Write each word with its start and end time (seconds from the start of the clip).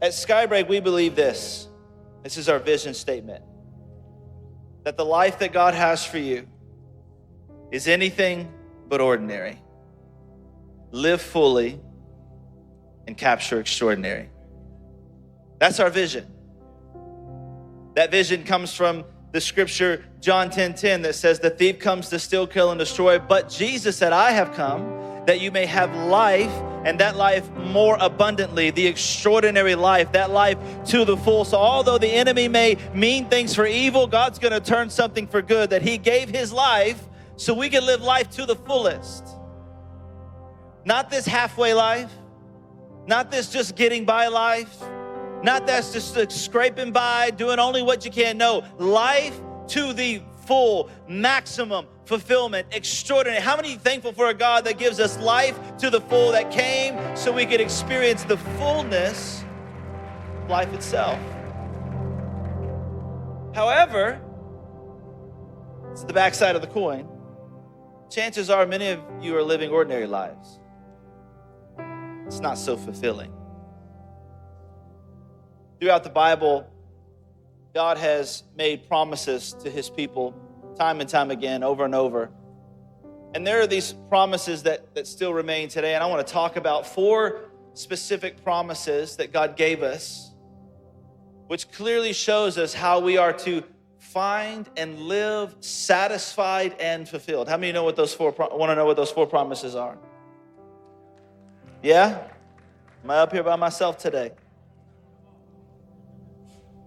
At 0.00 0.12
Skybreak, 0.12 0.68
we 0.68 0.80
believe 0.80 1.16
this. 1.16 1.68
This 2.22 2.36
is 2.36 2.48
our 2.48 2.58
vision 2.58 2.94
statement 2.94 3.42
that 4.84 4.96
the 4.96 5.04
life 5.04 5.40
that 5.40 5.52
God 5.52 5.74
has 5.74 6.04
for 6.04 6.18
you 6.18 6.46
is 7.70 7.88
anything 7.88 8.50
but 8.88 9.00
ordinary. 9.00 9.60
Live 10.92 11.20
fully 11.20 11.80
and 13.06 13.16
capture 13.16 13.60
extraordinary. 13.60 14.30
That's 15.58 15.80
our 15.80 15.90
vision. 15.90 16.26
That 17.96 18.10
vision 18.10 18.44
comes 18.44 18.72
from 18.72 19.04
the 19.32 19.40
scripture 19.40 20.04
John 20.20 20.48
10 20.48 20.74
10 20.74 21.02
that 21.02 21.14
says, 21.14 21.40
The 21.40 21.50
thief 21.50 21.78
comes 21.78 22.08
to 22.10 22.18
steal, 22.18 22.46
kill, 22.46 22.70
and 22.70 22.78
destroy. 22.78 23.18
But 23.18 23.50
Jesus 23.50 23.96
said, 23.96 24.12
I 24.12 24.30
have 24.30 24.54
come 24.54 24.98
that 25.28 25.40
you 25.42 25.50
may 25.50 25.66
have 25.66 25.94
life 25.94 26.50
and 26.86 26.98
that 27.00 27.14
life 27.14 27.46
more 27.52 27.98
abundantly, 28.00 28.70
the 28.70 28.86
extraordinary 28.86 29.74
life, 29.74 30.10
that 30.12 30.30
life 30.30 30.56
to 30.86 31.04
the 31.04 31.18
full. 31.18 31.44
So, 31.44 31.58
although 31.58 31.98
the 31.98 32.08
enemy 32.08 32.48
may 32.48 32.78
mean 32.94 33.28
things 33.28 33.54
for 33.54 33.66
evil, 33.66 34.06
God's 34.06 34.38
gonna 34.38 34.58
turn 34.58 34.88
something 34.88 35.26
for 35.26 35.42
good, 35.42 35.68
that 35.68 35.82
He 35.82 35.98
gave 35.98 36.30
His 36.30 36.50
life 36.50 36.98
so 37.36 37.52
we 37.52 37.68
can 37.68 37.84
live 37.84 38.00
life 38.00 38.30
to 38.30 38.46
the 38.46 38.56
fullest. 38.56 39.22
Not 40.86 41.10
this 41.10 41.26
halfway 41.26 41.74
life, 41.74 42.10
not 43.06 43.30
this 43.30 43.52
just 43.52 43.76
getting 43.76 44.06
by 44.06 44.28
life, 44.28 44.82
not 45.42 45.66
that's 45.66 45.92
just 45.92 46.32
scraping 46.32 46.90
by, 46.90 47.32
doing 47.32 47.58
only 47.58 47.82
what 47.82 48.02
you 48.06 48.10
can. 48.10 48.38
No, 48.38 48.64
life 48.78 49.38
to 49.68 49.92
the 49.92 50.22
full, 50.48 50.88
maximum 51.06 51.86
fulfillment, 52.06 52.66
extraordinary. 52.72 53.40
How 53.40 53.54
many 53.54 53.76
thankful 53.76 54.12
for 54.12 54.30
a 54.30 54.34
God 54.34 54.64
that 54.64 54.78
gives 54.78 54.98
us 54.98 55.18
life 55.18 55.76
to 55.76 55.90
the 55.90 56.00
full 56.00 56.32
that 56.32 56.50
came 56.50 56.98
so 57.14 57.30
we 57.30 57.44
could 57.44 57.60
experience 57.60 58.24
the 58.24 58.38
fullness 58.38 59.44
of 60.42 60.48
life 60.48 60.72
itself? 60.72 61.18
However, 63.54 64.20
it's 65.92 66.04
the 66.04 66.14
backside 66.14 66.56
of 66.56 66.62
the 66.62 66.68
coin. 66.68 67.06
Chances 68.10 68.48
are 68.48 68.64
many 68.64 68.88
of 68.88 69.00
you 69.20 69.36
are 69.36 69.42
living 69.42 69.68
ordinary 69.70 70.06
lives. 70.06 70.60
It's 72.26 72.40
not 72.40 72.56
so 72.56 72.78
fulfilling. 72.78 73.32
Throughout 75.78 76.04
the 76.04 76.10
Bible, 76.10 76.66
God 77.78 77.96
has 77.98 78.42
made 78.56 78.88
promises 78.88 79.52
to 79.62 79.70
his 79.70 79.88
people 79.88 80.34
time 80.76 81.00
and 81.00 81.08
time 81.08 81.30
again, 81.30 81.62
over 81.62 81.84
and 81.84 81.94
over. 81.94 82.28
And 83.36 83.46
there 83.46 83.60
are 83.60 83.68
these 83.68 83.92
promises 84.08 84.64
that, 84.64 84.96
that 84.96 85.06
still 85.06 85.32
remain 85.32 85.68
today. 85.68 85.94
And 85.94 86.02
I 86.02 86.08
want 86.08 86.26
to 86.26 86.32
talk 86.32 86.56
about 86.56 86.88
four 86.88 87.42
specific 87.74 88.42
promises 88.42 89.14
that 89.18 89.32
God 89.32 89.56
gave 89.56 89.84
us, 89.84 90.34
which 91.46 91.70
clearly 91.70 92.12
shows 92.12 92.58
us 92.58 92.74
how 92.74 92.98
we 92.98 93.16
are 93.16 93.32
to 93.34 93.62
find 94.00 94.68
and 94.76 94.98
live 94.98 95.54
satisfied 95.60 96.74
and 96.80 97.08
fulfilled. 97.08 97.48
How 97.48 97.58
many 97.58 97.70
know 97.70 97.84
what 97.84 97.94
those 97.94 98.12
four 98.12 98.32
want 98.36 98.70
to 98.70 98.74
know 98.74 98.86
what 98.86 98.96
those 98.96 99.12
four 99.12 99.28
promises 99.28 99.76
are? 99.76 99.96
Yeah? 101.84 102.26
Am 103.04 103.10
I 103.12 103.18
up 103.18 103.32
here 103.32 103.44
by 103.44 103.54
myself 103.54 103.98
today? 103.98 104.32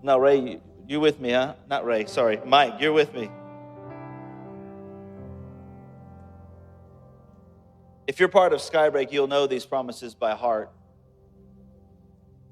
No, 0.03 0.17
Ray, 0.17 0.59
you, 0.87 0.99
with 0.99 1.19
me, 1.19 1.31
huh? 1.31 1.55
Not 1.69 1.85
Ray, 1.85 2.05
sorry. 2.05 2.39
Mike, 2.45 2.75
you're 2.79 2.93
with 2.93 3.13
me. 3.13 3.29
If 8.07 8.19
you're 8.19 8.29
part 8.29 8.51
of 8.51 8.59
Skybreak, 8.59 9.11
you'll 9.11 9.27
know 9.27 9.47
these 9.47 9.65
promises 9.65 10.13
by 10.13 10.33
heart 10.33 10.71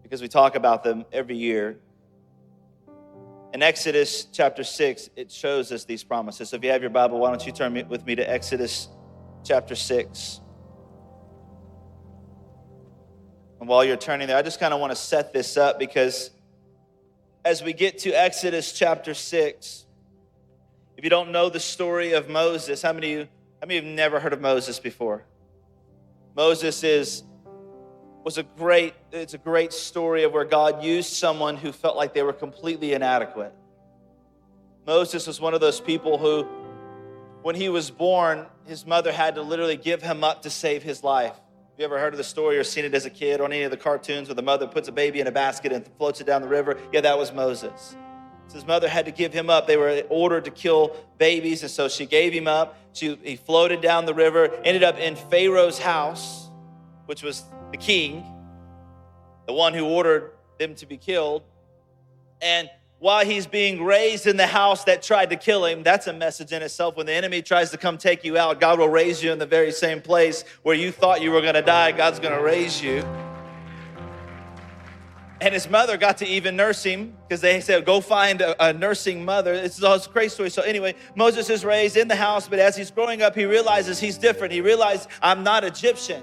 because 0.04 0.22
we 0.22 0.28
talk 0.28 0.56
about 0.56 0.84
them 0.84 1.06
every 1.12 1.36
year. 1.36 1.78
In 3.54 3.62
Exodus 3.62 4.26
chapter 4.32 4.64
6, 4.64 5.10
it 5.16 5.32
shows 5.32 5.72
us 5.72 5.84
these 5.84 6.04
promises. 6.04 6.50
So 6.50 6.56
if 6.56 6.64
you 6.64 6.70
have 6.72 6.82
your 6.82 6.92
Bible, 6.92 7.20
why 7.20 7.30
don't 7.30 7.46
you 7.46 7.52
turn 7.52 7.74
with 7.90 8.06
me 8.06 8.16
to 8.16 8.30
Exodus 8.30 8.90
chapter 9.44 9.76
6. 9.76 10.42
And 13.60 13.68
while 13.68 13.84
you're 13.84 13.98
turning 13.98 14.28
there, 14.28 14.38
I 14.38 14.42
just 14.42 14.60
kind 14.60 14.74
of 14.74 14.80
want 14.80 14.92
to 14.92 14.96
set 14.96 15.34
this 15.34 15.58
up 15.58 15.80
because 15.80 16.32
as 17.50 17.64
we 17.64 17.74
get 17.74 17.98
to 17.98 18.12
Exodus 18.12 18.72
chapter 18.74 19.16
6, 19.16 19.86
if 20.96 21.04
you 21.04 21.10
don't 21.10 21.32
know 21.32 21.50
the 21.50 21.60
story 21.60 22.14
of 22.14 22.30
Moses, 22.30 22.84
how 22.84 22.94
many 22.94 23.14
of 23.14 23.20
you, 23.22 23.28
how 23.60 23.66
many 23.66 23.80
of 23.80 23.86
you 23.86 23.90
have 23.90 23.98
never 23.98 24.20
heard 24.20 24.34
of 24.34 24.40
Moses 24.40 24.80
before? 24.80 25.24
Moses 26.36 26.84
is 26.84 27.24
was 28.24 28.38
a 28.38 28.44
great 28.44 28.94
it's 29.12 29.34
a 29.34 29.40
great 29.40 29.74
story 29.74 30.26
of 30.26 30.32
where 30.32 30.46
God 30.46 30.84
used 30.84 31.12
someone 31.14 31.58
who 31.58 31.72
felt 31.72 31.98
like 31.98 32.14
they 32.14 32.22
were 32.22 32.34
completely 32.34 32.94
inadequate. 32.94 33.56
Moses 34.86 35.26
was 35.26 35.42
one 35.42 35.56
of 35.56 35.60
those 35.60 35.82
people 35.82 36.20
who 36.20 36.44
when 37.42 37.56
he 37.56 37.68
was 37.68 37.90
born, 37.90 38.46
his 38.68 38.86
mother 38.86 39.12
had 39.12 39.34
to 39.36 39.42
literally 39.42 39.78
give 39.78 40.04
him 40.04 40.24
up 40.24 40.44
to 40.44 40.52
save 40.52 40.84
his 40.84 41.04
life. 41.04 41.36
You 41.80 41.86
ever 41.86 41.98
heard 41.98 42.14
of 42.14 42.18
the 42.18 42.26
story 42.26 42.58
or 42.58 42.66
seen 42.66 42.84
it 42.84 42.94
as 42.94 43.06
a 43.06 43.10
kid 43.10 43.40
on 43.40 43.54
any 43.54 43.64
of 43.64 43.72
the 43.72 43.78
cartoons 43.78 44.28
where 44.28 44.36
the 44.36 44.42
mother 44.42 44.68
puts 44.68 44.90
a 44.90 44.92
baby 44.92 45.22
in 45.22 45.28
a 45.28 45.32
basket 45.32 45.72
and 45.72 45.88
floats 45.98 46.20
it 46.20 46.28
down 46.28 46.42
the 46.42 46.48
river? 46.50 46.78
Yeah, 46.92 47.00
that 47.00 47.18
was 47.18 47.32
Moses. 47.32 47.96
So 48.48 48.56
his 48.56 48.68
mother 48.68 48.90
had 48.90 49.06
to 49.06 49.12
give 49.12 49.32
him 49.32 49.50
up. 49.50 49.66
They 49.66 49.78
were 49.78 50.04
ordered 50.10 50.44
to 50.44 50.52
kill 50.52 50.98
babies, 51.18 51.62
and 51.62 51.72
so 51.72 51.88
she 51.88 52.06
gave 52.06 52.34
him 52.34 52.50
up. 52.50 52.78
She, 52.92 53.18
he 53.24 53.38
floated 53.38 53.80
down 53.80 54.06
the 54.06 54.14
river, 54.14 54.54
ended 54.66 54.84
up 54.84 55.00
in 55.00 55.16
Pharaoh's 55.16 55.80
house, 55.80 56.50
which 57.06 57.24
was 57.24 57.46
the 57.72 57.78
king, 57.78 58.26
the 59.48 59.54
one 59.54 59.74
who 59.74 59.86
ordered 59.86 60.32
them 60.58 60.76
to 60.76 60.86
be 60.86 60.98
killed. 60.98 61.44
And 62.42 62.70
while 63.00 63.26
he's 63.26 63.48
being 63.48 63.84
raised 63.84 64.28
in 64.28 64.36
the 64.36 64.48
house 64.48 64.84
that 64.84 65.02
tried 65.02 65.30
to 65.30 65.38
kill 65.38 65.66
him, 65.66 65.84
that's 65.84 66.08
a 66.08 66.14
message 66.14 66.52
in 66.52 66.62
itself. 66.62 66.98
When 66.98 67.06
the 67.06 67.14
enemy 67.14 67.42
tries 67.42 67.72
to 67.72 67.78
come 67.78 67.98
take 67.98 68.26
you 68.26 68.38
out, 68.38 68.60
God 68.60 68.78
will 68.78 68.90
raise 68.90 69.24
you 69.24 69.32
in 69.32 69.40
the 69.40 69.46
very 69.46 69.72
same 69.72 70.02
place 70.02 70.44
where 70.64 70.76
you 70.76 70.92
thought 70.92 71.22
you 71.22 71.32
were 71.32 71.42
going 71.42 71.54
to 71.54 71.62
die. 71.62 71.94
God's 71.94 72.20
going 72.20 72.36
to 72.36 72.44
raise 72.44 72.82
you. 72.82 73.04
And 75.42 75.54
his 75.54 75.70
mother 75.70 75.96
got 75.96 76.18
to 76.18 76.28
even 76.28 76.58
nurse 76.58 76.84
him 76.84 77.16
because 77.26 77.40
they 77.40 77.62
said, 77.62 77.86
go 77.86 78.02
find 78.02 78.42
a, 78.42 78.62
a, 78.62 78.74
nursing 78.74 79.24
mother. 79.24 79.54
It's 79.54 79.82
a 79.82 80.00
crazy 80.12 80.34
story. 80.34 80.50
So, 80.50 80.64
anyway, 80.64 80.96
Moses 81.16 81.50
is 81.50 81.64
raised 81.64 81.96
in 81.96 82.10
the 82.10 82.16
house, 82.18 82.50
but 82.50 82.60
as 82.60 82.76
he's 82.76 82.92
growing 82.92 83.22
up, 83.22 83.36
he 83.36 83.46
realizes 83.46 84.02
he's 84.02 84.18
different. 84.18 84.52
He 84.52 84.60
realized, 84.60 85.08
I'm 85.22 85.44
not 85.44 85.64
Egyptian 85.64 86.22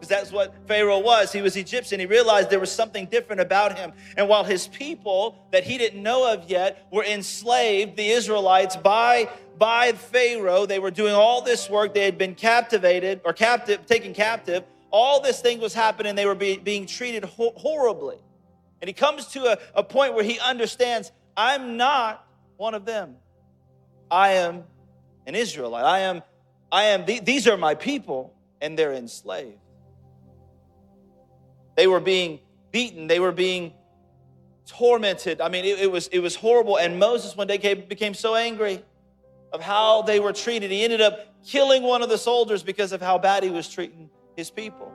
because 0.00 0.08
that's 0.08 0.32
what 0.32 0.54
Pharaoh 0.66 0.98
was. 0.98 1.30
He 1.30 1.42
was 1.42 1.56
Egyptian. 1.56 2.00
He 2.00 2.06
realized 2.06 2.48
there 2.48 2.58
was 2.58 2.72
something 2.72 3.04
different 3.04 3.42
about 3.42 3.76
him. 3.78 3.92
And 4.16 4.30
while 4.30 4.44
his 4.44 4.66
people 4.66 5.36
that 5.52 5.62
he 5.62 5.76
didn't 5.76 6.02
know 6.02 6.32
of 6.32 6.48
yet 6.48 6.86
were 6.90 7.04
enslaved, 7.04 7.98
the 7.98 8.08
Israelites, 8.08 8.76
by, 8.76 9.28
by 9.58 9.92
Pharaoh, 9.92 10.64
they 10.64 10.78
were 10.78 10.90
doing 10.90 11.12
all 11.12 11.42
this 11.42 11.68
work. 11.68 11.92
They 11.92 12.06
had 12.06 12.16
been 12.16 12.34
captivated 12.34 13.20
or 13.26 13.34
captive, 13.34 13.84
taken 13.84 14.14
captive. 14.14 14.64
All 14.90 15.20
this 15.20 15.42
thing 15.42 15.60
was 15.60 15.74
happening. 15.74 16.14
They 16.14 16.24
were 16.24 16.34
be, 16.34 16.56
being 16.56 16.86
treated 16.86 17.24
ho- 17.24 17.52
horribly. 17.56 18.16
And 18.80 18.88
he 18.88 18.94
comes 18.94 19.26
to 19.28 19.52
a, 19.52 19.58
a 19.74 19.84
point 19.84 20.14
where 20.14 20.24
he 20.24 20.38
understands 20.38 21.12
I'm 21.36 21.76
not 21.76 22.26
one 22.56 22.72
of 22.72 22.86
them. 22.86 23.16
I 24.10 24.32
am 24.32 24.64
an 25.26 25.34
Israelite. 25.34 25.84
I 25.84 25.98
am, 26.00 26.22
I 26.72 26.84
am, 26.84 27.04
these 27.04 27.46
are 27.46 27.58
my 27.58 27.74
people, 27.74 28.32
and 28.62 28.78
they're 28.78 28.94
enslaved. 28.94 29.58
They 31.76 31.86
were 31.86 32.00
being 32.00 32.40
beaten, 32.72 33.06
they 33.06 33.20
were 33.20 33.32
being 33.32 33.72
tormented. 34.66 35.40
I 35.40 35.48
mean, 35.48 35.64
it, 35.64 35.80
it 35.80 35.90
was, 35.90 36.08
it 36.08 36.20
was 36.20 36.36
horrible. 36.36 36.78
And 36.78 36.98
Moses 36.98 37.36
one 37.36 37.46
day 37.46 37.58
came, 37.58 37.84
became 37.88 38.14
so 38.14 38.34
angry 38.34 38.82
of 39.52 39.60
how 39.60 40.02
they 40.02 40.20
were 40.20 40.32
treated. 40.32 40.70
He 40.70 40.84
ended 40.84 41.00
up 41.00 41.34
killing 41.44 41.82
one 41.82 42.02
of 42.02 42.08
the 42.08 42.18
soldiers 42.18 42.62
because 42.62 42.92
of 42.92 43.00
how 43.00 43.18
bad 43.18 43.42
he 43.42 43.50
was 43.50 43.68
treating 43.68 44.10
his 44.36 44.50
people. 44.50 44.92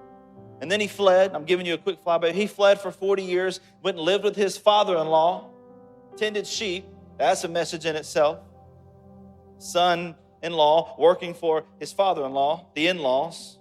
And 0.61 0.71
then 0.71 0.79
he 0.79 0.87
fled. 0.87 1.33
I'm 1.33 1.43
giving 1.43 1.65
you 1.65 1.73
a 1.73 1.77
quick 1.77 2.03
flyby. 2.03 2.31
He 2.31 2.47
fled 2.47 2.79
for 2.79 2.91
40 2.91 3.23
years, 3.23 3.59
went 3.83 3.97
and 3.97 4.05
lived 4.05 4.23
with 4.23 4.35
his 4.35 4.57
father 4.57 4.97
in 4.97 5.07
law, 5.07 5.49
tended 6.15 6.47
sheep. 6.47 6.85
That's 7.17 7.43
a 7.43 7.49
message 7.49 7.85
in 7.85 7.95
itself. 7.95 8.39
Son 9.57 10.15
in 10.41 10.53
law 10.53 10.95
working 10.97 11.33
for 11.33 11.65
his 11.79 11.91
father 11.91 12.25
in 12.25 12.33
law, 12.33 12.67
the 12.75 12.87
in 12.87 12.99
laws, 12.99 13.57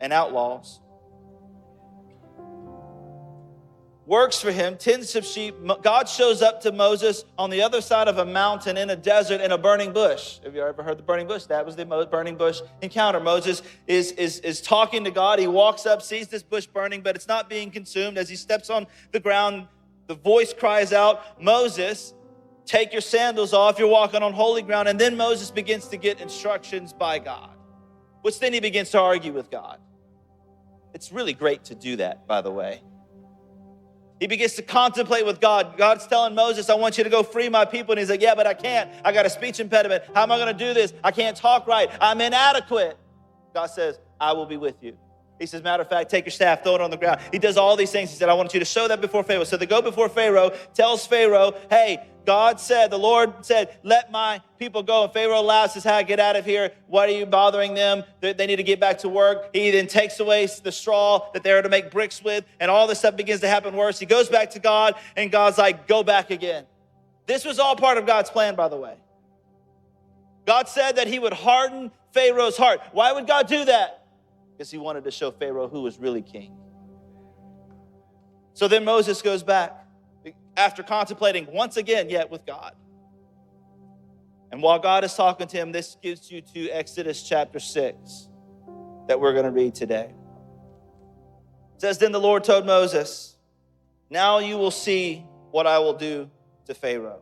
and 0.00 0.12
outlaws. 0.12 0.80
Works 4.08 4.40
for 4.40 4.50
him, 4.50 4.76
tends 4.78 5.14
of 5.16 5.24
sheep. 5.24 5.54
God 5.82 6.08
shows 6.08 6.40
up 6.40 6.62
to 6.62 6.72
Moses 6.72 7.26
on 7.36 7.50
the 7.50 7.60
other 7.60 7.82
side 7.82 8.08
of 8.08 8.16
a 8.16 8.24
mountain 8.24 8.78
in 8.78 8.88
a 8.88 8.96
desert 8.96 9.42
in 9.42 9.52
a 9.52 9.58
burning 9.58 9.92
bush. 9.92 10.38
Have 10.42 10.54
you 10.54 10.62
ever 10.62 10.82
heard 10.82 10.98
the 10.98 11.02
burning 11.02 11.28
bush? 11.28 11.44
That 11.44 11.66
was 11.66 11.76
the 11.76 11.84
burning 11.84 12.36
bush 12.36 12.62
encounter. 12.80 13.20
Moses 13.20 13.62
is, 13.86 14.12
is, 14.12 14.40
is 14.40 14.62
talking 14.62 15.04
to 15.04 15.10
God. 15.10 15.38
He 15.38 15.46
walks 15.46 15.84
up, 15.84 16.00
sees 16.00 16.26
this 16.28 16.42
bush 16.42 16.66
burning, 16.66 17.02
but 17.02 17.16
it's 17.16 17.28
not 17.28 17.50
being 17.50 17.70
consumed. 17.70 18.16
As 18.16 18.30
he 18.30 18.36
steps 18.36 18.70
on 18.70 18.86
the 19.12 19.20
ground, 19.20 19.68
the 20.06 20.14
voice 20.14 20.54
cries 20.54 20.94
out, 20.94 21.42
Moses, 21.42 22.14
take 22.64 22.92
your 22.92 23.02
sandals 23.02 23.52
off. 23.52 23.78
You're 23.78 23.88
walking 23.88 24.22
on 24.22 24.32
holy 24.32 24.62
ground. 24.62 24.88
And 24.88 24.98
then 24.98 25.18
Moses 25.18 25.50
begins 25.50 25.86
to 25.88 25.98
get 25.98 26.18
instructions 26.18 26.94
by 26.94 27.18
God, 27.18 27.50
which 28.22 28.40
then 28.40 28.54
he 28.54 28.60
begins 28.60 28.88
to 28.92 29.00
argue 29.00 29.34
with 29.34 29.50
God. 29.50 29.78
It's 30.94 31.12
really 31.12 31.34
great 31.34 31.64
to 31.64 31.74
do 31.74 31.96
that, 31.96 32.26
by 32.26 32.40
the 32.40 32.50
way 32.50 32.80
He 34.20 34.26
begins 34.26 34.54
to 34.54 34.62
contemplate 34.62 35.24
with 35.24 35.40
God. 35.40 35.76
God's 35.76 36.06
telling 36.06 36.34
Moses, 36.34 36.68
I 36.70 36.74
want 36.74 36.98
you 36.98 37.04
to 37.04 37.10
go 37.10 37.22
free 37.22 37.48
my 37.48 37.64
people. 37.64 37.92
And 37.92 38.00
he's 38.00 38.10
like, 38.10 38.20
Yeah, 38.20 38.34
but 38.34 38.46
I 38.46 38.54
can't. 38.54 38.90
I 39.04 39.12
got 39.12 39.26
a 39.26 39.30
speech 39.30 39.60
impediment. 39.60 40.04
How 40.14 40.22
am 40.22 40.32
I 40.32 40.38
going 40.38 40.56
to 40.56 40.64
do 40.66 40.74
this? 40.74 40.92
I 41.04 41.12
can't 41.12 41.36
talk 41.36 41.66
right. 41.66 41.88
I'm 42.00 42.20
inadequate. 42.20 42.98
God 43.54 43.66
says, 43.66 43.98
I 44.20 44.32
will 44.32 44.46
be 44.46 44.56
with 44.56 44.76
you. 44.82 44.96
He 45.38 45.46
says, 45.46 45.62
matter 45.62 45.82
of 45.82 45.88
fact, 45.88 46.10
take 46.10 46.24
your 46.24 46.32
staff, 46.32 46.64
throw 46.64 46.74
it 46.74 46.80
on 46.80 46.90
the 46.90 46.96
ground. 46.96 47.20
He 47.30 47.38
does 47.38 47.56
all 47.56 47.76
these 47.76 47.92
things. 47.92 48.10
He 48.10 48.16
said, 48.16 48.28
I 48.28 48.34
want 48.34 48.52
you 48.54 48.60
to 48.60 48.66
show 48.66 48.88
that 48.88 49.00
before 49.00 49.22
Pharaoh. 49.22 49.44
So 49.44 49.56
they 49.56 49.66
go 49.66 49.80
before 49.80 50.08
Pharaoh, 50.08 50.50
tells 50.74 51.06
Pharaoh, 51.06 51.54
hey, 51.70 52.04
God 52.26 52.60
said, 52.60 52.90
the 52.90 52.98
Lord 52.98 53.46
said, 53.46 53.78
let 53.82 54.10
my 54.10 54.42
people 54.58 54.82
go. 54.82 55.04
And 55.04 55.12
Pharaoh 55.12 55.40
laughs, 55.40 55.74
says, 55.74 55.84
hey, 55.84 56.02
get 56.02 56.20
out 56.20 56.36
of 56.36 56.44
here. 56.44 56.72
Why 56.88 57.06
are 57.06 57.10
you 57.10 57.24
bothering 57.24 57.74
them? 57.74 58.04
They 58.20 58.34
need 58.34 58.56
to 58.56 58.62
get 58.62 58.80
back 58.80 58.98
to 58.98 59.08
work. 59.08 59.50
He 59.54 59.70
then 59.70 59.86
takes 59.86 60.20
away 60.20 60.46
the 60.62 60.72
straw 60.72 61.30
that 61.32 61.42
they're 61.42 61.62
to 61.62 61.68
make 61.68 61.90
bricks 61.90 62.22
with, 62.22 62.44
and 62.60 62.70
all 62.70 62.86
this 62.86 62.98
stuff 62.98 63.16
begins 63.16 63.40
to 63.42 63.48
happen 63.48 63.74
worse. 63.76 63.98
He 63.98 64.06
goes 64.06 64.28
back 64.28 64.50
to 64.50 64.58
God, 64.58 64.94
and 65.16 65.30
God's 65.30 65.56
like, 65.56 65.86
go 65.86 66.02
back 66.02 66.30
again. 66.30 66.66
This 67.26 67.44
was 67.44 67.58
all 67.58 67.76
part 67.76 67.96
of 67.96 68.06
God's 68.06 68.28
plan, 68.28 68.56
by 68.56 68.68
the 68.68 68.76
way. 68.76 68.96
God 70.46 70.68
said 70.68 70.96
that 70.96 71.06
he 71.06 71.18
would 71.18 71.32
harden 71.32 71.92
Pharaoh's 72.12 72.56
heart. 72.56 72.80
Why 72.92 73.12
would 73.12 73.26
God 73.26 73.46
do 73.46 73.66
that? 73.66 74.06
Because 74.58 74.72
he 74.72 74.78
wanted 74.78 75.04
to 75.04 75.10
show 75.12 75.30
Pharaoh 75.30 75.68
who 75.68 75.82
was 75.82 76.00
really 76.00 76.20
king. 76.20 76.52
So 78.54 78.66
then 78.66 78.84
Moses 78.84 79.22
goes 79.22 79.44
back 79.44 79.86
after 80.56 80.82
contemplating 80.82 81.46
once 81.52 81.76
again, 81.76 82.10
yet 82.10 82.28
with 82.28 82.44
God. 82.44 82.74
And 84.50 84.60
while 84.60 84.80
God 84.80 85.04
is 85.04 85.14
talking 85.14 85.46
to 85.46 85.56
him, 85.56 85.70
this 85.70 85.96
gives 86.02 86.32
you 86.32 86.40
to 86.40 86.68
Exodus 86.70 87.22
chapter 87.22 87.60
6 87.60 88.28
that 89.06 89.20
we're 89.20 89.32
going 89.32 89.44
to 89.44 89.52
read 89.52 89.76
today. 89.76 90.12
It 91.76 91.80
says, 91.80 91.98
Then 91.98 92.10
the 92.10 92.18
Lord 92.18 92.42
told 92.42 92.66
Moses, 92.66 93.36
Now 94.10 94.38
you 94.38 94.58
will 94.58 94.72
see 94.72 95.24
what 95.52 95.68
I 95.68 95.78
will 95.78 95.94
do 95.94 96.28
to 96.66 96.74
Pharaoh. 96.74 97.20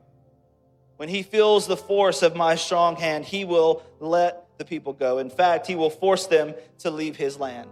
When 0.97 1.11
he 1.11 1.23
feels 1.23 1.67
the 1.67 1.77
force 1.77 2.23
of 2.23 2.35
my 2.35 2.55
strong 2.55 2.97
hand, 2.97 3.27
he 3.27 3.45
will 3.45 3.83
let 4.01 4.46
the 4.59 4.65
people 4.65 4.93
go. 4.93 5.19
In 5.19 5.31
fact, 5.31 5.67
he 5.67 5.75
will 5.75 5.91
force 5.91 6.27
them 6.27 6.55
to 6.79 6.91
leave 6.91 7.17
his 7.17 7.39
land. 7.39 7.71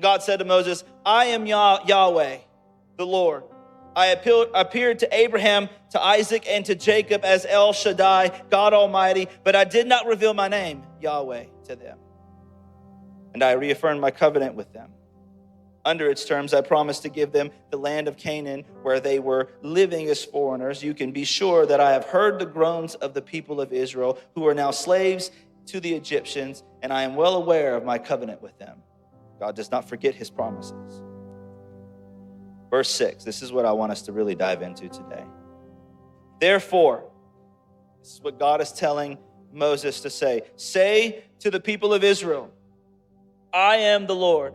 God 0.00 0.22
said 0.22 0.38
to 0.38 0.44
Moses, 0.44 0.84
I 1.04 1.26
am 1.26 1.46
Yah- 1.46 1.84
Yahweh, 1.86 2.38
the 2.96 3.06
Lord. 3.06 3.44
I 3.94 4.06
appeared 4.06 5.00
to 5.00 5.08
Abraham, 5.14 5.68
to 5.90 6.02
Isaac, 6.02 6.46
and 6.48 6.64
to 6.64 6.74
Jacob 6.74 7.24
as 7.24 7.44
El 7.44 7.74
Shaddai, 7.74 8.42
God 8.48 8.72
Almighty, 8.72 9.28
but 9.44 9.54
I 9.54 9.64
did 9.64 9.86
not 9.86 10.06
reveal 10.06 10.32
my 10.32 10.48
name, 10.48 10.82
Yahweh, 11.02 11.44
to 11.64 11.76
them. 11.76 11.98
And 13.34 13.42
I 13.42 13.52
reaffirmed 13.52 14.00
my 14.00 14.10
covenant 14.10 14.54
with 14.54 14.72
them. 14.72 14.92
Under 15.84 16.08
its 16.08 16.24
terms, 16.24 16.54
I 16.54 16.60
promised 16.60 17.02
to 17.02 17.08
give 17.08 17.32
them 17.32 17.50
the 17.70 17.76
land 17.76 18.06
of 18.06 18.16
Canaan 18.16 18.64
where 18.82 19.00
they 19.00 19.18
were 19.18 19.48
living 19.62 20.06
as 20.08 20.24
foreigners. 20.24 20.82
You 20.82 20.94
can 20.94 21.10
be 21.10 21.24
sure 21.24 21.66
that 21.66 21.80
I 21.80 21.92
have 21.92 22.04
heard 22.04 22.38
the 22.38 22.46
groans 22.46 22.94
of 22.94 23.14
the 23.14 23.22
people 23.22 23.60
of 23.60 23.72
Israel 23.72 24.18
who 24.34 24.46
are 24.46 24.54
now 24.54 24.70
slaves 24.70 25.32
to 25.66 25.80
the 25.80 25.94
Egyptians, 25.94 26.62
and 26.82 26.92
I 26.92 27.02
am 27.02 27.14
well 27.14 27.36
aware 27.36 27.76
of 27.76 27.84
my 27.84 27.98
covenant 27.98 28.42
with 28.42 28.58
them. 28.58 28.82
God 29.38 29.56
does 29.56 29.70
not 29.70 29.88
forget 29.88 30.14
his 30.14 30.30
promises. 30.30 31.02
Verse 32.70 32.90
6, 32.90 33.24
this 33.24 33.42
is 33.42 33.52
what 33.52 33.66
I 33.66 33.72
want 33.72 33.92
us 33.92 34.02
to 34.02 34.12
really 34.12 34.34
dive 34.34 34.62
into 34.62 34.88
today. 34.88 35.24
Therefore, 36.40 37.04
this 38.00 38.14
is 38.14 38.20
what 38.22 38.38
God 38.38 38.60
is 38.60 38.72
telling 38.72 39.18
Moses 39.52 40.00
to 40.00 40.10
say 40.10 40.42
Say 40.56 41.24
to 41.40 41.50
the 41.50 41.60
people 41.60 41.92
of 41.92 42.02
Israel, 42.02 42.50
I 43.52 43.76
am 43.76 44.06
the 44.06 44.14
Lord. 44.14 44.54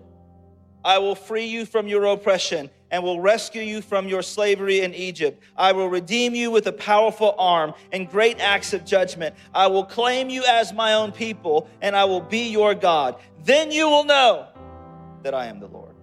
I 0.83 0.97
will 0.97 1.15
free 1.15 1.45
you 1.45 1.65
from 1.65 1.87
your 1.87 2.05
oppression 2.05 2.69
and 2.91 3.03
will 3.03 3.19
rescue 3.19 3.61
you 3.61 3.81
from 3.81 4.07
your 4.07 4.21
slavery 4.21 4.81
in 4.81 4.93
Egypt. 4.93 5.43
I 5.55 5.71
will 5.71 5.89
redeem 5.89 6.35
you 6.35 6.51
with 6.51 6.67
a 6.67 6.71
powerful 6.71 7.35
arm 7.37 7.73
and 7.91 8.09
great 8.09 8.39
acts 8.39 8.73
of 8.73 8.85
judgment. 8.85 9.35
I 9.53 9.67
will 9.67 9.83
claim 9.83 10.29
you 10.29 10.43
as 10.47 10.73
my 10.73 10.93
own 10.93 11.11
people, 11.11 11.69
and 11.81 11.95
I 11.95 12.05
will 12.05 12.21
be 12.21 12.49
your 12.49 12.73
God. 12.73 13.15
Then 13.43 13.71
you 13.71 13.89
will 13.89 14.05
know 14.05 14.47
that 15.23 15.33
I 15.33 15.47
am 15.47 15.59
the 15.59 15.67
Lord. 15.67 15.95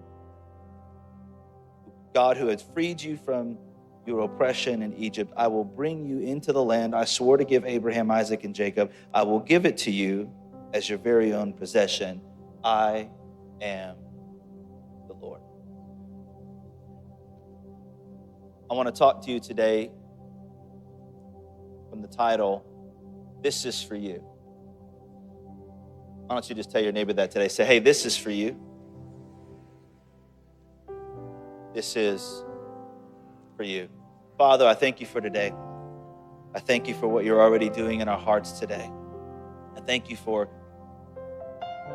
God 2.13 2.37
who 2.37 2.47
has 2.47 2.61
freed 2.61 3.01
you 3.01 3.17
from 3.17 3.57
your 4.05 4.21
oppression 4.21 4.83
in 4.83 4.93
Egypt. 4.93 5.33
I 5.35 5.47
will 5.47 5.63
bring 5.63 6.05
you 6.05 6.19
into 6.19 6.53
the 6.53 6.63
land 6.63 6.95
I 6.95 7.05
swore 7.05 7.37
to 7.37 7.43
give 7.43 7.65
Abraham, 7.65 8.11
Isaac, 8.11 8.43
and 8.43 8.53
Jacob. 8.53 8.91
I 9.13 9.23
will 9.23 9.39
give 9.39 9.65
it 9.65 9.77
to 9.79 9.91
you 9.91 10.31
as 10.73 10.87
your 10.87 10.99
very 10.99 11.33
own 11.33 11.53
possession. 11.53 12.21
I 12.63 13.09
am 13.61 13.95
I 18.69 18.73
want 18.73 18.87
to 18.87 18.97
talk 18.97 19.23
to 19.25 19.31
you 19.31 19.39
today 19.39 19.91
from 21.89 22.01
the 22.01 22.07
title, 22.07 22.65
This 23.43 23.63
is 23.63 23.81
for 23.81 23.95
You. 23.95 24.23
Why 26.25 26.35
don't 26.35 26.49
you 26.49 26.55
just 26.55 26.71
tell 26.71 26.81
your 26.81 26.91
neighbor 26.91 27.13
that 27.13 27.29
today? 27.29 27.47
Say, 27.47 27.63
hey, 27.63 27.77
this 27.77 28.07
is 28.07 28.17
for 28.17 28.31
you. 28.31 28.59
This 31.75 31.95
is 31.95 32.43
for 33.55 33.63
you. 33.63 33.87
Father, 34.35 34.65
I 34.65 34.73
thank 34.73 34.99
you 34.99 35.05
for 35.05 35.21
today. 35.21 35.53
I 36.55 36.59
thank 36.59 36.87
you 36.87 36.95
for 36.95 37.07
what 37.07 37.23
you're 37.23 37.41
already 37.41 37.69
doing 37.69 38.01
in 38.01 38.07
our 38.07 38.17
hearts 38.17 38.53
today. 38.53 38.89
I 39.77 39.81
thank 39.81 40.09
you 40.09 40.15
for 40.15 40.49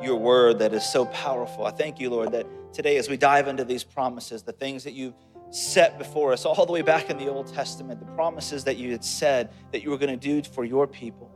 your 0.00 0.16
word 0.16 0.60
that 0.60 0.72
is 0.72 0.84
so 0.84 1.06
powerful. 1.06 1.66
I 1.66 1.72
thank 1.72 1.98
you, 1.98 2.10
Lord, 2.10 2.30
that 2.30 2.46
today 2.72 2.96
as 2.98 3.08
we 3.08 3.16
dive 3.16 3.48
into 3.48 3.64
these 3.64 3.82
promises, 3.82 4.44
the 4.44 4.52
things 4.52 4.84
that 4.84 4.92
you've 4.92 5.14
set 5.50 5.98
before 5.98 6.32
us 6.32 6.44
all 6.44 6.64
the 6.64 6.72
way 6.72 6.82
back 6.82 7.10
in 7.10 7.18
the 7.18 7.28
Old 7.28 7.52
Testament, 7.52 8.00
the 8.00 8.06
promises 8.14 8.64
that 8.64 8.76
you 8.76 8.92
had 8.92 9.04
said 9.04 9.50
that 9.72 9.82
you 9.82 9.90
were 9.90 9.98
going 9.98 10.16
to 10.18 10.42
do 10.42 10.48
for 10.48 10.64
your 10.64 10.86
people. 10.86 11.30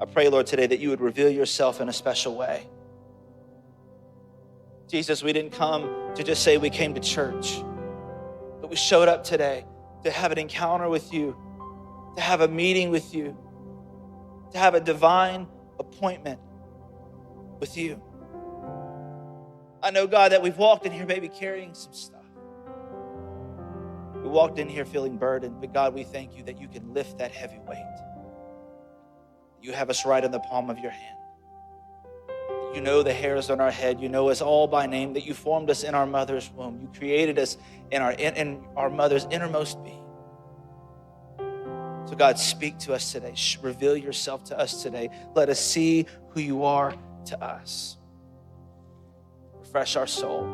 I 0.00 0.04
pray, 0.04 0.28
Lord, 0.28 0.46
today 0.46 0.66
that 0.66 0.78
you 0.78 0.90
would 0.90 1.00
reveal 1.00 1.28
yourself 1.28 1.80
in 1.80 1.88
a 1.88 1.92
special 1.92 2.36
way. 2.36 2.68
Jesus, 4.88 5.22
we 5.22 5.32
didn't 5.32 5.52
come 5.52 6.12
to 6.14 6.22
just 6.22 6.42
say 6.42 6.58
we 6.58 6.70
came 6.70 6.94
to 6.94 7.00
church, 7.00 7.62
but 8.60 8.68
we 8.68 8.76
showed 8.76 9.08
up 9.08 9.24
today 9.24 9.64
to 10.04 10.10
have 10.10 10.32
an 10.32 10.38
encounter 10.38 10.88
with 10.88 11.12
you, 11.12 11.36
to 12.16 12.22
have 12.22 12.40
a 12.40 12.48
meeting 12.48 12.90
with 12.90 13.14
you, 13.14 13.36
to 14.52 14.58
have 14.58 14.74
a 14.74 14.80
divine 14.80 15.46
appointment 15.78 16.40
with 17.60 17.76
you. 17.76 18.02
I 19.82 19.90
know, 19.90 20.06
God, 20.06 20.32
that 20.32 20.42
we've 20.42 20.58
walked 20.58 20.86
in 20.86 20.92
here 20.92 21.06
maybe 21.06 21.28
carrying 21.28 21.72
some 21.72 21.94
stuff. 21.94 22.19
We 24.22 24.28
walked 24.28 24.58
in 24.58 24.68
here 24.68 24.84
feeling 24.84 25.16
burdened, 25.16 25.60
but 25.60 25.72
God, 25.72 25.94
we 25.94 26.04
thank 26.04 26.36
you 26.36 26.42
that 26.44 26.60
you 26.60 26.68
can 26.68 26.92
lift 26.92 27.18
that 27.18 27.32
heavy 27.32 27.58
weight. 27.66 27.84
You 29.62 29.72
have 29.72 29.88
us 29.88 30.04
right 30.04 30.22
in 30.22 30.30
the 30.30 30.40
palm 30.40 30.68
of 30.68 30.78
your 30.78 30.90
hand. 30.90 31.16
You 32.74 32.80
know 32.80 33.02
the 33.02 33.12
hairs 33.12 33.50
on 33.50 33.60
our 33.60 33.70
head. 33.70 34.00
You 34.00 34.08
know 34.08 34.28
us 34.28 34.40
all 34.40 34.68
by 34.68 34.86
name. 34.86 35.14
That 35.14 35.24
you 35.24 35.34
formed 35.34 35.70
us 35.70 35.82
in 35.82 35.94
our 35.94 36.06
mother's 36.06 36.50
womb. 36.50 36.78
You 36.80 36.88
created 36.96 37.38
us 37.38 37.56
in 37.90 38.00
our 38.00 38.12
in, 38.12 38.34
in 38.36 38.64
our 38.76 38.88
mother's 38.88 39.26
innermost 39.30 39.82
being. 39.82 40.04
So 42.06 42.14
God, 42.16 42.38
speak 42.38 42.78
to 42.80 42.94
us 42.94 43.10
today. 43.10 43.34
Reveal 43.62 43.96
yourself 43.96 44.44
to 44.44 44.58
us 44.58 44.82
today. 44.82 45.10
Let 45.34 45.48
us 45.48 45.60
see 45.60 46.06
who 46.28 46.40
you 46.40 46.64
are 46.64 46.94
to 47.26 47.42
us. 47.42 47.96
Refresh 49.58 49.96
our 49.96 50.06
soul. 50.06 50.44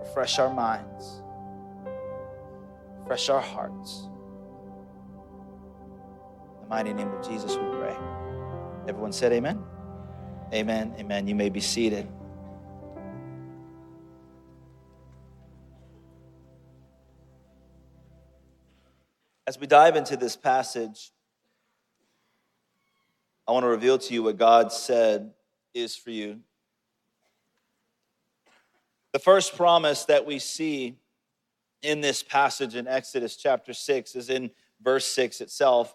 Refresh 0.00 0.38
our 0.38 0.52
minds 0.52 1.22
Fresh 3.06 3.28
our 3.28 3.40
hearts. 3.40 4.08
In 6.56 6.62
the 6.62 6.68
mighty 6.68 6.92
name 6.92 7.08
of 7.08 7.26
Jesus, 7.26 7.56
we 7.56 7.62
pray. 7.78 7.96
Everyone 8.88 9.12
said 9.12 9.32
amen. 9.32 9.62
Amen. 10.52 10.94
Amen. 10.98 11.28
You 11.28 11.36
may 11.36 11.48
be 11.48 11.60
seated. 11.60 12.08
As 19.46 19.60
we 19.60 19.68
dive 19.68 19.94
into 19.94 20.16
this 20.16 20.34
passage, 20.34 21.12
I 23.46 23.52
want 23.52 23.62
to 23.62 23.68
reveal 23.68 23.98
to 23.98 24.14
you 24.14 24.24
what 24.24 24.36
God 24.36 24.72
said 24.72 25.30
is 25.72 25.94
for 25.96 26.10
you. 26.10 26.40
The 29.12 29.20
first 29.20 29.56
promise 29.56 30.04
that 30.06 30.26
we 30.26 30.40
see 30.40 30.96
in 31.86 32.00
this 32.00 32.22
passage 32.22 32.74
in 32.74 32.88
Exodus 32.88 33.36
chapter 33.36 33.72
6 33.72 34.16
is 34.16 34.28
in 34.28 34.50
verse 34.82 35.06
6 35.06 35.40
itself. 35.40 35.94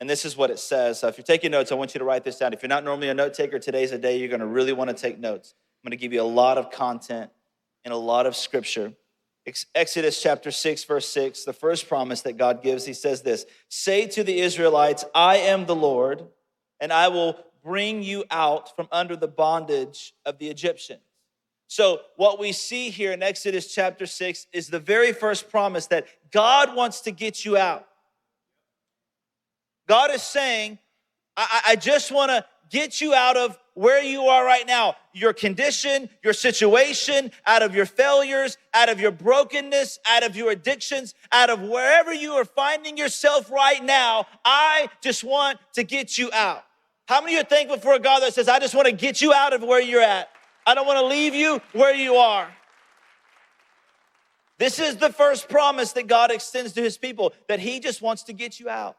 And 0.00 0.08
this 0.08 0.24
is 0.24 0.36
what 0.36 0.50
it 0.50 0.58
says. 0.58 1.00
So 1.00 1.08
if 1.08 1.18
you're 1.18 1.24
taking 1.24 1.50
notes, 1.50 1.72
I 1.72 1.74
want 1.74 1.94
you 1.94 1.98
to 1.98 2.04
write 2.04 2.24
this 2.24 2.38
down. 2.38 2.52
If 2.52 2.62
you're 2.62 2.68
not 2.68 2.84
normally 2.84 3.08
a 3.08 3.14
note 3.14 3.34
taker, 3.34 3.58
today's 3.58 3.92
a 3.92 3.98
day 3.98 4.18
you're 4.18 4.28
going 4.28 4.40
to 4.40 4.46
really 4.46 4.72
want 4.72 4.90
to 4.90 4.96
take 4.96 5.18
notes. 5.18 5.54
I'm 5.84 5.90
going 5.90 5.98
to 5.98 6.02
give 6.02 6.12
you 6.12 6.22
a 6.22 6.24
lot 6.24 6.58
of 6.58 6.70
content 6.70 7.30
and 7.84 7.92
a 7.92 7.96
lot 7.96 8.26
of 8.26 8.34
scripture. 8.34 8.92
Exodus 9.74 10.20
chapter 10.20 10.50
6, 10.50 10.84
verse 10.84 11.08
6, 11.08 11.44
the 11.44 11.52
first 11.52 11.88
promise 11.88 12.22
that 12.22 12.36
God 12.36 12.62
gives, 12.62 12.84
he 12.84 12.92
says 12.92 13.22
this 13.22 13.46
Say 13.68 14.06
to 14.08 14.24
the 14.24 14.40
Israelites, 14.40 15.04
I 15.14 15.36
am 15.36 15.66
the 15.66 15.76
Lord, 15.76 16.26
and 16.80 16.92
I 16.92 17.08
will 17.08 17.38
bring 17.62 18.02
you 18.02 18.24
out 18.30 18.74
from 18.74 18.88
under 18.90 19.14
the 19.14 19.28
bondage 19.28 20.14
of 20.24 20.38
the 20.38 20.48
Egyptians. 20.48 21.00
So, 21.68 22.00
what 22.16 22.38
we 22.38 22.52
see 22.52 22.90
here 22.90 23.12
in 23.12 23.22
Exodus 23.22 23.74
chapter 23.74 24.06
6 24.06 24.46
is 24.52 24.68
the 24.68 24.78
very 24.78 25.12
first 25.12 25.50
promise 25.50 25.86
that 25.88 26.06
God 26.30 26.74
wants 26.76 27.00
to 27.02 27.10
get 27.10 27.44
you 27.44 27.56
out. 27.56 27.86
God 29.88 30.12
is 30.12 30.22
saying, 30.22 30.78
I, 31.36 31.60
I 31.68 31.76
just 31.76 32.12
want 32.12 32.30
to 32.30 32.44
get 32.70 33.00
you 33.00 33.14
out 33.14 33.36
of 33.36 33.58
where 33.74 34.02
you 34.02 34.22
are 34.22 34.44
right 34.44 34.66
now, 34.66 34.96
your 35.12 35.32
condition, 35.32 36.08
your 36.24 36.32
situation, 36.32 37.30
out 37.46 37.62
of 37.62 37.74
your 37.74 37.84
failures, 37.84 38.56
out 38.72 38.88
of 38.88 38.98
your 38.98 39.10
brokenness, 39.10 39.98
out 40.08 40.24
of 40.24 40.34
your 40.34 40.50
addictions, 40.50 41.14
out 41.30 41.50
of 41.50 41.60
wherever 41.60 42.12
you 42.12 42.32
are 42.32 42.44
finding 42.44 42.96
yourself 42.96 43.50
right 43.50 43.84
now. 43.84 44.26
I 44.44 44.88
just 45.02 45.24
want 45.24 45.58
to 45.74 45.82
get 45.82 46.16
you 46.16 46.30
out. 46.32 46.64
How 47.06 47.20
many 47.20 47.36
are 47.36 47.44
thankful 47.44 47.78
for 47.78 47.92
a 47.92 47.98
God 47.98 48.20
that 48.20 48.34
says, 48.34 48.48
I 48.48 48.58
just 48.58 48.74
want 48.74 48.86
to 48.86 48.92
get 48.92 49.20
you 49.20 49.32
out 49.32 49.52
of 49.52 49.62
where 49.62 49.80
you're 49.80 50.02
at? 50.02 50.28
I 50.66 50.74
don't 50.74 50.86
want 50.86 50.98
to 50.98 51.06
leave 51.06 51.34
you 51.34 51.60
where 51.72 51.94
you 51.94 52.16
are. 52.16 52.48
This 54.58 54.78
is 54.78 54.96
the 54.96 55.12
first 55.12 55.48
promise 55.48 55.92
that 55.92 56.06
God 56.06 56.30
extends 56.30 56.72
to 56.72 56.82
his 56.82 56.98
people 56.98 57.34
that 57.48 57.60
he 57.60 57.78
just 57.78 58.02
wants 58.02 58.24
to 58.24 58.32
get 58.32 58.58
you 58.58 58.68
out. 58.68 58.96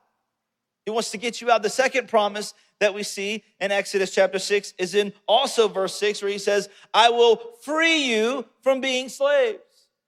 He 0.86 0.92
wants 0.92 1.12
to 1.12 1.18
get 1.18 1.42
you 1.42 1.52
out. 1.52 1.64
The 1.64 1.70
second 1.70 2.08
promise 2.08 2.54
that 2.80 2.94
we 2.94 3.04
see 3.04 3.44
in 3.60 3.72
Exodus 3.72 4.14
chapter 4.14 4.40
6 4.40 4.76
is 4.78 4.96
in 4.96 5.12
also 5.28 5.68
verse 5.68 5.96
6, 5.96 6.22
where 6.22 6.32
he 6.32 6.38
says, 6.38 6.70
I 6.94 7.10
will 7.10 7.42
free 7.62 8.04
you 8.04 8.46
from 8.62 8.80
being 8.80 9.10
slaves. 9.10 9.60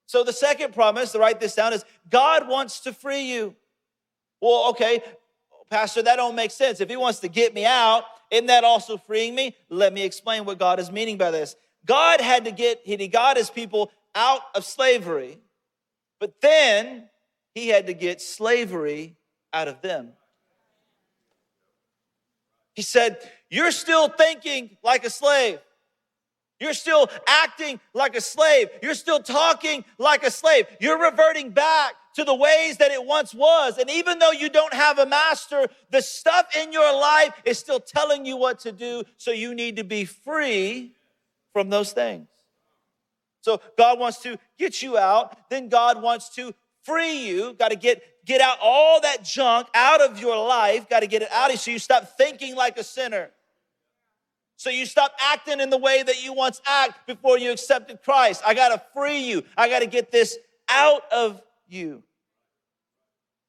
So 0.05 0.23
the 0.23 0.33
second 0.33 0.73
promise, 0.73 1.11
to 1.11 1.19
write 1.19 1.39
this 1.39 1.55
down, 1.55 1.73
is 1.73 1.83
God 2.09 2.47
wants 2.47 2.79
to 2.81 2.93
free 2.93 3.23
you. 3.23 3.55
Well, 4.39 4.69
okay, 4.69 5.01
Pastor, 5.69 6.01
that 6.03 6.15
don't 6.15 6.35
make 6.35 6.51
sense. 6.51 6.79
If 6.79 6.89
he 6.89 6.95
wants 6.95 7.19
to 7.19 7.27
get 7.27 7.53
me 7.53 7.65
out, 7.65 8.03
isn't 8.31 8.47
that 8.47 8.63
also 8.63 8.97
freeing 8.97 9.35
me? 9.35 9.55
Let 9.69 9.93
me 9.93 10.03
explain 10.03 10.45
what 10.45 10.59
God 10.59 10.79
is 10.79 10.91
meaning 10.91 11.17
by 11.17 11.31
this. 11.31 11.55
God 11.85 12.21
had 12.21 12.45
to 12.45 12.51
get, 12.51 12.81
he 12.83 13.07
got 13.07 13.37
his 13.37 13.49
people 13.49 13.91
out 14.13 14.41
of 14.53 14.65
slavery, 14.65 15.39
but 16.19 16.41
then 16.41 17.09
he 17.55 17.69
had 17.69 17.87
to 17.87 17.93
get 17.93 18.21
slavery 18.21 19.15
out 19.53 19.67
of 19.67 19.81
them. 19.81 20.13
He 22.75 22.81
said, 22.81 23.17
You're 23.49 23.71
still 23.71 24.09
thinking 24.09 24.77
like 24.83 25.05
a 25.05 25.09
slave. 25.09 25.59
You're 26.59 26.73
still 26.73 27.09
acting 27.25 27.79
like 27.93 28.15
a 28.15 28.21
slave. 28.21 28.69
You're 28.83 28.93
still 28.93 29.21
talking 29.21 29.85
like 29.97 30.23
a 30.23 30.31
slave. 30.31 30.65
You're 30.79 31.01
reverting 31.01 31.51
back 31.51 31.93
to 32.15 32.23
the 32.23 32.35
ways 32.35 32.77
that 32.77 32.91
it 32.91 33.05
once 33.05 33.33
was. 33.33 33.77
And 33.77 33.89
even 33.89 34.19
though 34.19 34.31
you 34.31 34.49
don't 34.49 34.73
have 34.73 34.99
a 34.99 35.05
master, 35.05 35.67
the 35.91 36.01
stuff 36.01 36.55
in 36.55 36.71
your 36.71 36.93
life 36.93 37.33
is 37.45 37.57
still 37.57 37.79
telling 37.79 38.25
you 38.25 38.37
what 38.37 38.59
to 38.61 38.71
do. 38.71 39.03
So 39.17 39.31
you 39.31 39.53
need 39.53 39.77
to 39.77 39.83
be 39.83 40.05
free 40.05 40.93
from 41.53 41.69
those 41.69 41.91
things. 41.91 42.27
So 43.41 43.61
God 43.77 43.99
wants 43.99 44.19
to 44.23 44.37
get 44.57 44.81
you 44.81 44.97
out. 44.97 45.49
Then 45.49 45.69
God 45.69 46.01
wants 46.01 46.29
to 46.35 46.53
free 46.83 47.27
you. 47.27 47.53
Got 47.53 47.69
to 47.69 47.77
get 47.77 48.03
get 48.25 48.41
out 48.41 48.57
all 48.61 49.01
that 49.01 49.23
junk 49.23 49.67
out 49.73 50.01
of 50.01 50.19
your 50.19 50.35
life. 50.35 50.89
Got 50.89 50.99
to 50.99 51.07
get 51.07 51.21
it 51.21 51.31
out 51.31 51.47
of 51.47 51.53
you 51.53 51.57
so 51.57 51.71
you 51.71 51.79
stop 51.79 52.17
thinking 52.17 52.55
like 52.55 52.77
a 52.77 52.83
sinner. 52.83 53.31
So 54.55 54.69
you 54.69 54.85
stop 54.85 55.13
acting 55.19 55.61
in 55.61 55.69
the 55.69 55.77
way 55.77 56.03
that 56.03 56.23
you 56.23 56.33
once 56.33 56.61
act 56.67 57.07
before 57.07 57.39
you 57.39 57.51
accepted 57.51 58.03
Christ. 58.03 58.41
I 58.45 58.53
got 58.53 58.69
to 58.69 58.81
free 58.93 59.19
you. 59.19 59.43
I 59.55 59.69
got 59.69 59.79
to 59.79 59.87
get 59.87 60.11
this 60.11 60.37
out 60.67 61.01
of 61.13 61.41
you. 61.69 62.03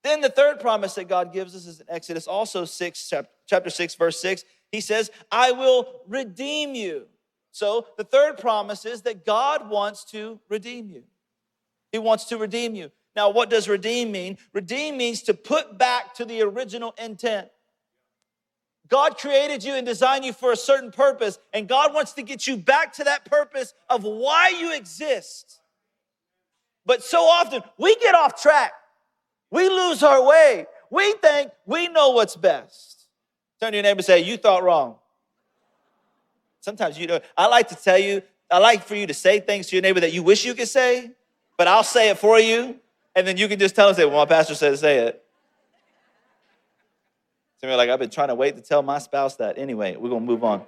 Then 0.03 0.21
the 0.21 0.31
third 0.31 0.61
promise 0.61 0.95
that 0.95 1.09
God 1.09 1.33
gives 1.33 1.55
us 1.55 1.67
is 1.67 1.81
in 1.81 1.87
Exodus 1.89 2.27
also 2.27 2.65
6 2.65 3.13
chapter 3.47 3.71
6 3.71 3.95
verse 3.97 4.21
6. 4.21 4.45
He 4.73 4.81
says, 4.81 5.11
"I 5.31 5.53
will 5.53 6.03
redeem 6.07 6.75
you." 6.75 7.09
So 7.51 7.89
the 7.97 8.05
third 8.05 8.39
promise 8.39 8.85
is 8.85 9.03
that 9.03 9.27
God 9.27 9.69
wants 9.69 10.05
to 10.07 10.41
redeem 10.49 10.89
you. 10.89 11.05
He 11.93 11.99
wants 11.99 12.25
to 12.27 12.39
redeem 12.39 12.75
you. 12.75 12.93
Now, 13.17 13.29
what 13.29 13.51
does 13.51 13.69
redeem 13.69 14.13
mean? 14.13 14.39
Redeem 14.53 14.97
means 14.97 15.23
to 15.25 15.35
put 15.35 15.77
back 15.77 16.15
to 16.15 16.25
the 16.25 16.43
original 16.43 16.93
intent. 16.97 17.51
God 18.87 19.19
created 19.19 19.65
you 19.65 19.75
and 19.75 19.85
designed 19.85 20.25
you 20.25 20.33
for 20.33 20.53
a 20.53 20.57
certain 20.57 20.93
purpose, 20.93 21.39
and 21.53 21.69
God 21.69 21.93
wants 21.93 22.13
to 22.15 22.23
get 22.23 22.47
you 22.47 22.57
back 22.57 22.93
to 22.95 23.05
that 23.05 23.25
purpose 23.25 23.75
of 23.89 24.05
why 24.05 24.49
you 24.49 24.73
exist. 24.73 25.60
But 26.91 27.05
so 27.05 27.21
often 27.21 27.63
we 27.79 27.95
get 27.95 28.17
off 28.17 28.43
track, 28.43 28.73
we 29.49 29.69
lose 29.69 30.03
our 30.03 30.27
way, 30.27 30.67
we 30.91 31.13
think 31.23 31.53
we 31.65 31.87
know 31.87 32.11
what's 32.11 32.35
best. 32.35 33.07
Turn 33.61 33.71
to 33.71 33.77
your 33.77 33.85
neighbor 33.85 33.99
and 33.99 34.05
say, 34.05 34.25
You 34.25 34.37
thought 34.37 34.65
wrong. 34.65 34.97
Sometimes 36.59 36.99
you 36.99 37.07
know, 37.07 37.21
I 37.39 37.47
like 37.47 37.69
to 37.69 37.77
tell 37.77 37.97
you, 37.97 38.23
I 38.51 38.59
like 38.59 38.83
for 38.83 38.97
you 38.97 39.07
to 39.07 39.15
say 39.15 39.39
things 39.39 39.69
to 39.69 39.77
your 39.77 39.83
neighbor 39.83 40.01
that 40.01 40.13
you 40.13 40.25
wish 40.25 40.45
you 40.45 40.53
could 40.53 40.67
say, 40.67 41.13
but 41.57 41.69
I'll 41.69 41.85
say 41.85 42.11
it 42.11 42.19
for 42.19 42.41
you 42.41 42.75
and 43.15 43.25
then 43.25 43.37
you 43.37 43.47
can 43.47 43.61
just 43.61 43.77
tell 43.77 43.87
them, 43.87 43.95
say, 43.95 44.05
well, 44.05 44.17
my 44.17 44.27
pastor 44.27 44.57
said 44.57 44.77
say 44.77 44.99
it. 44.99 45.25
So 47.61 47.69
you're 47.69 47.77
like, 47.77 47.89
I've 47.89 48.01
been 48.01 48.11
trying 48.11 48.31
to 48.31 48.35
wait 48.35 48.57
to 48.57 48.63
tell 48.63 48.83
my 48.83 48.99
spouse 48.99 49.37
that. 49.37 49.59
Anyway, 49.59 49.95
we're 49.95 50.09
going 50.09 50.27
to 50.27 50.27
move 50.27 50.43
on. 50.43 50.65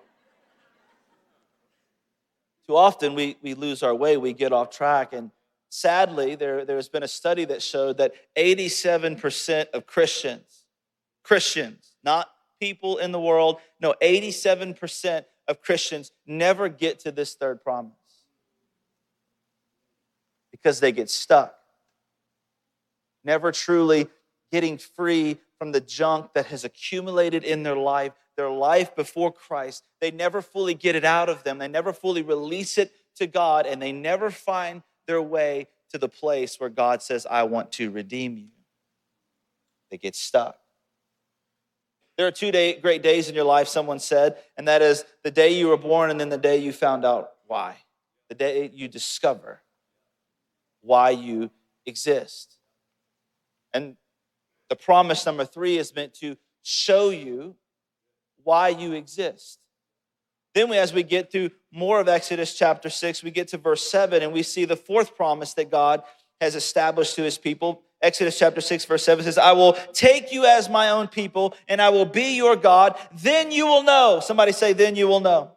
Too 2.69 2.77
often 2.77 3.17
we, 3.17 3.37
we 3.43 3.55
lose 3.55 3.83
our 3.83 3.93
way, 3.93 4.17
we 4.17 4.33
get 4.33 4.53
off 4.53 4.71
track. 4.71 5.15
And 5.15 5.33
sadly, 5.73 6.35
there, 6.35 6.65
there's 6.65 6.89
been 6.89 7.03
a 7.03 7.09
study 7.09 7.45
that 7.47 7.63
showed 7.63 7.99
that 7.99 8.13
87% 8.37 9.71
of 9.71 9.87
Christians, 9.87 10.65
Christians, 11.23 11.95
not 12.05 12.29
people 12.61 12.99
in 12.99 13.13
the 13.13 13.21
world, 13.21 13.59
no, 13.81 13.95
87% 14.03 15.25
of 15.49 15.61
Christians 15.63 16.13
never 16.27 16.69
get 16.69 17.01
to 17.01 17.13
this 17.13 17.35
third 17.35 17.63
promise 17.63 17.93
because 20.51 20.81
they 20.81 20.93
get 20.93 21.11
stuck 21.11 21.57
never 23.25 23.53
truly 23.53 24.09
getting 24.51 24.79
free 24.79 25.39
from 25.59 25.73
the 25.73 25.81
junk 25.81 26.33
that 26.35 26.47
has 26.47 26.65
accumulated 26.65 27.45
in 27.45 27.63
their 27.63 27.77
life, 27.77 28.13
their 28.37 28.51
life 28.51 28.95
before 28.97 29.33
Christ. 29.33 29.85
They 30.01 30.11
never 30.11 30.43
fully 30.43 30.75
get 30.75 30.97
it 30.97 31.05
out 31.05 31.29
of 31.29 31.45
them, 31.45 31.59
they 31.59 31.69
never 31.69 31.93
fully 31.93 32.23
release 32.23 32.79
it 32.79 32.93
to 33.17 33.27
God, 33.27 33.67
and 33.67 33.81
they 33.81 33.93
never 33.93 34.31
find 34.31 34.83
their 35.07 35.23
way 35.23 35.69
to 35.91 35.99
the 35.99 36.09
place 36.09 36.59
where 36.59 36.71
God 36.71 37.03
says, 37.03 37.27
I 37.29 37.43
want 37.45 37.73
to 37.73 37.91
redeem 37.91 38.37
you. 38.37 38.49
They 39.91 39.99
get 39.99 40.17
stuck. 40.17 40.57
There 42.17 42.27
are 42.27 42.33
two 42.33 42.53
day, 42.53 42.79
great 42.79 43.03
days 43.03 43.29
in 43.29 43.35
your 43.35 43.45
life, 43.45 43.69
someone 43.69 43.99
said, 43.99 44.37
and 44.57 44.69
that 44.69 44.83
is 44.83 45.05
the 45.23 45.31
day 45.31 45.51
you 45.51 45.69
were 45.69 45.77
born 45.77 46.11
and 46.11 46.21
then 46.21 46.29
the 46.29 46.39
day 46.39 46.59
you 46.59 46.73
found 46.73 47.05
out 47.05 47.31
why. 47.47 47.77
The 48.29 48.35
day 48.35 48.71
you 48.73 48.89
discover 48.89 49.63
why 50.81 51.11
you 51.11 51.51
exist. 51.87 52.59
And 53.73 53.97
the 54.69 54.77
promise 54.77 55.25
number 55.27 55.45
three 55.45 55.79
is 55.79 55.95
meant 55.95 56.15
to 56.15 56.37
show 56.63 57.11
you 57.11 57.57
why 58.45 58.69
you 58.69 58.93
exist. 58.93 59.59
Then, 60.55 60.69
we, 60.69 60.77
as 60.77 60.93
we 60.93 61.03
get 61.03 61.33
through 61.33 61.51
more 61.71 62.01
of 62.01 62.09
Exodus 62.09 62.55
chapter 62.55 62.91
6, 62.91 63.23
we 63.23 63.31
get 63.31 63.49
to 63.49 63.59
verse 63.59 63.83
7, 63.91 64.23
and 64.23 64.33
we 64.33 64.43
see 64.43 64.65
the 64.65 64.77
fourth 64.77 65.17
promise 65.17 65.55
that 65.55 65.71
God 65.71 66.03
has 66.41 66.55
established 66.55 67.17
to 67.17 67.23
his 67.23 67.39
people. 67.39 67.83
Exodus 68.03 68.39
chapter 68.39 68.61
6, 68.61 68.85
verse 68.85 69.05
7 69.05 69.25
says, 69.25 69.39
I 69.39 69.53
will 69.53 69.75
take 69.93 70.33
you 70.33 70.45
as 70.45 70.69
my 70.69 70.91
own 70.91 71.09
people, 71.09 71.55
and 71.69 71.81
I 71.81 71.89
will 71.89 72.05
be 72.05 72.37
your 72.37 72.57
God. 72.57 72.99
Then 73.15 73.51
you 73.51 73.67
will 73.67 73.83
know. 73.83 74.21
Somebody 74.23 74.53
say, 74.53 74.73
Then 74.73 74.97
you 74.97 75.09
will 75.09 75.21
know 75.21 75.53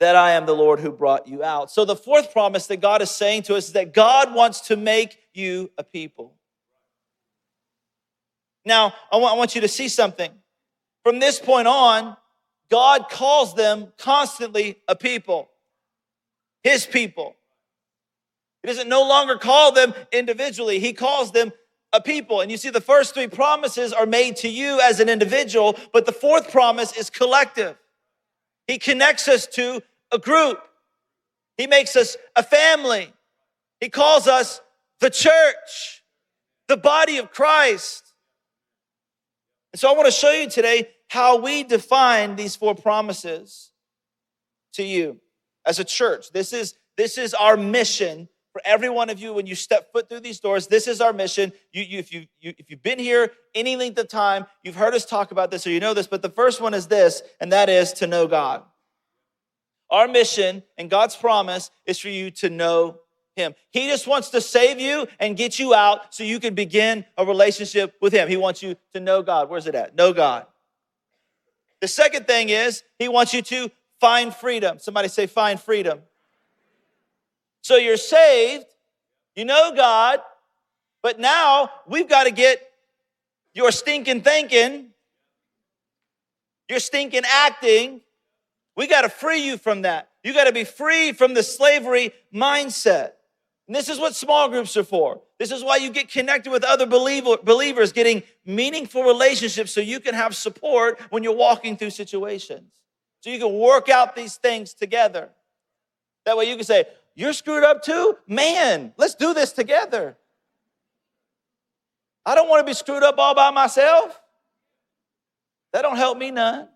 that 0.00 0.16
I 0.16 0.32
am 0.32 0.46
the 0.46 0.54
Lord 0.54 0.80
who 0.80 0.90
brought 0.90 1.28
you 1.28 1.44
out. 1.44 1.70
So, 1.70 1.84
the 1.84 1.96
fourth 1.96 2.32
promise 2.32 2.66
that 2.66 2.78
God 2.78 3.02
is 3.02 3.10
saying 3.10 3.42
to 3.44 3.54
us 3.54 3.68
is 3.68 3.72
that 3.74 3.94
God 3.94 4.34
wants 4.34 4.62
to 4.62 4.76
make 4.76 5.18
you 5.32 5.70
a 5.78 5.84
people. 5.84 6.34
Now, 8.64 8.92
I 9.10 9.16
want, 9.16 9.34
I 9.34 9.38
want 9.38 9.54
you 9.54 9.60
to 9.60 9.68
see 9.68 9.88
something. 9.88 10.30
From 11.04 11.18
this 11.18 11.38
point 11.38 11.68
on, 11.68 12.16
God 12.70 13.08
calls 13.10 13.54
them 13.54 13.92
constantly 13.98 14.78
a 14.86 14.94
people, 14.94 15.50
his 16.62 16.86
people. 16.86 17.34
He 18.62 18.68
doesn't 18.68 18.88
no 18.88 19.02
longer 19.02 19.36
call 19.36 19.72
them 19.72 19.94
individually, 20.12 20.78
he 20.78 20.92
calls 20.92 21.32
them 21.32 21.52
a 21.92 22.00
people. 22.00 22.40
And 22.40 22.50
you 22.50 22.56
see, 22.56 22.70
the 22.70 22.80
first 22.80 23.14
three 23.14 23.26
promises 23.26 23.92
are 23.92 24.06
made 24.06 24.36
to 24.36 24.48
you 24.48 24.80
as 24.80 25.00
an 25.00 25.08
individual, 25.08 25.76
but 25.92 26.06
the 26.06 26.12
fourth 26.12 26.52
promise 26.52 26.96
is 26.96 27.10
collective. 27.10 27.76
He 28.68 28.78
connects 28.78 29.26
us 29.26 29.46
to 29.48 29.82
a 30.12 30.18
group, 30.18 30.58
he 31.56 31.66
makes 31.66 31.96
us 31.96 32.16
a 32.36 32.42
family. 32.42 33.12
He 33.80 33.88
calls 33.88 34.28
us 34.28 34.60
the 35.00 35.10
church, 35.10 36.02
the 36.68 36.76
body 36.76 37.16
of 37.16 37.32
Christ. 37.32 38.14
And 39.72 39.80
so 39.80 39.90
I 39.90 39.94
want 39.94 40.06
to 40.06 40.12
show 40.12 40.30
you 40.30 40.50
today 40.50 40.88
how 41.10 41.36
we 41.36 41.64
define 41.64 42.36
these 42.36 42.54
four 42.54 42.72
promises 42.72 43.72
to 44.74 44.84
you 44.84 45.20
as 45.66 45.80
a 45.80 45.84
church. 45.84 46.30
This 46.30 46.52
is 46.52 46.74
this 46.96 47.18
is 47.18 47.34
our 47.34 47.56
mission 47.56 48.28
for 48.52 48.62
every 48.64 48.88
one 48.88 49.10
of 49.10 49.18
you 49.18 49.32
when 49.32 49.46
you 49.46 49.56
step 49.56 49.90
foot 49.92 50.08
through 50.08 50.20
these 50.20 50.38
doors. 50.38 50.68
This 50.68 50.86
is 50.86 51.00
our 51.00 51.12
mission. 51.12 51.52
You, 51.72 51.82
you, 51.82 51.98
if, 51.98 52.12
you, 52.12 52.26
you, 52.40 52.54
if 52.58 52.70
you've 52.70 52.82
been 52.82 52.98
here 52.98 53.32
any 53.54 53.74
length 53.74 53.98
of 53.98 54.08
time, 54.08 54.46
you've 54.62 54.76
heard 54.76 54.94
us 54.94 55.04
talk 55.04 55.32
about 55.32 55.50
this 55.50 55.66
or 55.66 55.70
you 55.70 55.80
know 55.80 55.94
this, 55.94 56.06
but 56.06 56.22
the 56.22 56.28
first 56.28 56.60
one 56.60 56.74
is 56.74 56.86
this, 56.86 57.22
and 57.40 57.52
that 57.52 57.68
is 57.68 57.92
to 57.94 58.06
know 58.06 58.26
God. 58.26 58.62
Our 59.90 60.06
mission 60.06 60.62
and 60.78 60.90
God's 60.90 61.16
promise 61.16 61.70
is 61.86 61.98
for 61.98 62.08
you 62.08 62.30
to 62.32 62.50
know 62.50 62.98
him. 63.34 63.54
He 63.70 63.88
just 63.88 64.06
wants 64.06 64.30
to 64.30 64.40
save 64.40 64.78
you 64.78 65.08
and 65.18 65.36
get 65.36 65.58
you 65.58 65.74
out 65.74 66.14
so 66.14 66.22
you 66.22 66.38
can 66.38 66.54
begin 66.54 67.04
a 67.16 67.24
relationship 67.24 67.94
with 68.00 68.12
him. 68.12 68.28
He 68.28 68.36
wants 68.36 68.62
you 68.62 68.76
to 68.92 69.00
know 69.00 69.22
God. 69.22 69.48
Where's 69.48 69.66
it 69.66 69.74
at? 69.74 69.96
Know 69.96 70.12
God. 70.12 70.46
The 71.80 71.88
second 71.88 72.26
thing 72.26 72.50
is 72.50 72.82
he 72.98 73.08
wants 73.08 73.32
you 73.32 73.42
to 73.42 73.70
find 74.00 74.34
freedom. 74.34 74.78
Somebody 74.78 75.08
say 75.08 75.26
find 75.26 75.60
freedom. 75.60 76.00
So 77.62 77.76
you're 77.76 77.96
saved, 77.96 78.66
you 79.36 79.44
know 79.44 79.72
God, 79.74 80.20
but 81.02 81.18
now 81.18 81.70
we've 81.86 82.08
got 82.08 82.24
to 82.24 82.30
get 82.30 82.60
your 83.54 83.70
stinking 83.70 84.22
thinking, 84.22 84.88
your 86.68 86.80
stinking 86.80 87.22
acting. 87.30 88.00
We 88.76 88.86
got 88.86 89.02
to 89.02 89.08
free 89.08 89.40
you 89.40 89.58
from 89.58 89.82
that. 89.82 90.08
You 90.22 90.32
got 90.32 90.44
to 90.44 90.52
be 90.52 90.64
free 90.64 91.12
from 91.12 91.34
the 91.34 91.42
slavery 91.42 92.12
mindset. 92.34 93.12
And 93.70 93.76
this 93.76 93.88
is 93.88 94.00
what 94.00 94.16
small 94.16 94.48
groups 94.48 94.76
are 94.76 94.82
for. 94.82 95.20
This 95.38 95.52
is 95.52 95.62
why 95.62 95.76
you 95.76 95.90
get 95.90 96.10
connected 96.10 96.50
with 96.50 96.64
other 96.64 96.86
believer, 96.86 97.36
believers, 97.40 97.92
getting 97.92 98.24
meaningful 98.44 99.04
relationships 99.04 99.70
so 99.70 99.80
you 99.80 100.00
can 100.00 100.12
have 100.12 100.34
support 100.34 100.98
when 101.10 101.22
you're 101.22 101.36
walking 101.36 101.76
through 101.76 101.90
situations. 101.90 102.72
So 103.20 103.30
you 103.30 103.38
can 103.38 103.56
work 103.56 103.88
out 103.88 104.16
these 104.16 104.34
things 104.34 104.74
together. 104.74 105.28
That 106.26 106.36
way 106.36 106.46
you 106.46 106.56
can 106.56 106.64
say, 106.64 106.86
You're 107.14 107.32
screwed 107.32 107.62
up 107.62 107.84
too? 107.84 108.18
Man, 108.26 108.92
let's 108.96 109.14
do 109.14 109.34
this 109.34 109.52
together. 109.52 110.16
I 112.26 112.34
don't 112.34 112.48
want 112.48 112.66
to 112.66 112.68
be 112.68 112.74
screwed 112.74 113.04
up 113.04 113.18
all 113.18 113.36
by 113.36 113.52
myself. 113.52 114.20
That 115.72 115.82
don't 115.82 115.96
help 115.96 116.18
me 116.18 116.32
none. 116.32 116.66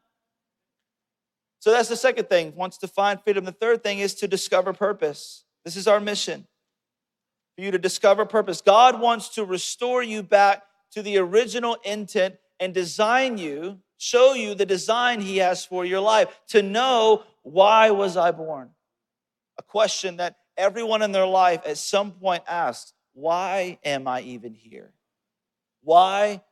So 1.59 1.73
that's 1.73 1.89
the 1.89 1.97
second 1.97 2.29
thing, 2.29 2.55
wants 2.55 2.79
to 2.79 2.87
find 2.87 3.21
freedom. 3.21 3.45
The 3.45 3.51
third 3.51 3.83
thing 3.83 3.99
is 3.99 4.15
to 4.15 4.29
discover 4.29 4.73
purpose. 4.73 5.43
This 5.65 5.75
is 5.75 5.89
our 5.89 5.99
mission 5.99 6.47
for 7.57 7.63
you 7.63 7.71
to 7.71 7.79
discover 7.79 8.25
purpose. 8.25 8.61
God 8.61 9.01
wants 9.01 9.31
to 9.31 9.45
restore 9.45 10.03
you 10.03 10.23
back 10.23 10.63
to 10.93 11.03
the 11.03 11.19
original 11.19 11.77
intent 11.85 12.37
and 12.61 12.73
design 12.73 13.39
you, 13.39 13.81
show 13.99 14.35
you 14.35 14.55
the 14.55 14.67
design 14.67 15.21
he 15.21 15.39
has 15.39 15.65
for 15.65 15.85
your 15.85 16.01
life, 16.01 16.29
to 16.49 16.63
know 16.63 17.25
why 17.43 17.91
was 17.91 18.17
I 18.17 18.31
born? 18.31 18.71
A 19.59 19.63
question 19.63 20.17
that 20.17 20.37
everyone 20.57 21.03
in 21.03 21.13
their 21.13 21.27
life 21.27 21.63
at 21.67 21.79
some 21.79 22.13
point 22.13 22.43
asks, 22.49 22.93
why 23.13 23.79
am 23.85 24.09
I 24.09 24.23
even 24.23 24.55
here? 24.55 24.93
Why 25.83 26.43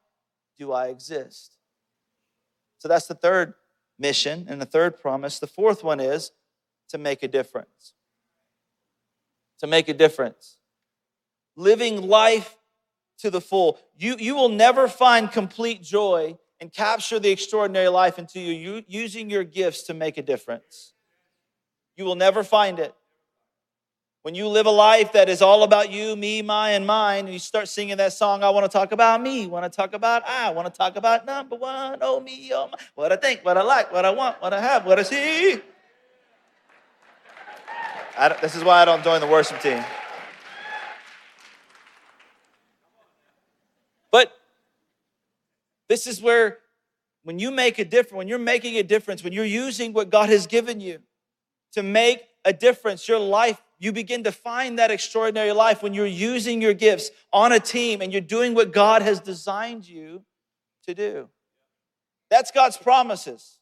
do 0.59 0.73
I 0.73 0.89
exist? 0.89 1.57
So 2.79 2.89
that's 2.89 3.07
the 3.07 3.15
third 3.15 3.55
mission 3.99 4.47
and 4.49 4.61
the 4.61 4.67
third 4.67 5.01
promise. 5.01 5.39
The 5.39 5.47
fourth 5.47 5.83
one 5.83 6.01
is 6.01 6.33
to 6.91 6.99
make 6.99 7.23
a 7.23 7.29
difference. 7.29 7.95
To 9.61 9.67
make 9.67 9.89
a 9.89 9.95
difference. 9.95 10.59
Living 11.57 12.09
life 12.09 12.57
to 13.19 13.31
the 13.31 13.41
full. 13.41 13.79
You, 13.97 14.17
you 14.19 14.35
will 14.35 14.49
never 14.49 14.89
find 14.89 15.31
complete 15.31 15.83
joy 15.83 16.39
and 16.61 16.73
capture 16.73 17.19
the 17.19 17.31
extraordinary 17.31 17.89
life 17.89 18.19
until 18.19 18.43
you're 18.43 18.83
using 18.87 19.29
your 19.29 19.45
gifts 19.45 19.83
to 19.85 19.95
make 19.95 20.17
a 20.17 20.23
difference. 20.23 20.93
You 21.97 22.05
will 22.05 22.15
never 22.15 22.43
find 22.45 22.79
it. 22.79 22.95
When 24.23 24.37
you 24.37 24.47
live 24.47 24.67
a 24.67 24.71
life 24.71 25.13
that 25.15 25.29
is 25.29 25.43
all 25.43 25.65
about 25.65 25.91
you, 25.91 26.15
me, 26.15 26.43
my, 26.43 26.71
and 26.71 26.87
mine, 26.87 27.25
and 27.25 27.33
you 27.33 27.41
start 27.41 27.67
singing 27.67 27.97
that 27.97 28.13
song, 28.13 28.45
I 28.45 28.51
want 28.51 28.65
to 28.65 28.71
talk 28.71 28.93
about 28.93 29.21
me, 29.21 29.49
want 29.49 29.65
to 29.65 29.77
talk 29.77 29.95
about 29.95 30.23
I, 30.25 30.51
want 30.51 30.73
to 30.73 30.79
talk 30.79 30.95
about 30.95 31.27
number 31.27 31.57
one, 31.57 31.99
oh 32.01 32.21
me, 32.21 32.53
oh 32.55 32.69
my, 32.69 32.79
what 32.95 33.11
I 33.11 33.17
think, 33.17 33.45
what 33.45 33.59
I 33.59 33.63
like, 33.63 33.93
what 33.93 34.05
I 34.05 34.11
want, 34.11 34.41
what 34.41 34.53
I 34.53 34.61
have, 34.61 34.87
what 34.87 35.01
I 35.01 35.03
see. 35.03 35.61
I 38.17 38.29
this 38.41 38.55
is 38.55 38.63
why 38.63 38.83
I 38.83 38.85
don't 38.85 39.03
join 39.03 39.21
the 39.21 39.27
worship 39.27 39.61
team. 39.61 39.83
But 44.12 44.33
this 45.92 46.07
is 46.07 46.22
where, 46.22 46.57
when 47.22 47.38
you 47.38 47.50
make 47.50 47.78
a 47.78 47.85
difference, 47.85 48.16
when 48.16 48.28
you're 48.28 48.38
making 48.38 48.78
a 48.78 48.83
difference, 48.83 49.22
when 49.22 49.35
you're 49.35 49.44
using 49.44 49.92
what 49.92 50.09
God 50.09 50.31
has 50.31 50.46
given 50.46 50.81
you 50.81 51.00
to 51.72 51.83
make 51.83 52.22
a 52.46 52.52
difference, 52.55 53.07
your 53.07 53.18
life 53.18 53.61
you 53.78 53.92
begin 53.92 54.22
to 54.24 54.33
find 54.33 54.78
that 54.78 54.90
extraordinary 54.90 55.52
life 55.52 55.83
when 55.83 55.92
you're 55.92 56.07
using 56.07 56.62
your 56.62 56.72
gifts 56.72 57.11
on 57.31 57.50
a 57.50 57.61
team 57.61 58.00
and 58.00 58.11
you're 58.11 58.20
doing 58.22 58.55
what 58.55 58.72
God 58.72 59.02
has 59.02 59.20
designed 59.20 59.87
you 59.87 60.22
to 60.87 60.94
do. 60.94 61.28
That's 62.31 62.52
God's 62.52 62.76
promises. 62.76 63.59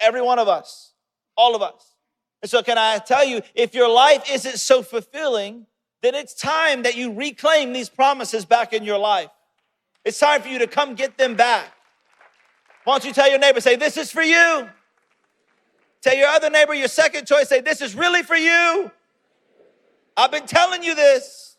Every 0.00 0.22
one 0.22 0.38
of 0.38 0.48
us, 0.48 0.94
all 1.36 1.54
of 1.54 1.60
us. 1.60 1.96
And 2.40 2.48
so, 2.50 2.62
can 2.62 2.78
I 2.78 2.98
tell 2.98 3.24
you, 3.24 3.42
if 3.54 3.74
your 3.74 3.90
life 3.90 4.24
isn't 4.30 4.58
so 4.58 4.80
fulfilling, 4.82 5.66
then 6.02 6.14
it's 6.14 6.34
time 6.34 6.84
that 6.84 6.96
you 6.96 7.12
reclaim 7.12 7.74
these 7.74 7.90
promises 7.90 8.46
back 8.46 8.72
in 8.72 8.84
your 8.84 8.98
life. 8.98 9.30
It's 10.04 10.20
time 10.20 10.42
for 10.42 10.48
you 10.48 10.60
to 10.60 10.66
come 10.66 10.94
get 10.94 11.18
them 11.18 11.34
back. 11.34 11.73
Why 12.84 12.94
don't 12.94 13.04
you 13.06 13.12
tell 13.12 13.28
your 13.28 13.38
neighbor, 13.38 13.60
say, 13.60 13.76
This 13.76 13.96
is 13.96 14.10
for 14.10 14.22
you. 14.22 14.68
Tell 16.02 16.14
your 16.14 16.28
other 16.28 16.50
neighbor, 16.50 16.74
your 16.74 16.88
second 16.88 17.26
choice, 17.26 17.48
say, 17.48 17.60
This 17.60 17.80
is 17.80 17.94
really 17.94 18.22
for 18.22 18.36
you. 18.36 18.90
I've 20.16 20.30
been 20.30 20.46
telling 20.46 20.84
you 20.84 20.94
this. 20.94 21.56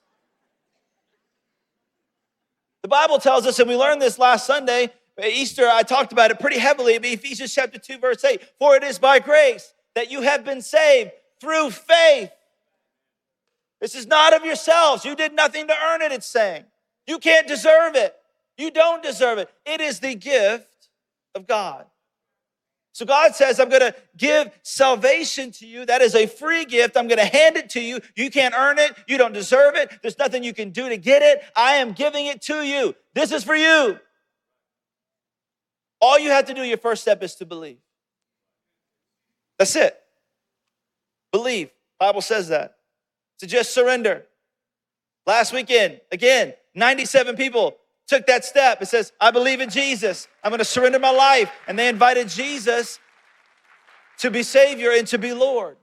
The 2.83 2.88
Bible 2.88 3.17
tells 3.17 3.47
us, 3.47 3.57
and 3.57 3.67
we 3.67 3.75
learned 3.75 4.01
this 4.01 4.19
last 4.19 4.45
Sunday, 4.45 4.93
Easter, 5.23 5.67
I 5.67 5.81
talked 5.81 6.11
about 6.11 6.29
it 6.29 6.39
pretty 6.39 6.59
heavily, 6.59 6.93
Ephesians 6.93 7.53
chapter 7.53 7.79
2, 7.79 7.97
verse 7.97 8.23
8. 8.23 8.41
For 8.59 8.75
it 8.75 8.83
is 8.83 8.99
by 8.99 9.19
grace 9.19 9.73
that 9.95 10.11
you 10.11 10.21
have 10.21 10.45
been 10.45 10.61
saved 10.61 11.11
through 11.41 11.71
faith. 11.71 12.29
This 13.81 13.95
is 13.95 14.05
not 14.05 14.35
of 14.35 14.45
yourselves. 14.45 15.03
You 15.03 15.15
did 15.15 15.33
nothing 15.33 15.67
to 15.67 15.73
earn 15.73 16.01
it, 16.01 16.11
it's 16.11 16.27
saying. 16.27 16.65
You 17.07 17.17
can't 17.17 17.47
deserve 17.47 17.95
it. 17.95 18.15
You 18.57 18.71
don't 18.71 19.01
deserve 19.01 19.39
it. 19.39 19.49
It 19.65 19.81
is 19.81 19.99
the 19.99 20.15
gift 20.15 20.67
of 21.36 21.45
God. 21.48 21.86
So 22.93 23.06
God 23.06 23.36
says, 23.36 23.60
I'm 23.60 23.67
going 23.67 23.82
to 23.82 23.93
give 24.15 24.50
salvation 24.63 25.52
to 25.52 25.67
you. 25.67 25.86
That 25.86 26.02
is 26.02 26.15
a 26.15 26.28
free 26.28 26.63
gift. 26.63 26.95
I'm 26.95 27.10
going 27.10 27.19
to 27.19 27.26
hand 27.26 27.58
it 27.58 27.69
to 27.71 27.82
you. 27.82 28.00
You 28.15 28.32
can't 28.32 28.56
earn 28.58 28.80
it. 28.80 28.95
You 29.06 29.17
don't 29.17 29.34
deserve 29.34 29.76
it. 29.76 29.91
There's 30.02 30.17
nothing 30.17 30.45
you 30.45 30.54
can 30.54 30.69
do 30.69 30.88
to 30.88 30.95
get 30.95 31.21
it. 31.21 31.43
I 31.58 31.74
am 31.74 31.91
giving 31.91 32.26
it 32.26 32.41
to 32.43 32.63
you. 32.63 32.95
This 33.13 33.34
is 33.34 33.43
for 33.43 33.54
you. 33.54 34.00
All 36.00 36.17
you 36.17 36.30
have 36.30 36.45
to 36.45 36.54
do, 36.54 36.62
your 36.63 36.78
first 36.78 37.02
step 37.02 37.21
is 37.21 37.36
to 37.36 37.45
believe. 37.45 37.80
That's 39.60 39.76
it. 39.76 39.98
Believe. 41.34 41.71
Bible 42.00 42.21
says 42.21 42.48
that. 42.48 42.78
To 43.39 43.48
just 43.48 43.74
surrender. 43.74 44.26
Last 45.26 45.52
weekend, 45.52 46.00
again, 46.13 46.54
97 46.76 47.36
people 47.36 47.76
took 48.08 48.28
that 48.28 48.46
step. 48.46 48.82
It 48.82 48.88
says, 48.88 49.12
I 49.20 49.32
believe 49.32 49.62
in 49.62 49.70
Jesus. 49.70 50.28
I'm 50.44 50.52
going 50.52 50.60
to 50.60 50.65
surrender 50.65 51.00
my 51.00 51.12
life. 51.12 51.52
And 51.68 51.78
they 51.78 51.88
invited 51.89 52.30
Jesus 52.30 53.00
to 54.20 54.32
be 54.32 54.44
Savior 54.44 54.91
and 54.91 55.08
to 55.08 55.18
be 55.18 55.34
Lord. 55.34 55.78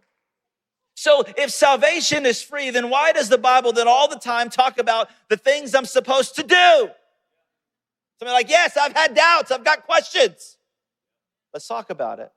So 0.95 1.25
if 1.37 1.51
salvation 1.51 2.27
is 2.27 2.43
free, 2.43 2.71
then 2.71 2.91
why 2.91 3.13
does 3.13 3.29
the 3.29 3.39
Bible 3.39 3.73
then 3.73 3.89
all 3.89 4.09
the 4.09 4.19
time 4.19 4.51
talk 4.51 4.79
about 4.79 5.09
the 5.29 5.37
things 5.37 5.75
I'm 5.75 5.85
supposed 5.85 6.37
to 6.37 6.43
do? 6.43 6.91
Somebody 8.19 8.35
like, 8.35 8.51
yes, 8.51 8.77
I've 8.77 8.93
had 8.93 9.15
doubts, 9.15 9.51
I've 9.51 9.65
got 9.65 9.85
questions. 9.85 10.59
Let's 11.53 11.67
talk 11.67 11.91
about 11.91 12.21
it. 12.21 12.31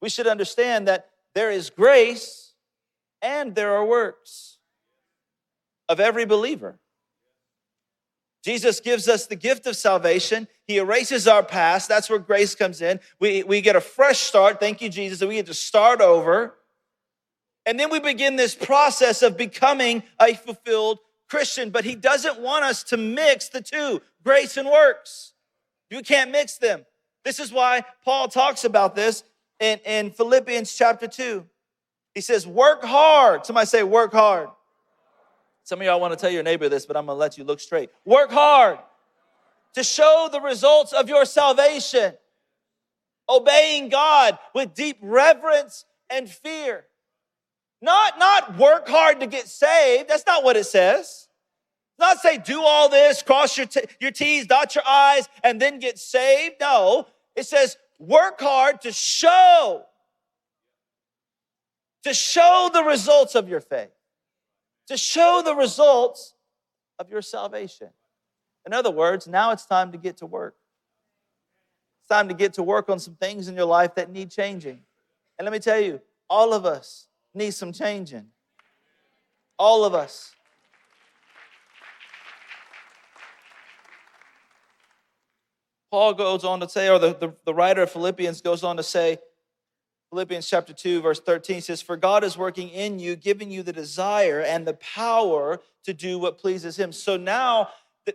We 0.00 0.08
should 0.08 0.26
understand 0.26 0.88
that 0.88 1.10
there 1.34 1.50
is 1.50 1.70
grace 1.70 2.54
and 3.22 3.54
there 3.54 3.72
are 3.72 3.84
works 3.84 4.58
of 5.88 6.00
every 6.00 6.24
believer. 6.24 6.78
Jesus 8.42 8.80
gives 8.80 9.08
us 9.08 9.26
the 9.26 9.36
gift 9.36 9.66
of 9.66 9.76
salvation. 9.76 10.48
He 10.66 10.78
erases 10.78 11.28
our 11.28 11.42
past. 11.42 11.88
That's 11.88 12.08
where 12.08 12.18
grace 12.18 12.54
comes 12.54 12.80
in. 12.80 13.00
We, 13.18 13.42
we 13.42 13.60
get 13.60 13.76
a 13.76 13.80
fresh 13.80 14.20
start. 14.20 14.60
Thank 14.60 14.80
you, 14.80 14.88
Jesus. 14.88 15.20
And 15.20 15.28
we 15.28 15.36
get 15.36 15.46
to 15.46 15.54
start 15.54 16.00
over. 16.00 16.54
And 17.66 17.78
then 17.78 17.90
we 17.90 18.00
begin 18.00 18.36
this 18.36 18.54
process 18.54 19.22
of 19.22 19.36
becoming 19.36 20.02
a 20.20 20.34
fulfilled 20.34 21.00
Christian. 21.28 21.70
But 21.70 21.84
he 21.84 21.94
doesn't 21.94 22.40
want 22.40 22.64
us 22.64 22.82
to 22.84 22.96
mix 22.96 23.50
the 23.50 23.60
two 23.60 24.00
grace 24.24 24.56
and 24.56 24.68
works. 24.68 25.34
You 25.90 26.02
can't 26.02 26.30
mix 26.30 26.56
them. 26.56 26.86
This 27.24 27.38
is 27.38 27.52
why 27.52 27.84
Paul 28.04 28.28
talks 28.28 28.64
about 28.64 28.94
this 28.94 29.22
in, 29.58 29.78
in 29.84 30.10
Philippians 30.12 30.74
chapter 30.74 31.06
2. 31.06 31.44
He 32.14 32.22
says, 32.22 32.46
Work 32.46 32.82
hard. 32.82 33.44
Somebody 33.44 33.66
say, 33.66 33.82
Work 33.82 34.12
hard. 34.12 34.48
Some 35.70 35.80
of 35.80 35.86
y'all 35.86 36.00
want 36.00 36.12
to 36.12 36.18
tell 36.18 36.32
your 36.32 36.42
neighbor 36.42 36.68
this, 36.68 36.84
but 36.84 36.96
I'm 36.96 37.06
going 37.06 37.14
to 37.14 37.20
let 37.20 37.38
you 37.38 37.44
look 37.44 37.60
straight. 37.60 37.90
Work 38.04 38.32
hard 38.32 38.80
to 39.74 39.84
show 39.84 40.28
the 40.32 40.40
results 40.40 40.92
of 40.92 41.08
your 41.08 41.24
salvation, 41.24 42.14
obeying 43.28 43.88
God 43.88 44.36
with 44.52 44.74
deep 44.74 44.96
reverence 45.00 45.84
and 46.12 46.28
fear. 46.28 46.86
Not, 47.80 48.18
not 48.18 48.58
work 48.58 48.88
hard 48.88 49.20
to 49.20 49.28
get 49.28 49.46
saved. 49.46 50.08
That's 50.08 50.26
not 50.26 50.42
what 50.42 50.56
it 50.56 50.64
says. 50.64 51.28
Not 52.00 52.18
say 52.18 52.38
do 52.38 52.60
all 52.64 52.88
this, 52.88 53.22
cross 53.22 53.56
your, 53.56 53.66
t- 53.66 53.82
your 54.00 54.10
T's, 54.10 54.48
dot 54.48 54.74
your 54.74 54.82
I's, 54.84 55.28
and 55.44 55.62
then 55.62 55.78
get 55.78 56.00
saved. 56.00 56.56
No, 56.60 57.06
it 57.36 57.46
says 57.46 57.76
work 58.00 58.40
hard 58.40 58.80
to 58.80 58.90
show 58.90 59.84
to 62.02 62.12
show 62.12 62.70
the 62.72 62.82
results 62.82 63.36
of 63.36 63.48
your 63.48 63.60
faith, 63.60 63.92
to 64.90 64.96
show 64.96 65.40
the 65.44 65.54
results 65.54 66.34
of 66.98 67.08
your 67.10 67.22
salvation. 67.22 67.90
In 68.66 68.72
other 68.72 68.90
words, 68.90 69.28
now 69.28 69.52
it's 69.52 69.64
time 69.64 69.92
to 69.92 69.98
get 69.98 70.16
to 70.16 70.26
work. 70.26 70.56
It's 72.00 72.08
time 72.08 72.26
to 72.26 72.34
get 72.34 72.54
to 72.54 72.64
work 72.64 72.90
on 72.90 72.98
some 72.98 73.14
things 73.14 73.46
in 73.46 73.54
your 73.54 73.66
life 73.66 73.94
that 73.94 74.10
need 74.10 74.32
changing. 74.32 74.80
And 75.38 75.46
let 75.46 75.52
me 75.52 75.60
tell 75.60 75.78
you, 75.78 76.00
all 76.28 76.52
of 76.52 76.66
us 76.66 77.06
need 77.32 77.52
some 77.52 77.72
changing. 77.72 78.26
All 79.60 79.84
of 79.84 79.94
us. 79.94 80.34
Paul 85.92 86.14
goes 86.14 86.42
on 86.42 86.58
to 86.58 86.68
say, 86.68 86.88
or 86.88 86.98
the, 86.98 87.14
the, 87.14 87.32
the, 87.44 87.54
writer 87.54 87.82
of 87.82 87.92
Philippians 87.92 88.40
goes 88.40 88.64
on 88.64 88.76
to 88.76 88.82
say, 88.82 89.18
Philippians 90.10 90.48
chapter 90.48 90.72
2, 90.72 91.02
verse 91.02 91.20
13 91.20 91.60
says, 91.60 91.80
For 91.80 91.96
God 91.96 92.24
is 92.24 92.36
working 92.36 92.68
in 92.68 92.98
you, 92.98 93.14
giving 93.14 93.48
you 93.50 93.62
the 93.62 93.72
desire 93.72 94.40
and 94.40 94.66
the 94.66 94.74
power 94.74 95.60
to 95.84 95.94
do 95.94 96.18
what 96.18 96.36
pleases 96.36 96.76
Him. 96.76 96.92
So 96.92 97.16
now 97.16 97.68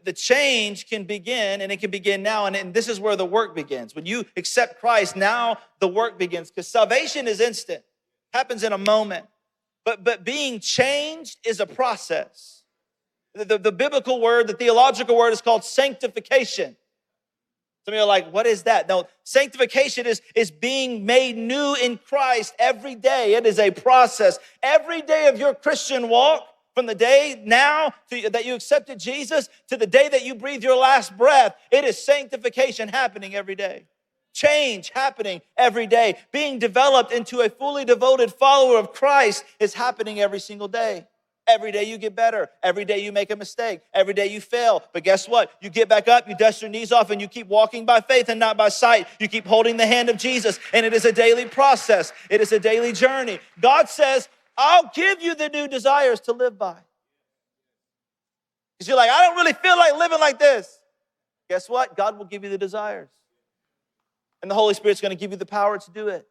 the, 0.03 0.11
change 0.11 0.89
can 0.89 1.05
begin, 1.05 1.61
and 1.61 1.71
it 1.71 1.79
can 1.79 1.91
begin 1.91 2.21
now. 2.21 2.47
And, 2.47 2.55
and 2.55 2.73
this 2.73 2.89
is 2.89 2.99
where 2.99 3.15
the 3.15 3.25
work 3.25 3.55
begins. 3.55 3.95
When 3.95 4.05
you 4.05 4.25
accept 4.35 4.81
Christ, 4.81 5.15
now 5.15 5.57
the 5.79 5.87
work 5.87 6.19
begins 6.19 6.49
because 6.49 6.67
salvation 6.67 7.29
is 7.29 7.39
instant, 7.39 7.83
happens 8.33 8.63
in 8.63 8.73
a 8.73 8.77
moment. 8.77 9.25
But, 9.85 10.03
but 10.03 10.25
being 10.25 10.59
changed 10.59 11.37
is 11.45 11.61
a 11.61 11.65
process. 11.65 12.63
The, 13.35 13.45
the, 13.45 13.57
the 13.57 13.71
biblical 13.71 14.19
word, 14.19 14.47
the 14.47 14.53
theological 14.53 15.15
word 15.15 15.31
is 15.31 15.41
called 15.41 15.63
sanctification. 15.63 16.75
Some 17.85 17.93
of 17.93 17.97
you 17.97 18.03
are 18.03 18.07
like, 18.07 18.31
what 18.33 18.47
is 18.47 18.63
that? 18.63 18.87
No, 18.89 19.05
sanctification 19.23 20.07
is, 20.07 20.21
is 20.33 20.49
being 20.49 21.05
made 21.05 21.37
new 21.37 21.75
in 21.75 21.99
Christ 21.99 22.55
every 22.57 22.95
day. 22.95 23.35
It 23.35 23.45
is 23.45 23.59
a 23.59 23.69
process. 23.69 24.39
Every 24.63 25.01
day 25.01 25.27
of 25.27 25.37
your 25.37 25.53
Christian 25.53 26.09
walk, 26.09 26.47
from 26.75 26.87
the 26.87 26.95
day 26.95 27.41
now 27.45 27.93
to, 28.09 28.29
that 28.29 28.45
you 28.45 28.53
accepted 28.53 28.99
Jesus 28.99 29.47
to 29.69 29.77
the 29.77 29.87
day 29.87 30.09
that 30.09 30.25
you 30.25 30.35
breathe 30.35 30.61
your 30.61 30.75
last 30.75 31.17
breath, 31.17 31.55
it 31.71 31.85
is 31.85 32.03
sanctification 32.03 32.89
happening 32.89 33.33
every 33.33 33.55
day. 33.55 33.85
Change 34.33 34.91
happening 34.93 35.41
every 35.55 35.87
day. 35.87 36.17
Being 36.33 36.59
developed 36.59 37.13
into 37.13 37.39
a 37.39 37.49
fully 37.49 37.85
devoted 37.85 38.33
follower 38.33 38.77
of 38.77 38.91
Christ 38.91 39.45
is 39.59 39.73
happening 39.73 40.19
every 40.19 40.41
single 40.41 40.67
day. 40.67 41.07
Every 41.47 41.71
day 41.71 41.83
you 41.83 41.99
get 41.99 42.15
better. 42.15 42.49
Every 42.63 42.85
day 42.85 43.03
you 43.03 43.11
make 43.11 43.29
a 43.29 43.35
mistake. 43.35 43.81
Every 43.93 44.15
day 44.15 44.27
you 44.27 44.41
fail. 44.41 44.83
But 44.93 45.03
guess 45.03 45.29
what? 45.29 45.51
You 45.61 45.69
get 45.69 45.87
back 45.87 46.07
up, 46.07 46.27
you 46.27 46.35
dust 46.35 46.61
your 46.61 46.71
knees 46.71 46.91
off, 46.91 47.11
and 47.11 47.21
you 47.21 47.27
keep 47.27 47.47
walking 47.47 47.85
by 47.85 48.01
faith 48.01 48.29
and 48.29 48.39
not 48.39 48.57
by 48.57 48.69
sight. 48.69 49.07
You 49.19 49.27
keep 49.27 49.45
holding 49.45 49.77
the 49.77 49.85
hand 49.85 50.09
of 50.09 50.17
Jesus. 50.17 50.59
And 50.73 50.85
it 50.85 50.93
is 50.93 51.05
a 51.05 51.11
daily 51.11 51.45
process, 51.45 52.13
it 52.29 52.41
is 52.41 52.51
a 52.51 52.59
daily 52.59 52.93
journey. 52.93 53.39
God 53.61 53.89
says, 53.89 54.27
I'll 54.57 54.89
give 54.93 55.21
you 55.21 55.35
the 55.35 55.49
new 55.49 55.67
desires 55.67 56.19
to 56.21 56.31
live 56.31 56.57
by. 56.57 56.77
Because 58.77 58.87
you're 58.87 58.97
like, 58.97 59.11
I 59.11 59.27
don't 59.27 59.35
really 59.35 59.53
feel 59.53 59.77
like 59.77 59.95
living 59.95 60.19
like 60.19 60.39
this. 60.39 60.79
Guess 61.49 61.69
what? 61.69 61.95
God 61.95 62.17
will 62.17 62.25
give 62.25 62.43
you 62.43 62.49
the 62.49 62.57
desires. 62.57 63.09
And 64.41 64.49
the 64.49 64.55
Holy 64.55 64.73
Spirit's 64.73 65.01
going 65.01 65.11
to 65.11 65.15
give 65.15 65.31
you 65.31 65.37
the 65.37 65.45
power 65.45 65.77
to 65.77 65.91
do 65.91 66.07
it. 66.07 66.27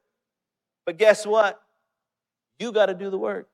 But 0.87 0.99
guess 0.99 1.25
what? 1.27 1.63
You 2.59 2.73
got 2.73 2.87
to 2.87 2.95
do 2.95 3.11
the 3.11 3.19
work. 3.19 3.49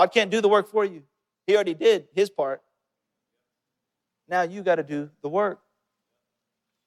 God 0.00 0.12
can't 0.12 0.30
do 0.30 0.40
the 0.40 0.48
work 0.48 0.70
for 0.70 0.82
you. 0.82 1.02
He 1.46 1.54
already 1.54 1.74
did 1.74 2.08
his 2.14 2.30
part. 2.30 2.62
Now 4.26 4.40
you 4.40 4.62
got 4.62 4.76
to 4.76 4.82
do 4.82 5.10
the 5.20 5.28
work. 5.28 5.60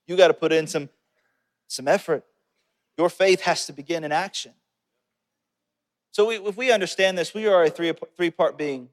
You 0.08 0.18
got 0.18 0.30
to 0.30 0.34
put 0.34 0.52
in 0.52 0.66
some, 0.66 0.90
some 1.68 1.88
effort. 1.88 2.26
Your 2.98 3.10
faith 3.10 3.42
has 3.42 3.68
to 3.68 3.74
begin 3.74 4.04
in 4.04 4.12
action. 4.12 4.54
So 6.10 6.26
we, 6.26 6.38
if 6.38 6.58
we 6.58 6.72
understand 6.72 7.16
this, 7.16 7.36
we 7.36 7.46
are 7.46 7.66
a 7.66 7.70
three, 7.70 7.94
three 8.18 8.32
part 8.32 8.58
being. 8.58 8.90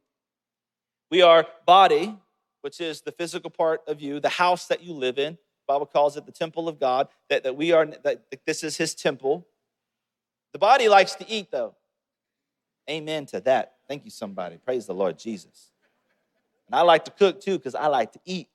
We 1.10 1.22
are 1.22 1.46
body, 1.64 2.14
which 2.60 2.78
is 2.78 3.00
the 3.00 3.12
physical 3.12 3.48
part 3.48 3.80
of 3.86 4.02
you, 4.02 4.20
the 4.20 4.28
house 4.28 4.66
that 4.66 4.82
you 4.82 4.92
live 4.92 5.18
in. 5.18 5.38
Bible 5.66 5.86
calls 5.86 6.18
it 6.18 6.26
the 6.26 6.32
temple 6.32 6.68
of 6.68 6.78
God, 6.78 7.08
that, 7.30 7.44
that 7.44 7.56
we 7.56 7.72
are, 7.72 7.86
that 7.86 8.26
this 8.44 8.62
is 8.64 8.76
his 8.76 8.94
temple. 8.94 9.46
The 10.52 10.58
body 10.58 10.90
likes 10.90 11.14
to 11.14 11.26
eat, 11.26 11.50
though. 11.50 11.74
Amen 12.90 13.24
to 13.26 13.40
that. 13.40 13.76
Thank 13.90 14.04
you, 14.04 14.10
somebody. 14.12 14.56
Praise 14.56 14.86
the 14.86 14.94
Lord 14.94 15.18
Jesus. 15.18 15.72
And 16.68 16.76
I 16.76 16.82
like 16.82 17.04
to 17.06 17.10
cook 17.10 17.40
too 17.40 17.58
because 17.58 17.74
I 17.74 17.88
like 17.88 18.12
to 18.12 18.20
eat. 18.24 18.48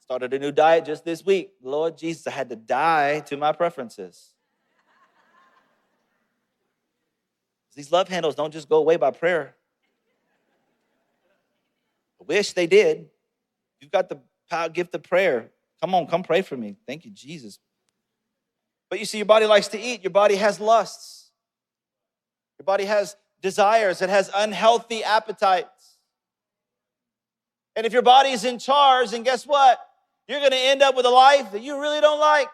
Started 0.00 0.34
a 0.34 0.40
new 0.40 0.50
diet 0.50 0.84
just 0.84 1.04
this 1.04 1.24
week. 1.24 1.52
Lord 1.62 1.96
Jesus, 1.96 2.26
I 2.26 2.32
had 2.32 2.48
to 2.48 2.56
die 2.56 3.20
to 3.26 3.36
my 3.36 3.52
preferences. 3.52 4.32
These 7.76 7.92
love 7.92 8.08
handles 8.08 8.34
don't 8.34 8.52
just 8.52 8.68
go 8.68 8.78
away 8.78 8.96
by 8.96 9.12
prayer. 9.12 9.54
I 12.20 12.24
wish 12.26 12.54
they 12.54 12.66
did. 12.66 13.06
You've 13.78 13.92
got 13.92 14.08
the 14.08 14.18
power, 14.50 14.68
gift 14.68 14.96
of 14.96 15.04
prayer. 15.04 15.52
Come 15.80 15.94
on, 15.94 16.08
come 16.08 16.24
pray 16.24 16.42
for 16.42 16.56
me. 16.56 16.74
Thank 16.88 17.04
you, 17.04 17.12
Jesus. 17.12 17.60
But 18.90 18.98
you 18.98 19.04
see, 19.04 19.18
your 19.18 19.26
body 19.26 19.46
likes 19.46 19.68
to 19.68 19.80
eat, 19.80 20.02
your 20.02 20.10
body 20.10 20.34
has 20.34 20.58
lusts, 20.58 21.30
your 22.58 22.64
body 22.64 22.84
has 22.86 23.14
desires, 23.42 24.02
it 24.02 24.10
has 24.10 24.30
unhealthy 24.34 25.04
appetites. 25.04 25.98
And 27.74 27.84
if 27.84 27.92
your 27.92 28.02
body 28.02 28.30
is 28.30 28.44
in 28.44 28.58
charge, 28.58 29.10
then 29.10 29.22
guess 29.22 29.46
what? 29.46 29.78
You're 30.28 30.40
going 30.40 30.52
to 30.52 30.56
end 30.56 30.82
up 30.82 30.96
with 30.96 31.06
a 31.06 31.10
life 31.10 31.52
that 31.52 31.62
you 31.62 31.80
really 31.80 32.00
don't 32.00 32.18
like. 32.18 32.48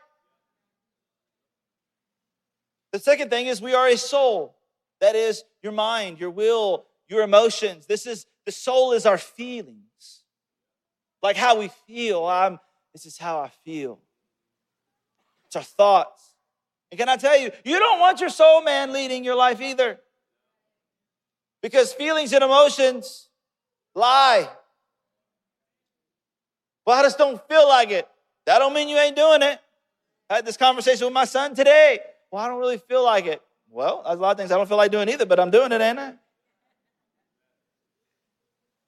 The 2.93 2.99
second 2.99 3.31
thing 3.31 3.47
is 3.47 3.63
we 3.63 3.75
are 3.75 3.89
a 3.89 3.97
soul. 3.97 4.55
That 5.01 5.17
is 5.17 5.45
your 5.63 5.73
mind, 5.73 6.21
your 6.21 6.31
will, 6.31 6.85
your 7.09 7.23
emotions. 7.23 7.87
This 7.87 8.07
is 8.07 8.27
the 8.45 8.53
soul 8.53 8.93
is 8.93 9.07
our 9.07 9.19
feelings. 9.19 10.23
Like 11.23 11.37
how 11.37 11.59
we 11.59 11.71
feel. 11.87 12.25
I'm 12.25 12.59
this 12.93 13.07
is 13.07 13.17
how 13.19 13.39
I 13.39 13.51
feel. 13.65 13.99
It's 15.47 15.57
our 15.57 15.63
thoughts. 15.63 16.35
And 16.91 16.99
can 16.99 17.09
I 17.09 17.17
tell 17.17 17.39
you, 17.39 17.51
you 17.65 17.79
don't 17.79 18.01
want 18.01 18.21
your 18.21 18.29
soul 18.29 18.63
man 18.63 18.93
leading 18.93 19.25
your 19.25 19.35
life 19.35 19.61
either. 19.61 19.99
Because 21.63 21.93
feelings 21.93 22.33
and 22.33 22.43
emotions 22.43 23.29
lie. 23.95 24.49
Well, 26.85 26.99
I 26.99 27.03
just 27.03 27.19
don't 27.19 27.41
feel 27.49 27.69
like 27.69 27.91
it. 27.91 28.09
That 28.47 28.59
don't 28.59 28.75
mean 28.75 28.89
you 28.89 28.99
ain't 28.99 29.15
doing 29.15 29.43
it. 29.43 29.61
I 30.29 30.37
had 30.37 30.47
this 30.47 30.57
conversation 30.57 31.07
with 31.07 31.15
my 31.15 31.25
son 31.25 31.55
today. 31.55 32.01
Well, 32.31 32.43
I 32.43 32.49
don't 32.49 32.59
really 32.59 32.79
feel 32.79 33.05
like 33.05 33.27
it. 33.27 33.41
Well, 33.71 34.03
there's 34.05 34.19
a 34.19 34.21
lot 34.21 34.33
of 34.33 34.39
things 34.39 34.51
I 34.51 34.57
don't 34.57 34.69
feel 34.69 34.77
like 34.77 34.91
doing 34.91 35.09
either, 35.09 35.27
but 35.27 35.39
I'm 35.39 35.51
doing 35.51 35.71
it, 35.73 35.81
ain't 35.81 35.99
I? 35.99 36.15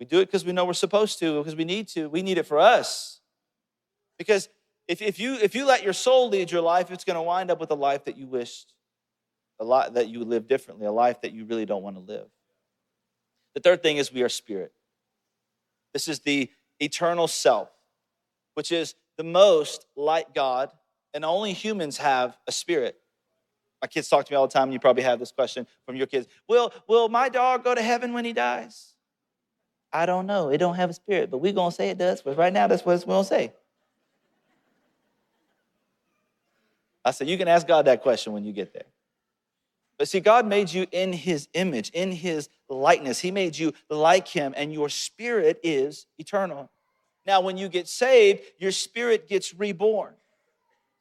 We 0.00 0.06
do 0.06 0.20
it 0.20 0.26
because 0.26 0.44
we 0.44 0.52
know 0.52 0.64
we're 0.64 0.72
supposed 0.72 1.18
to, 1.20 1.38
because 1.38 1.54
we 1.54 1.64
need 1.64 1.88
to. 1.88 2.08
We 2.08 2.22
need 2.22 2.38
it 2.38 2.46
for 2.46 2.58
us. 2.58 3.20
Because 4.18 4.48
if, 4.88 5.00
if, 5.00 5.18
you, 5.18 5.34
if 5.34 5.54
you 5.54 5.64
let 5.64 5.82
your 5.82 5.92
soul 5.92 6.28
lead 6.28 6.50
your 6.50 6.60
life, 6.60 6.90
it's 6.90 7.04
going 7.04 7.16
to 7.16 7.22
wind 7.22 7.50
up 7.50 7.60
with 7.60 7.70
a 7.70 7.76
life 7.76 8.04
that 8.04 8.16
you 8.16 8.26
wished, 8.26 8.74
a 9.60 9.64
lot 9.64 9.94
that 9.94 10.08
you 10.08 10.24
live 10.24 10.48
differently, 10.48 10.86
a 10.86 10.92
life 10.92 11.20
that 11.22 11.32
you 11.32 11.44
really 11.44 11.64
don't 11.64 11.82
want 11.82 11.96
to 11.96 12.02
live. 12.02 12.26
The 13.54 13.60
third 13.60 13.82
thing 13.82 13.96
is 13.96 14.12
we 14.12 14.22
are 14.22 14.28
spirit. 14.28 14.72
This 15.92 16.08
is 16.08 16.20
the 16.20 16.50
eternal 16.80 17.28
self, 17.28 17.70
which 18.54 18.72
is 18.72 18.94
the 19.16 19.24
most 19.24 19.86
like 19.96 20.34
God, 20.34 20.70
and 21.12 21.24
only 21.24 21.52
humans 21.52 21.98
have 21.98 22.36
a 22.46 22.52
spirit. 22.52 22.98
My 23.80 23.86
kids 23.86 24.08
talk 24.08 24.24
to 24.26 24.32
me 24.32 24.36
all 24.36 24.46
the 24.46 24.52
time, 24.52 24.64
and 24.64 24.72
you 24.72 24.80
probably 24.80 25.02
have 25.04 25.18
this 25.18 25.30
question 25.30 25.66
from 25.86 25.94
your 25.94 26.06
kids. 26.06 26.26
Will, 26.48 26.72
will 26.88 27.08
my 27.08 27.28
dog 27.28 27.62
go 27.62 27.74
to 27.74 27.82
heaven 27.82 28.12
when 28.12 28.24
he 28.24 28.32
dies? 28.32 28.94
I 29.92 30.06
don't 30.06 30.26
know. 30.26 30.48
It 30.48 30.58
don't 30.58 30.74
have 30.74 30.90
a 30.90 30.94
spirit, 30.94 31.30
but 31.30 31.38
we're 31.38 31.52
gonna 31.52 31.70
say 31.70 31.90
it 31.90 31.98
does, 31.98 32.22
but 32.22 32.36
right 32.36 32.52
now 32.52 32.66
that's 32.66 32.84
what 32.84 32.96
it's 32.96 33.04
gonna 33.04 33.24
say. 33.24 33.52
I 37.04 37.10
said, 37.10 37.28
you 37.28 37.36
can 37.36 37.46
ask 37.46 37.66
God 37.66 37.84
that 37.84 38.02
question 38.02 38.32
when 38.32 38.44
you 38.44 38.52
get 38.52 38.72
there. 38.72 38.86
But 39.98 40.08
see, 40.08 40.20
God 40.20 40.46
made 40.46 40.72
you 40.72 40.86
in 40.90 41.12
his 41.12 41.48
image, 41.54 41.90
in 41.90 42.12
his 42.12 42.48
likeness. 42.68 43.20
He 43.20 43.30
made 43.30 43.56
you 43.56 43.72
like 43.88 44.26
him, 44.26 44.52
and 44.56 44.72
your 44.72 44.88
spirit 44.88 45.60
is 45.62 46.06
eternal. 46.18 46.70
Now, 47.26 47.40
when 47.40 47.56
you 47.56 47.68
get 47.68 47.88
saved, 47.88 48.42
your 48.58 48.72
spirit 48.72 49.28
gets 49.28 49.54
reborn. 49.54 50.14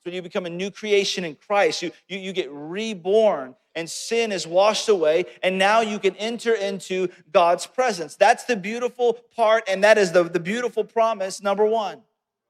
So 0.03 0.11
you 0.11 0.21
become 0.21 0.45
a 0.45 0.49
new 0.49 0.69
creation 0.69 1.23
in 1.23 1.35
Christ. 1.35 1.81
You, 1.81 1.91
you, 2.07 2.19
you 2.19 2.33
get 2.33 2.49
reborn, 2.51 3.55
and 3.73 3.89
sin 3.89 4.31
is 4.31 4.45
washed 4.45 4.89
away, 4.89 5.25
and 5.41 5.57
now 5.57 5.81
you 5.81 5.97
can 5.97 6.15
enter 6.17 6.53
into 6.53 7.07
God's 7.31 7.65
presence. 7.65 8.15
That's 8.15 8.43
the 8.43 8.55
beautiful 8.55 9.13
part, 9.35 9.63
and 9.67 9.83
that 9.83 9.97
is 9.97 10.11
the, 10.11 10.23
the 10.23 10.39
beautiful 10.39 10.83
promise, 10.83 11.41
number 11.41 11.65
one, 11.65 12.01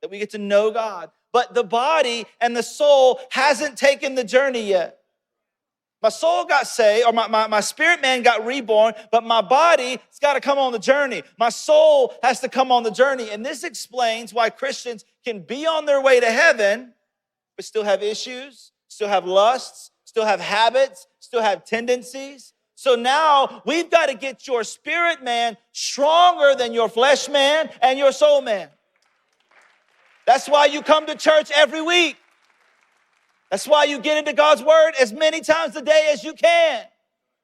that 0.02 0.12
we 0.12 0.20
get 0.20 0.32
to 0.32 0.40
know 0.40 0.72
God. 0.72 1.10
But 1.32 1.54
the 1.54 1.64
body 1.64 2.26
and 2.42 2.56
the 2.56 2.64
soul 2.64 3.20
hasn't 3.32 3.78
taken 3.78 4.16
the 4.16 4.24
journey 4.24 4.68
yet. 4.68 5.00
My 6.04 6.10
soul 6.10 6.44
got 6.44 6.68
saved, 6.68 7.08
or 7.08 7.14
my, 7.14 7.30
my, 7.30 7.48
my 7.48 7.62
spirit 7.62 8.02
man 8.02 8.24
got 8.24 8.46
reborn, 8.46 8.94
but 9.10 9.24
my 9.24 9.42
body's 9.42 10.00
got 10.22 10.34
to 10.34 10.42
come 10.42 10.58
on 10.58 10.74
the 10.74 10.80
journey. 10.80 11.24
My 11.40 11.48
soul 11.48 12.14
has 12.22 12.42
to 12.42 12.50
come 12.50 12.74
on 12.74 12.84
the 12.84 12.92
journey. 12.92 13.30
And 13.30 13.46
this 13.46 13.64
explains 13.64 14.34
why 14.34 14.50
Christians 14.50 15.06
can 15.24 15.40
be 15.40 15.66
on 15.66 15.86
their 15.86 16.02
way 16.02 16.20
to 16.20 16.30
heaven, 16.30 16.94
but 17.56 17.64
still 17.64 17.86
have 17.86 18.04
issues, 18.04 18.74
still 18.90 19.08
have 19.08 19.26
lusts, 19.26 19.92
still 20.04 20.26
have 20.26 20.42
habits, 20.42 21.08
still 21.22 21.42
have 21.42 21.64
tendencies. 21.64 22.52
So 22.76 22.96
now 22.96 23.62
we've 23.66 23.90
got 23.90 24.08
to 24.08 24.14
get 24.14 24.46
your 24.46 24.66
spirit 24.66 25.24
man 25.24 25.56
stronger 25.72 26.54
than 26.54 26.74
your 26.74 26.90
flesh 26.90 27.30
man 27.30 27.70
and 27.82 27.98
your 27.98 28.12
soul 28.12 28.42
man. 28.42 28.68
That's 30.26 30.50
why 30.50 30.66
you 30.66 30.82
come 30.82 31.06
to 31.06 31.16
church 31.16 31.50
every 31.56 31.82
week. 31.82 32.18
That's 33.54 33.68
why 33.68 33.84
you 33.84 34.00
get 34.00 34.18
into 34.18 34.34
God's 34.34 34.64
word 34.64 34.94
as 35.00 35.14
many 35.14 35.40
times 35.40 35.76
a 35.76 35.82
day 35.84 36.10
as 36.12 36.24
you 36.24 36.34
can. 36.34 36.86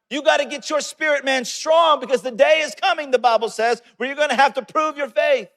You 0.09 0.23
got 0.23 0.37
to 0.37 0.45
get 0.45 0.67
your 0.67 0.81
spirit 0.81 1.23
man 1.23 1.45
strong 1.45 1.99
because 1.99 2.23
the 2.23 2.31
day 2.31 2.61
is 2.61 2.73
coming, 2.73 3.11
the 3.11 3.19
Bible 3.19 3.47
says, 3.47 3.83
where 3.97 4.09
you're 4.09 4.15
going 4.15 4.29
to 4.29 4.35
have 4.35 4.55
to 4.55 4.63
prove 4.63 4.97
your 4.97 5.07
faith. 5.07 5.49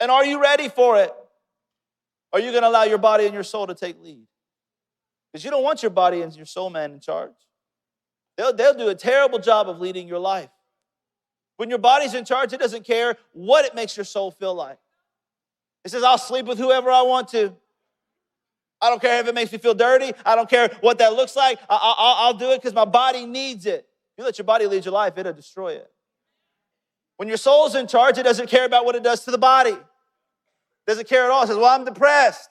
And 0.00 0.10
are 0.10 0.26
you 0.26 0.42
ready 0.42 0.68
for 0.68 1.00
it? 1.00 1.14
Are 2.32 2.40
you 2.40 2.50
going 2.50 2.64
to 2.64 2.68
allow 2.68 2.82
your 2.82 2.98
body 2.98 3.24
and 3.24 3.32
your 3.32 3.44
soul 3.44 3.68
to 3.68 3.74
take 3.76 4.02
lead? 4.02 4.26
Because 5.32 5.44
you 5.44 5.52
don't 5.52 5.62
want 5.62 5.80
your 5.80 5.90
body 5.90 6.22
and 6.22 6.34
your 6.34 6.44
soul 6.44 6.68
man 6.68 6.90
in 6.90 6.98
charge. 6.98 7.36
They'll, 8.36 8.52
they'll 8.52 8.74
do 8.74 8.88
a 8.88 8.96
terrible 8.96 9.38
job 9.38 9.68
of 9.68 9.78
leading 9.78 10.08
your 10.08 10.18
life. 10.18 10.50
When 11.56 11.68
your 11.70 11.78
body's 11.78 12.14
in 12.14 12.24
charge, 12.24 12.52
it 12.52 12.58
doesn't 12.58 12.84
care 12.84 13.16
what 13.32 13.64
it 13.64 13.76
makes 13.76 13.96
your 13.96 14.02
soul 14.02 14.32
feel 14.32 14.56
like. 14.56 14.78
It 15.84 15.92
says, 15.92 16.02
I'll 16.02 16.18
sleep 16.18 16.46
with 16.46 16.58
whoever 16.58 16.90
I 16.90 17.02
want 17.02 17.28
to. 17.28 17.54
I 18.80 18.90
don't 18.90 19.00
care 19.00 19.20
if 19.20 19.26
it 19.26 19.34
makes 19.34 19.50
me 19.50 19.58
feel 19.58 19.74
dirty. 19.74 20.12
I 20.24 20.36
don't 20.36 20.48
care 20.48 20.70
what 20.80 20.98
that 20.98 21.14
looks 21.14 21.34
like. 21.34 21.58
I, 21.68 22.30
will 22.30 22.38
do 22.38 22.52
it 22.52 22.58
because 22.62 22.74
my 22.74 22.84
body 22.84 23.26
needs 23.26 23.66
it. 23.66 23.86
You 24.16 24.24
let 24.24 24.38
your 24.38 24.44
body 24.44 24.66
lead 24.66 24.84
your 24.84 24.94
life, 24.94 25.14
it'll 25.16 25.32
destroy 25.32 25.74
it. 25.74 25.90
When 27.16 27.28
your 27.28 27.36
soul's 27.36 27.74
in 27.74 27.86
charge, 27.86 28.18
it 28.18 28.22
doesn't 28.22 28.48
care 28.48 28.64
about 28.64 28.84
what 28.84 28.94
it 28.94 29.02
does 29.02 29.24
to 29.24 29.30
the 29.30 29.38
body. 29.38 29.76
Doesn't 30.86 31.08
care 31.08 31.24
at 31.24 31.30
all. 31.30 31.42
It 31.42 31.48
says, 31.48 31.56
Well, 31.56 31.66
I'm 31.66 31.84
depressed. 31.84 32.50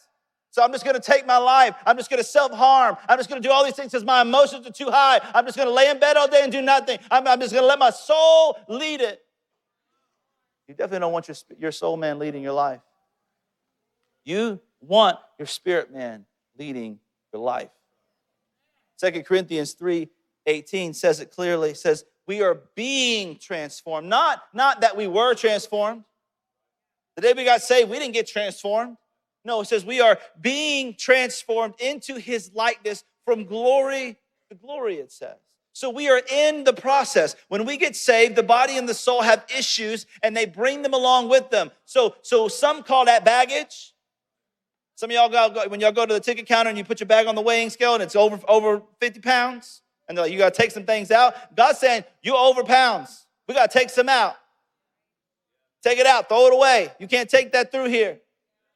So 0.52 0.64
I'm 0.64 0.72
just 0.72 0.84
going 0.84 0.96
to 0.96 1.02
take 1.02 1.26
my 1.26 1.38
life. 1.38 1.76
I'm 1.86 1.98
just 1.98 2.10
going 2.10 2.18
to 2.18 2.24
self 2.24 2.52
harm. 2.52 2.98
I'm 3.08 3.18
just 3.18 3.30
going 3.30 3.42
to 3.42 3.48
do 3.48 3.52
all 3.52 3.64
these 3.64 3.76
things 3.76 3.92
because 3.92 4.04
my 4.04 4.22
emotions 4.22 4.66
are 4.66 4.72
too 4.72 4.90
high. 4.90 5.22
I'm 5.34 5.46
just 5.46 5.58
going 5.58 5.68
to 5.68 5.74
lay 5.74 5.90
in 5.90 6.00
bed 6.00 6.18
all 6.18 6.28
day 6.28 6.42
and 6.44 6.52
do 6.52 6.62
nothing. 6.62 7.00
I'm, 7.12 7.28
I'm 7.28 7.40
just 7.40 7.54
going 7.54 7.64
to 7.64 7.68
let 7.68 7.80
my 7.80 7.90
soul 7.90 8.58
lead 8.68 9.02
it. 9.02 9.22
You 10.68 10.74
definitely 10.74 11.00
don't 11.00 11.14
want 11.14 11.28
your, 11.28 11.38
your 11.60 11.72
soul 11.72 11.96
man 11.96 12.20
leading 12.20 12.44
your 12.44 12.54
life. 12.54 12.82
You 14.26 14.60
want 14.82 15.18
your 15.38 15.48
spirit 15.48 15.94
man 15.94 16.26
leading 16.58 17.00
your 17.34 17.42
life. 17.42 17.70
Second 18.98 19.26
Corinthians 19.26 19.74
3 19.74 20.10
18 20.46 20.94
says 20.94 21.20
it 21.20 21.32
clearly. 21.32 21.74
Says, 21.74 22.06
We 22.26 22.42
are 22.42 22.62
being 22.76 23.38
transformed. 23.38 24.08
Not, 24.08 24.42
not 24.54 24.82
that 24.82 24.96
we 24.96 25.08
were 25.08 25.34
transformed. 25.36 26.04
The 27.16 27.22
day 27.22 27.34
we 27.36 27.44
got 27.44 27.62
saved, 27.62 27.90
we 27.90 28.00
didn't 28.00 28.14
get 28.14 28.28
transformed. 28.28 28.98
No, 29.44 29.62
it 29.62 29.66
says 29.66 29.86
we 29.86 30.02
are 30.02 30.20
being 30.40 30.94
transformed 30.94 31.76
into 31.80 32.16
his 32.16 32.52
likeness 32.54 33.04
from 33.26 33.46
glory 33.46 34.18
to 34.50 34.56
glory, 34.56 34.96
it 34.96 35.12
says. 35.12 35.36
So 35.74 35.90
we 35.90 36.10
are 36.10 36.22
in 36.32 36.64
the 36.64 36.74
process. 36.74 37.36
When 37.50 37.66
we 37.66 37.78
get 37.78 37.96
saved, 37.96 38.36
the 38.36 38.44
body 38.44 38.78
and 38.78 38.90
the 38.90 38.94
soul 38.94 39.22
have 39.22 39.46
issues 39.56 40.06
and 40.24 40.36
they 40.36 40.46
bring 40.46 40.82
them 40.82 40.94
along 40.94 41.30
with 41.30 41.50
them. 41.50 41.72
So, 41.86 42.16
so 42.24 42.48
some 42.48 42.84
call 42.84 43.06
that 43.06 43.24
baggage. 43.24 43.94
Some 44.98 45.12
of 45.12 45.14
y'all 45.14 45.30
go, 45.30 45.70
when 45.70 45.80
y'all 45.80 45.92
go 45.92 46.08
to 46.08 46.14
the 46.16 46.20
ticket 46.20 46.48
counter 46.48 46.70
and 46.70 46.78
you 46.78 46.84
put 46.84 47.00
your 47.00 47.06
bag 47.06 47.28
on 47.28 47.36
the 47.36 47.42
weighing 47.42 47.70
scale 47.70 47.94
and 47.94 48.02
it's 48.02 48.16
over, 48.16 48.40
over 48.48 48.82
50 49.00 49.20
pounds, 49.20 49.84
and 50.10 50.18
they're 50.18 50.26
like, 50.26 50.32
you 50.32 50.40
got 50.40 50.56
to 50.56 50.60
take 50.60 50.72
some 50.72 50.86
things 50.86 51.12
out. 51.12 51.56
God's 51.56 51.78
saying, 51.78 52.04
you 52.24 52.36
over 52.36 52.64
pounds. 52.64 53.28
We 53.48 53.54
got 53.54 53.70
to 53.70 53.78
take 53.78 53.92
some 53.92 54.10
out. 54.10 54.36
Take 55.84 56.00
it 56.00 56.08
out, 56.08 56.28
throw 56.28 56.48
it 56.48 56.54
away. 56.54 56.92
You 57.00 57.08
can't 57.08 57.30
take 57.30 57.52
that 57.52 57.72
through 57.72 57.90
here. 57.90 58.18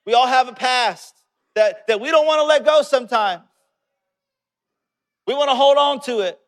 We 0.06 0.14
all 0.14 0.28
have 0.28 0.48
a 0.48 0.54
past 0.54 1.16
that, 1.56 1.88
that 1.88 2.00
we 2.00 2.12
don't 2.12 2.28
want 2.28 2.38
to 2.38 2.46
let 2.46 2.66
go 2.66 2.84
sometimes. 2.84 3.42
We 5.26 5.34
want 5.34 5.50
to 5.50 5.56
hold 5.56 5.78
on 5.80 6.02
to 6.02 6.20
it. 6.20 6.40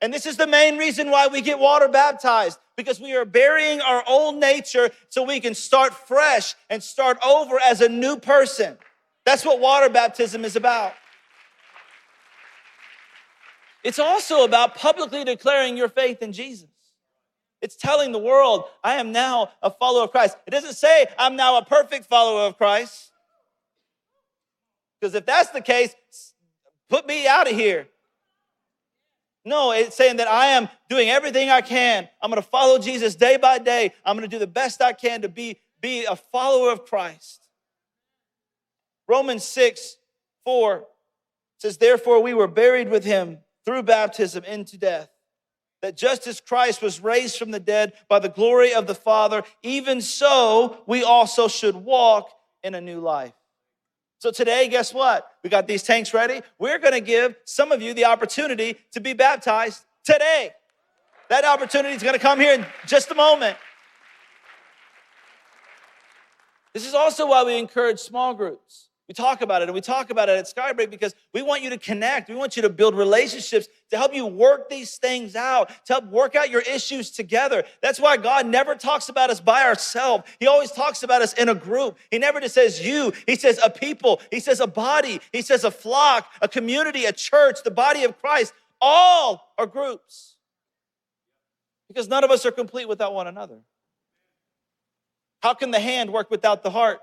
And 0.00 0.14
this 0.14 0.24
is 0.24 0.38
the 0.38 0.46
main 0.46 0.78
reason 0.78 1.10
why 1.10 1.26
we 1.26 1.42
get 1.42 1.58
water 1.58 1.88
baptized 1.88 2.58
because 2.74 2.98
we 2.98 3.14
are 3.14 3.26
burying 3.26 3.82
our 3.82 4.02
old 4.08 4.36
nature 4.36 4.88
so 5.10 5.24
we 5.24 5.40
can 5.40 5.52
start 5.52 5.92
fresh 5.92 6.54
and 6.70 6.82
start 6.82 7.18
over 7.22 7.60
as 7.60 7.82
a 7.82 7.88
new 7.90 8.16
person. 8.16 8.78
That's 9.24 9.44
what 9.44 9.60
water 9.60 9.88
baptism 9.88 10.44
is 10.44 10.56
about. 10.56 10.92
It's 13.82 13.98
also 13.98 14.44
about 14.44 14.74
publicly 14.76 15.24
declaring 15.24 15.76
your 15.76 15.88
faith 15.88 16.22
in 16.22 16.32
Jesus. 16.32 16.68
It's 17.60 17.76
telling 17.76 18.12
the 18.12 18.18
world, 18.18 18.64
I 18.82 18.94
am 18.96 19.12
now 19.12 19.50
a 19.62 19.70
follower 19.70 20.04
of 20.04 20.10
Christ. 20.10 20.36
It 20.46 20.50
doesn't 20.50 20.74
say 20.74 21.06
I'm 21.18 21.36
now 21.36 21.58
a 21.58 21.64
perfect 21.64 22.06
follower 22.06 22.46
of 22.46 22.58
Christ. 22.58 23.10
Because 25.00 25.14
if 25.14 25.26
that's 25.26 25.50
the 25.50 25.60
case, 25.60 25.94
put 26.88 27.06
me 27.06 27.26
out 27.26 27.50
of 27.50 27.56
here. 27.56 27.88
No, 29.44 29.72
it's 29.72 29.96
saying 29.96 30.16
that 30.16 30.28
I 30.28 30.46
am 30.46 30.70
doing 30.88 31.10
everything 31.10 31.50
I 31.50 31.60
can. 31.60 32.08
I'm 32.22 32.30
going 32.30 32.42
to 32.42 32.48
follow 32.48 32.78
Jesus 32.78 33.14
day 33.14 33.36
by 33.36 33.58
day. 33.58 33.92
I'm 34.04 34.16
going 34.16 34.28
to 34.28 34.34
do 34.34 34.38
the 34.38 34.46
best 34.46 34.80
I 34.80 34.94
can 34.94 35.20
to 35.22 35.28
be, 35.28 35.58
be 35.82 36.06
a 36.06 36.16
follower 36.16 36.70
of 36.70 36.86
Christ. 36.86 37.43
Romans 39.08 39.44
6 39.44 39.96
4 40.44 40.84
says, 41.58 41.78
Therefore, 41.78 42.20
we 42.20 42.34
were 42.34 42.48
buried 42.48 42.88
with 42.88 43.04
him 43.04 43.38
through 43.64 43.82
baptism 43.84 44.44
into 44.44 44.76
death 44.76 45.08
that 45.84 45.98
just 45.98 46.26
as 46.26 46.40
Christ 46.40 46.80
was 46.80 47.00
raised 47.00 47.36
from 47.36 47.50
the 47.50 47.60
dead 47.60 47.92
by 48.08 48.18
the 48.18 48.30
glory 48.30 48.72
of 48.72 48.86
the 48.86 48.94
Father, 48.94 49.42
even 49.62 50.00
so 50.00 50.78
we 50.86 51.04
also 51.04 51.46
should 51.46 51.74
walk 51.74 52.30
in 52.62 52.74
a 52.74 52.80
new 52.80 53.00
life. 53.00 53.34
So 54.18 54.30
today, 54.30 54.68
guess 54.68 54.94
what? 54.94 55.30
We 55.42 55.50
got 55.50 55.66
these 55.66 55.82
tanks 55.82 56.14
ready. 56.14 56.40
We're 56.58 56.78
going 56.78 56.94
to 56.94 57.02
give 57.02 57.36
some 57.44 57.70
of 57.70 57.82
you 57.82 57.92
the 57.92 58.06
opportunity 58.06 58.78
to 58.92 59.00
be 59.00 59.12
baptized 59.12 59.84
today. 60.04 60.52
That 61.28 61.44
opportunity 61.44 61.94
is 61.94 62.02
going 62.02 62.14
to 62.14 62.18
come 62.18 62.40
here 62.40 62.54
in 62.54 62.64
just 62.86 63.10
a 63.10 63.14
moment. 63.14 63.58
This 66.72 66.86
is 66.86 66.94
also 66.94 67.26
why 67.26 67.44
we 67.44 67.58
encourage 67.58 67.98
small 67.98 68.32
groups. 68.32 68.88
We 69.06 69.12
talk 69.12 69.42
about 69.42 69.60
it 69.60 69.66
and 69.66 69.74
we 69.74 69.82
talk 69.82 70.08
about 70.08 70.30
it 70.30 70.38
at 70.38 70.46
Skybreak 70.46 70.90
because 70.90 71.14
we 71.34 71.42
want 71.42 71.62
you 71.62 71.68
to 71.70 71.76
connect. 71.76 72.30
We 72.30 72.36
want 72.36 72.56
you 72.56 72.62
to 72.62 72.70
build 72.70 72.94
relationships 72.94 73.68
to 73.90 73.98
help 73.98 74.14
you 74.14 74.24
work 74.24 74.70
these 74.70 74.96
things 74.96 75.36
out, 75.36 75.68
to 75.86 75.92
help 75.92 76.06
work 76.06 76.34
out 76.34 76.48
your 76.48 76.62
issues 76.62 77.10
together. 77.10 77.64
That's 77.82 78.00
why 78.00 78.16
God 78.16 78.46
never 78.46 78.74
talks 78.74 79.10
about 79.10 79.28
us 79.28 79.40
by 79.40 79.64
ourselves. 79.64 80.24
He 80.40 80.46
always 80.46 80.72
talks 80.72 81.02
about 81.02 81.20
us 81.20 81.34
in 81.34 81.50
a 81.50 81.54
group. 81.54 81.98
He 82.10 82.18
never 82.18 82.40
just 82.40 82.54
says 82.54 82.84
you, 82.84 83.12
He 83.26 83.36
says 83.36 83.60
a 83.62 83.68
people, 83.68 84.22
He 84.30 84.40
says 84.40 84.60
a 84.60 84.66
body, 84.66 85.20
He 85.32 85.42
says 85.42 85.64
a 85.64 85.70
flock, 85.70 86.26
a 86.40 86.48
community, 86.48 87.04
a 87.04 87.12
church, 87.12 87.62
the 87.62 87.70
body 87.70 88.04
of 88.04 88.18
Christ. 88.18 88.54
All 88.80 89.52
are 89.58 89.66
groups 89.66 90.36
because 91.88 92.08
none 92.08 92.24
of 92.24 92.30
us 92.30 92.46
are 92.46 92.50
complete 92.50 92.88
without 92.88 93.12
one 93.14 93.26
another. 93.26 93.60
How 95.42 95.52
can 95.52 95.70
the 95.70 95.80
hand 95.80 96.10
work 96.10 96.30
without 96.30 96.62
the 96.62 96.70
heart? 96.70 97.02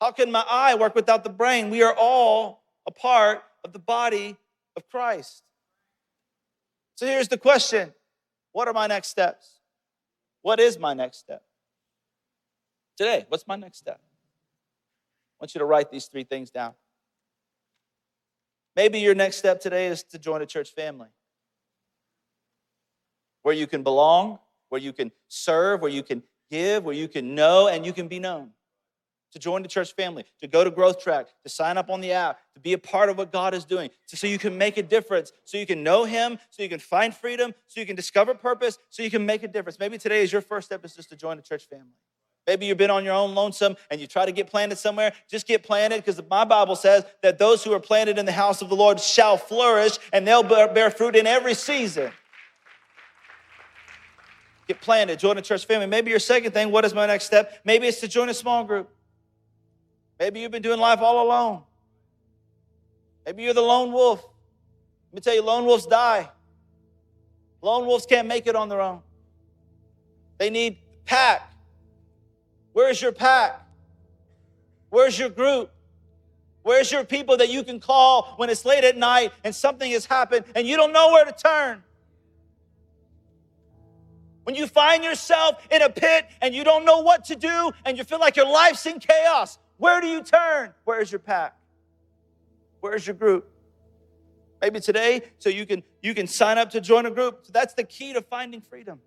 How 0.00 0.12
can 0.12 0.30
my 0.30 0.44
eye 0.48 0.74
work 0.74 0.94
without 0.94 1.24
the 1.24 1.30
brain? 1.30 1.70
We 1.70 1.82
are 1.82 1.94
all 1.94 2.62
a 2.86 2.90
part 2.90 3.42
of 3.64 3.72
the 3.72 3.78
body 3.78 4.36
of 4.76 4.88
Christ. 4.88 5.42
So 6.94 7.06
here's 7.06 7.28
the 7.28 7.38
question 7.38 7.92
What 8.52 8.68
are 8.68 8.74
my 8.74 8.86
next 8.86 9.08
steps? 9.08 9.60
What 10.42 10.60
is 10.60 10.78
my 10.78 10.94
next 10.94 11.18
step? 11.18 11.42
Today, 12.96 13.26
what's 13.28 13.46
my 13.46 13.56
next 13.56 13.78
step? 13.78 14.00
I 14.00 15.44
want 15.44 15.54
you 15.54 15.58
to 15.60 15.64
write 15.64 15.90
these 15.90 16.06
three 16.06 16.24
things 16.24 16.50
down. 16.50 16.74
Maybe 18.74 19.00
your 19.00 19.14
next 19.14 19.36
step 19.36 19.60
today 19.60 19.88
is 19.88 20.04
to 20.04 20.18
join 20.18 20.42
a 20.42 20.46
church 20.46 20.70
family 20.70 21.08
where 23.42 23.54
you 23.54 23.66
can 23.66 23.82
belong, 23.82 24.38
where 24.68 24.80
you 24.80 24.92
can 24.92 25.10
serve, 25.26 25.80
where 25.80 25.90
you 25.90 26.02
can 26.02 26.22
give, 26.50 26.84
where 26.84 26.94
you 26.94 27.08
can 27.08 27.34
know, 27.34 27.68
and 27.68 27.84
you 27.84 27.92
can 27.92 28.06
be 28.06 28.20
known 28.20 28.50
to 29.32 29.38
join 29.38 29.62
the 29.62 29.68
church 29.68 29.92
family, 29.94 30.24
to 30.40 30.46
go 30.46 30.64
to 30.64 30.70
Growth 30.70 31.00
Track, 31.00 31.28
to 31.42 31.48
sign 31.48 31.76
up 31.76 31.90
on 31.90 32.00
the 32.00 32.12
app, 32.12 32.38
to 32.54 32.60
be 32.60 32.72
a 32.72 32.78
part 32.78 33.08
of 33.08 33.18
what 33.18 33.32
God 33.32 33.54
is 33.54 33.64
doing, 33.64 33.90
so 34.06 34.26
you 34.26 34.38
can 34.38 34.56
make 34.56 34.76
a 34.76 34.82
difference, 34.82 35.32
so 35.44 35.58
you 35.58 35.66
can 35.66 35.82
know 35.82 36.04
Him, 36.04 36.38
so 36.50 36.62
you 36.62 36.68
can 36.68 36.80
find 36.80 37.14
freedom, 37.14 37.54
so 37.66 37.80
you 37.80 37.86
can 37.86 37.96
discover 37.96 38.34
purpose, 38.34 38.78
so 38.90 39.02
you 39.02 39.10
can 39.10 39.24
make 39.26 39.42
a 39.42 39.48
difference. 39.48 39.78
Maybe 39.78 39.98
today 39.98 40.22
is 40.22 40.32
your 40.32 40.42
first 40.42 40.66
step 40.66 40.84
is 40.84 40.94
just 40.94 41.08
to 41.10 41.16
join 41.16 41.36
the 41.36 41.42
church 41.42 41.66
family. 41.68 41.94
Maybe 42.46 42.64
you've 42.64 42.78
been 42.78 42.90
on 42.90 43.04
your 43.04 43.12
own 43.12 43.34
lonesome 43.34 43.76
and 43.90 44.00
you 44.00 44.06
try 44.06 44.24
to 44.24 44.32
get 44.32 44.46
planted 44.46 44.76
somewhere. 44.76 45.12
Just 45.28 45.46
get 45.46 45.62
planted 45.62 46.02
because 46.02 46.18
my 46.30 46.46
Bible 46.46 46.76
says 46.76 47.04
that 47.22 47.38
those 47.38 47.62
who 47.62 47.74
are 47.74 47.80
planted 47.80 48.18
in 48.18 48.24
the 48.24 48.32
house 48.32 48.62
of 48.62 48.70
the 48.70 48.74
Lord 48.74 48.98
shall 48.98 49.36
flourish 49.36 49.98
and 50.14 50.26
they'll 50.26 50.42
bear 50.42 50.90
fruit 50.90 51.14
in 51.14 51.26
every 51.26 51.52
season. 51.52 52.10
Get 54.66 54.80
planted, 54.80 55.18
join 55.18 55.36
a 55.36 55.42
church 55.42 55.66
family. 55.66 55.86
Maybe 55.86 56.10
your 56.10 56.20
second 56.20 56.52
thing, 56.52 56.70
what 56.70 56.86
is 56.86 56.94
my 56.94 57.04
next 57.04 57.24
step? 57.24 57.60
Maybe 57.64 57.86
it's 57.86 58.00
to 58.00 58.08
join 58.08 58.30
a 58.30 58.34
small 58.34 58.64
group. 58.64 58.88
Maybe 60.18 60.40
you've 60.40 60.50
been 60.50 60.62
doing 60.62 60.80
life 60.80 61.00
all 61.00 61.26
alone. 61.26 61.62
Maybe 63.24 63.42
you're 63.42 63.54
the 63.54 63.60
lone 63.60 63.92
wolf. 63.92 64.22
Let 65.12 65.14
me 65.14 65.20
tell 65.20 65.34
you, 65.34 65.42
lone 65.42 65.64
wolves 65.64 65.86
die. 65.86 66.28
Lone 67.62 67.86
wolves 67.86 68.06
can't 68.06 68.28
make 68.28 68.46
it 68.46 68.56
on 68.56 68.68
their 68.68 68.80
own. 68.80 69.02
They 70.38 70.50
need 70.50 70.78
pack. 71.04 71.52
Where's 72.72 73.00
your 73.00 73.12
pack? 73.12 73.66
Where's 74.90 75.18
your 75.18 75.28
group? 75.28 75.70
Where's 76.62 76.90
your 76.92 77.04
people 77.04 77.36
that 77.38 77.48
you 77.48 77.62
can 77.62 77.80
call 77.80 78.34
when 78.36 78.50
it's 78.50 78.64
late 78.64 78.84
at 78.84 78.96
night 78.96 79.32
and 79.44 79.54
something 79.54 79.90
has 79.92 80.06
happened 80.06 80.44
and 80.54 80.66
you 80.66 80.76
don't 80.76 80.92
know 80.92 81.12
where 81.12 81.24
to 81.24 81.32
turn? 81.32 81.82
When 84.44 84.54
you 84.54 84.66
find 84.66 85.04
yourself 85.04 85.66
in 85.70 85.82
a 85.82 85.90
pit 85.90 86.26
and 86.40 86.54
you 86.54 86.64
don't 86.64 86.84
know 86.84 87.00
what 87.00 87.24
to 87.26 87.36
do 87.36 87.70
and 87.84 87.98
you 87.98 88.04
feel 88.04 88.18
like 88.18 88.36
your 88.36 88.46
life's 88.46 88.86
in 88.86 88.98
chaos, 88.98 89.58
where 89.78 90.00
do 90.00 90.06
you 90.06 90.22
turn? 90.22 90.74
Where's 90.84 91.10
your 91.10 91.20
pack? 91.20 91.56
Where's 92.80 93.06
your 93.06 93.14
group? 93.14 93.50
Maybe 94.60 94.80
today, 94.80 95.22
so 95.38 95.48
you 95.48 95.66
can 95.66 95.82
you 96.02 96.14
can 96.14 96.26
sign 96.26 96.58
up 96.58 96.70
to 96.70 96.80
join 96.80 97.06
a 97.06 97.10
group. 97.10 97.46
So 97.46 97.52
that's 97.52 97.74
the 97.74 97.84
key 97.84 98.12
to 98.12 98.22
finding 98.22 98.60
freedom. 98.60 99.00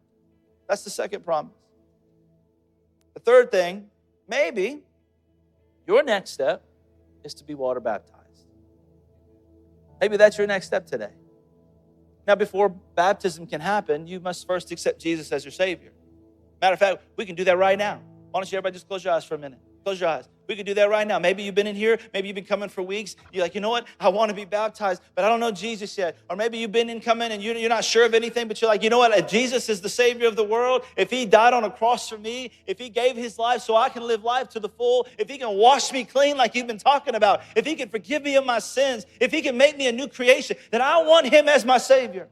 That's 0.67 0.83
the 0.83 0.89
second 0.89 1.25
promise. 1.25 1.53
The 3.13 3.19
third 3.19 3.51
thing, 3.51 3.87
maybe 4.27 4.81
your 5.85 6.03
next 6.03 6.31
step 6.31 6.63
is 7.23 7.33
to 7.35 7.43
be 7.43 7.53
water 7.53 7.81
baptized. 7.81 8.45
Maybe 9.99 10.17
that's 10.17 10.37
your 10.37 10.47
next 10.47 10.67
step 10.67 10.87
today. 10.87 11.11
Now, 12.27 12.35
before 12.35 12.69
baptism 12.69 13.45
can 13.47 13.61
happen, 13.61 14.07
you 14.07 14.19
must 14.19 14.47
first 14.47 14.71
accept 14.71 15.01
Jesus 15.01 15.31
as 15.31 15.43
your 15.43 15.51
Savior. 15.51 15.91
Matter 16.61 16.73
of 16.73 16.79
fact, 16.79 17.03
we 17.17 17.25
can 17.25 17.35
do 17.35 17.43
that 17.43 17.57
right 17.57 17.77
now. 17.77 17.99
Why 18.31 18.39
don't 18.39 18.51
you 18.51 18.57
everybody 18.57 18.73
just 18.73 18.87
close 18.87 19.03
your 19.03 19.13
eyes 19.13 19.25
for 19.25 19.35
a 19.35 19.39
minute? 19.39 19.59
Close 19.83 19.99
your 19.99 20.09
eyes. 20.09 20.29
We 20.51 20.57
could 20.57 20.65
do 20.65 20.73
that 20.73 20.89
right 20.89 21.07
now. 21.07 21.17
Maybe 21.17 21.43
you've 21.43 21.55
been 21.55 21.65
in 21.65 21.77
here. 21.77 21.97
Maybe 22.13 22.27
you've 22.27 22.35
been 22.35 22.43
coming 22.43 22.67
for 22.67 22.81
weeks. 22.81 23.15
You're 23.31 23.41
like, 23.41 23.55
you 23.55 23.61
know 23.61 23.69
what? 23.69 23.87
I 24.01 24.09
want 24.09 24.31
to 24.31 24.35
be 24.35 24.43
baptized, 24.43 25.01
but 25.15 25.23
I 25.23 25.29
don't 25.29 25.39
know 25.39 25.49
Jesus 25.49 25.97
yet. 25.97 26.17
Or 26.29 26.35
maybe 26.35 26.57
you've 26.57 26.73
been 26.73 26.89
in 26.89 26.99
coming 26.99 27.31
and 27.31 27.41
you're 27.41 27.69
not 27.69 27.85
sure 27.85 28.05
of 28.05 28.13
anything, 28.13 28.49
but 28.49 28.61
you're 28.61 28.69
like, 28.69 28.83
you 28.83 28.89
know 28.89 28.97
what? 28.97 29.17
If 29.17 29.29
Jesus 29.29 29.69
is 29.69 29.79
the 29.79 29.87
Savior 29.87 30.27
of 30.27 30.35
the 30.35 30.43
world, 30.43 30.83
if 30.97 31.09
He 31.09 31.25
died 31.25 31.53
on 31.53 31.63
a 31.63 31.71
cross 31.71 32.09
for 32.09 32.17
me, 32.17 32.51
if 32.67 32.77
He 32.77 32.89
gave 32.89 33.15
His 33.15 33.39
life 33.39 33.61
so 33.61 33.77
I 33.77 33.87
can 33.87 34.03
live 34.03 34.25
life 34.25 34.49
to 34.49 34.59
the 34.59 34.67
full, 34.67 35.07
if 35.17 35.29
He 35.29 35.37
can 35.37 35.55
wash 35.55 35.93
me 35.93 36.03
clean 36.03 36.35
like 36.35 36.53
you've 36.53 36.67
been 36.67 36.77
talking 36.77 37.15
about, 37.15 37.43
if 37.55 37.65
He 37.65 37.75
can 37.75 37.87
forgive 37.87 38.21
me 38.21 38.35
of 38.35 38.45
my 38.45 38.59
sins, 38.59 39.05
if 39.21 39.31
He 39.31 39.41
can 39.41 39.55
make 39.55 39.77
me 39.77 39.87
a 39.87 39.93
new 39.93 40.09
creation, 40.09 40.57
then 40.69 40.81
I 40.81 41.01
want 41.01 41.27
Him 41.27 41.47
as 41.47 41.63
my 41.63 41.77
Savior. 41.77 42.27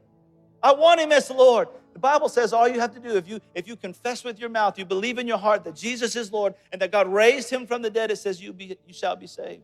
I 0.62 0.74
want 0.74 1.00
him 1.00 1.12
as 1.12 1.30
Lord. 1.30 1.70
The 2.00 2.08
Bible 2.08 2.30
says 2.30 2.54
all 2.54 2.66
you 2.66 2.80
have 2.80 2.94
to 2.94 3.00
do 3.02 3.18
if 3.18 3.28
you 3.28 3.42
if 3.54 3.68
you 3.68 3.76
confess 3.76 4.24
with 4.24 4.40
your 4.40 4.48
mouth, 4.48 4.80
you 4.80 4.86
believe 4.86 5.18
in 5.18 5.28
your 5.28 5.38
heart 5.38 5.66
that 5.66 5.76
Jesus 5.76 6.16
is 6.16 6.32
Lord 6.32 6.56
and 6.72 6.82
that 6.82 6.94
God 6.94 7.10
raised 7.10 7.50
him 7.50 7.68
from 7.68 7.82
the 7.82 7.90
dead, 7.90 8.10
it 8.10 8.16
says 8.16 8.42
you 8.42 8.54
be 8.54 8.78
you 8.88 8.94
shall 8.94 9.18
be 9.18 9.28
saved. 9.28 9.64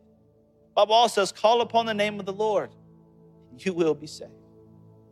Bible 0.74 0.92
also 0.92 1.22
says, 1.22 1.32
call 1.32 1.62
upon 1.62 1.86
the 1.86 1.94
name 1.94 2.20
of 2.20 2.26
the 2.26 2.34
Lord, 2.34 2.68
you 3.56 3.72
will 3.72 3.94
be 3.94 4.06
saved. 4.06 4.32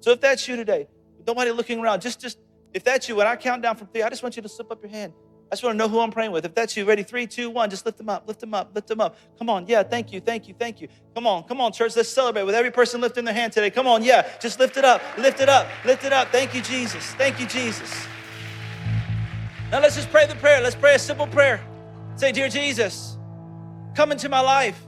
So 0.00 0.10
if 0.10 0.20
that's 0.20 0.46
you 0.46 0.54
today, 0.56 0.87
nobody 1.26 1.50
looking 1.50 1.80
around, 1.80 2.02
just 2.02 2.20
just 2.20 2.38
if 2.74 2.84
that's 2.84 3.08
you, 3.08 3.16
when 3.16 3.26
I 3.26 3.37
count 3.37 3.62
down 3.62 3.76
from 3.76 3.87
three, 3.87 4.02
I 4.02 4.10
just 4.10 4.22
want 4.22 4.37
you 4.37 4.42
to 4.42 4.48
slip 4.50 4.70
up 4.70 4.82
your 4.82 4.90
hand. 4.90 5.14
I 5.54 5.56
just 5.56 5.62
want 5.62 5.74
to 5.74 5.78
know 5.78 5.88
who 5.88 6.00
I'm 6.00 6.10
praying 6.10 6.32
with. 6.32 6.44
If 6.44 6.52
that's 6.52 6.76
you, 6.76 6.84
ready? 6.84 7.04
Three, 7.04 7.28
two, 7.28 7.48
one. 7.48 7.70
Just 7.70 7.86
lift 7.86 7.96
them 7.96 8.08
up, 8.08 8.26
lift 8.26 8.40
them 8.40 8.54
up, 8.54 8.74
lift 8.74 8.88
them 8.88 9.00
up. 9.00 9.16
Come 9.38 9.48
on. 9.48 9.68
Yeah, 9.68 9.84
thank 9.84 10.12
you, 10.12 10.18
thank 10.20 10.48
you, 10.48 10.54
thank 10.58 10.80
you. 10.80 10.88
Come 11.14 11.28
on, 11.28 11.44
come 11.44 11.60
on, 11.60 11.72
church. 11.72 11.94
Let's 11.94 12.08
celebrate 12.08 12.42
with 12.42 12.56
every 12.56 12.72
person 12.72 13.00
lifting 13.00 13.24
their 13.24 13.34
hand 13.34 13.52
today. 13.52 13.70
Come 13.70 13.86
on. 13.86 14.02
Yeah, 14.02 14.28
just 14.40 14.58
lift 14.58 14.76
it 14.76 14.84
up, 14.84 15.00
lift 15.16 15.40
it 15.40 15.48
up, 15.48 15.68
lift 15.84 16.02
it 16.02 16.12
up. 16.12 16.32
Thank 16.32 16.56
you, 16.56 16.60
Jesus. 16.60 17.04
Thank 17.14 17.38
you, 17.38 17.46
Jesus. 17.46 17.88
Now 19.70 19.80
let's 19.80 19.94
just 19.94 20.10
pray 20.10 20.26
the 20.26 20.34
prayer. 20.34 20.60
Let's 20.60 20.74
pray 20.74 20.96
a 20.96 20.98
simple 20.98 21.28
prayer. 21.28 21.60
Say, 22.16 22.32
Dear 22.32 22.48
Jesus, 22.48 23.16
come 23.94 24.10
into 24.10 24.28
my 24.28 24.40
life. 24.40 24.84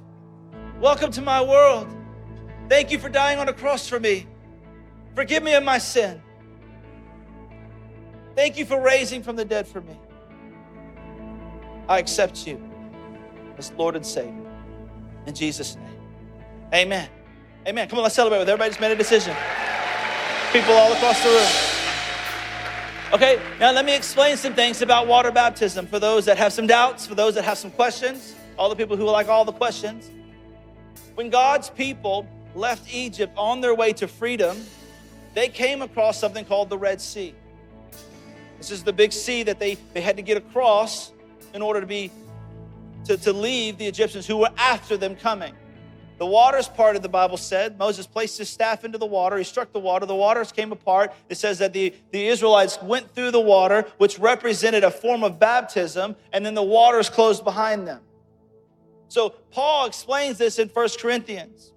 Welcome 0.81 1.13
to 1.13 1.23
my 1.23 1.45
world. 1.45 1.87
Thank 2.69 2.91
you 2.91 2.99
for 2.99 3.09
dying 3.09 3.39
on 3.39 3.49
a 3.49 3.53
cross 3.53 3.87
for 3.89 4.01
me. 4.01 4.27
Forgive 5.15 5.45
me 5.45 5.55
of 5.55 5.63
my 5.63 5.79
sin. 5.79 6.21
Thank 8.35 8.59
you 8.59 8.67
for 8.67 8.81
raising 8.81 9.23
from 9.23 9.37
the 9.37 9.45
dead 9.45 9.69
for 9.69 9.81
me. 9.81 9.97
I 11.89 11.99
accept 11.99 12.47
you 12.47 12.61
as 13.59 13.73
Lord 13.73 13.97
and 13.97 14.05
Savior. 14.05 14.47
In 15.27 15.35
Jesus' 15.35 15.77
name. 15.77 15.99
Amen. 16.75 17.09
Amen. 17.67 17.89
Come 17.89 17.99
on, 17.99 18.03
let's 18.05 18.15
celebrate 18.15 18.39
with 18.39 18.49
everybody 18.49 18.71
just 18.71 18.81
made 18.81 18.93
a 18.93 18.97
decision. 18.97 19.35
People 20.53 20.73
all 20.73 20.93
across 20.93 21.23
the 21.23 21.31
room. 21.31 21.77
Okay, 23.13 23.41
now 23.61 23.71
let 23.71 23.85
me 23.85 23.95
explain 23.95 24.37
some 24.37 24.55
things 24.55 24.83
about 24.83 25.07
water 25.07 25.31
baptism 25.31 25.87
for 25.87 26.01
those 26.01 26.25
that 26.25 26.39
have 26.39 26.53
some 26.53 26.67
doubts, 26.67 27.07
for 27.07 27.15
those 27.15 27.35
that 27.37 27.45
have 27.45 27.57
some 27.57 27.71
questions, 27.71 28.35
all 28.59 28.69
the 28.69 28.75
people 28.75 28.97
who 28.97 29.05
like 29.05 29.29
all 29.29 29.45
the 29.45 29.53
questions. 29.53 30.11
When 31.15 31.31
God's 31.31 31.71
people 31.71 32.27
left 32.55 32.93
Egypt 32.93 33.33
on 33.37 33.61
their 33.61 33.75
way 33.75 33.93
to 33.95 34.09
freedom, 34.09 34.57
they 35.35 35.49
came 35.49 35.83
across 35.83 36.19
something 36.19 36.45
called 36.45 36.69
the 36.69 36.79
Red 36.79 37.01
Sea. 37.01 37.35
This 38.59 38.71
is 38.71 38.83
the 38.83 38.93
big 38.93 39.13
sea 39.13 39.43
that 39.45 39.59
they, 39.59 39.77
they 39.93 40.01
had 40.01 40.17
to 40.17 40.23
get 40.23 40.37
across 40.37 41.13
in 41.57 41.63
order 41.63 41.81
to 41.81 41.87
be 41.87 42.13
to, 43.07 43.17
to 43.17 43.33
leave 43.33 43.79
the 43.79 43.87
Egyptians 43.87 44.27
who 44.27 44.37
were 44.37 44.51
after 44.57 44.97
them 44.97 45.17
coming. 45.17 45.55
The 46.19 46.27
waters 46.27 46.69
part 46.69 46.97
of 46.97 47.03
the 47.03 47.09
Bible 47.09 47.37
said 47.37 47.79
Moses 47.79 48.07
placed 48.07 48.39
his 48.39 48.49
staff 48.49 48.85
into 48.85 48.99
the 48.99 49.07
water. 49.07 49.37
He 49.37 49.45
struck 49.45 49.73
the 49.73 49.81
water. 49.81 50.07
The 50.07 50.15
waters 50.15 50.51
came 50.51 50.73
apart. 50.73 51.13
It 51.29 51.37
says 51.37 51.59
that 51.59 51.73
the, 51.73 51.95
the 52.11 52.27
Israelites 52.27 52.79
went 52.83 53.15
through 53.15 53.33
the 53.33 53.41
water, 53.41 53.85
which 53.99 54.19
represented 54.19 54.83
a 54.83 54.91
form 54.91 55.23
of 55.23 55.39
baptism, 55.39 56.17
and 56.33 56.45
then 56.45 56.55
the 56.55 56.63
waters 56.63 57.11
closed 57.11 57.45
behind 57.45 57.87
them. 57.87 58.01
So 59.09 59.31
Paul 59.51 59.87
explains 59.87 60.39
this 60.39 60.59
in 60.59 60.69
First 60.69 61.01
Corinthians. 61.01 61.73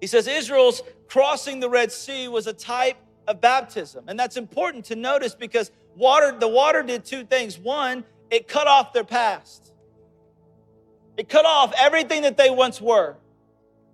He 0.00 0.06
says 0.06 0.26
Israel's 0.26 0.82
crossing 1.06 1.60
the 1.60 1.70
Red 1.70 1.92
Sea 1.92 2.28
was 2.28 2.46
a 2.46 2.52
type 2.52 2.96
of 3.28 3.40
baptism. 3.40 4.04
And 4.08 4.18
that's 4.18 4.36
important 4.36 4.84
to 4.86 4.96
notice 4.96 5.34
because 5.34 5.70
water, 5.96 6.36
the 6.38 6.48
water 6.48 6.82
did 6.82 7.04
two 7.04 7.24
things. 7.24 7.58
One, 7.58 8.04
it 8.30 8.48
cut 8.48 8.66
off 8.66 8.92
their 8.92 9.04
past. 9.04 9.72
It 11.16 11.28
cut 11.28 11.46
off 11.46 11.72
everything 11.78 12.22
that 12.22 12.36
they 12.36 12.50
once 12.50 12.80
were, 12.80 13.16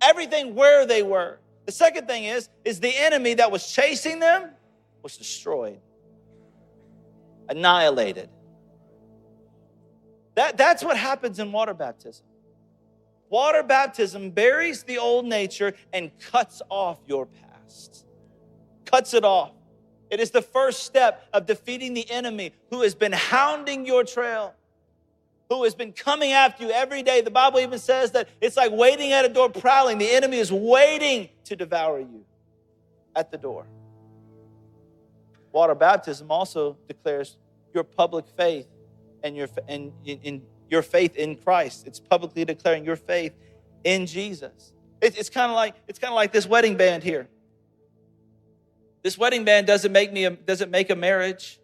everything 0.01 0.55
where 0.55 0.85
they 0.85 1.03
were. 1.03 1.39
The 1.65 1.71
second 1.71 2.07
thing 2.07 2.25
is, 2.25 2.49
is 2.65 2.79
the 2.79 2.93
enemy 2.95 3.35
that 3.35 3.51
was 3.51 3.71
chasing 3.71 4.19
them 4.19 4.49
was 5.01 5.17
destroyed, 5.17 5.79
annihilated. 7.47 8.29
That, 10.35 10.57
that's 10.57 10.83
what 10.83 10.97
happens 10.97 11.39
in 11.39 11.51
water 11.51 11.73
baptism. 11.73 12.25
Water 13.29 13.63
baptism 13.63 14.31
buries 14.31 14.83
the 14.83 14.97
old 14.97 15.25
nature 15.25 15.73
and 15.91 16.11
cuts 16.19 16.61
off 16.69 16.99
your 17.07 17.25
past, 17.25 18.05
cuts 18.85 19.13
it 19.13 19.23
off. 19.23 19.53
It 20.13 20.19
is 20.19 20.29
the 20.29 20.43
first 20.43 20.83
step 20.83 21.27
of 21.33 21.47
defeating 21.47 21.95
the 21.95 22.07
enemy 22.11 22.53
who 22.69 22.83
has 22.83 22.93
been 22.93 23.13
hounding 23.13 23.83
your 23.87 24.03
trail, 24.03 24.53
who 25.49 25.63
has 25.63 25.73
been 25.73 25.91
coming 25.91 26.33
after 26.33 26.65
you 26.65 26.69
every 26.69 27.01
day. 27.01 27.21
The 27.21 27.31
Bible 27.31 27.59
even 27.61 27.79
says 27.79 28.11
that 28.11 28.29
it's 28.39 28.55
like 28.55 28.71
waiting 28.71 29.11
at 29.11 29.25
a 29.25 29.29
door, 29.29 29.49
prowling. 29.49 29.97
The 29.97 30.11
enemy 30.11 30.37
is 30.37 30.51
waiting 30.51 31.29
to 31.45 31.55
devour 31.55 31.97
you 31.97 32.25
at 33.15 33.31
the 33.31 33.39
door. 33.39 33.65
Water 35.51 35.73
baptism 35.73 36.29
also 36.29 36.77
declares 36.87 37.37
your 37.73 37.83
public 37.83 38.25
faith 38.37 38.67
and 39.23 39.35
your 39.35 39.47
and 39.67 39.91
in, 40.05 40.19
in 40.19 40.41
your 40.69 40.83
faith 40.83 41.15
in 41.15 41.37
Christ. 41.37 41.87
It's 41.87 41.99
publicly 41.99 42.45
declaring 42.45 42.85
your 42.85 42.97
faith 42.97 43.33
in 43.83 44.05
Jesus. 44.05 44.73
It, 45.01 45.17
it's 45.17 45.31
kind 45.31 45.51
of 45.51 45.55
like 45.55 45.73
it's 45.87 45.97
kind 45.97 46.11
of 46.11 46.15
like 46.15 46.31
this 46.31 46.45
wedding 46.45 46.77
band 46.77 47.01
here. 47.01 47.27
This 49.03 49.17
wedding 49.17 49.43
band 49.43 49.67
doesn't 49.67 49.91
make 49.91 50.13
me 50.13 50.23
a, 50.23 50.31
doesn't 50.31 50.71
make 50.71 50.89
a 50.89 50.95
marriage. 50.95 51.59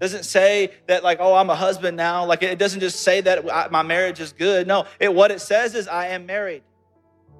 Doesn't 0.00 0.24
say 0.24 0.72
that 0.88 1.04
like 1.04 1.18
oh 1.20 1.34
I'm 1.34 1.48
a 1.48 1.54
husband 1.54 1.96
now. 1.96 2.26
Like 2.26 2.42
it 2.42 2.58
doesn't 2.58 2.80
just 2.80 3.02
say 3.02 3.20
that 3.22 3.50
I, 3.50 3.68
my 3.68 3.82
marriage 3.82 4.20
is 4.20 4.32
good. 4.32 4.66
No, 4.66 4.86
it 4.98 5.14
what 5.14 5.30
it 5.30 5.40
says 5.40 5.74
is 5.74 5.86
I 5.86 6.08
am 6.08 6.26
married. 6.26 6.64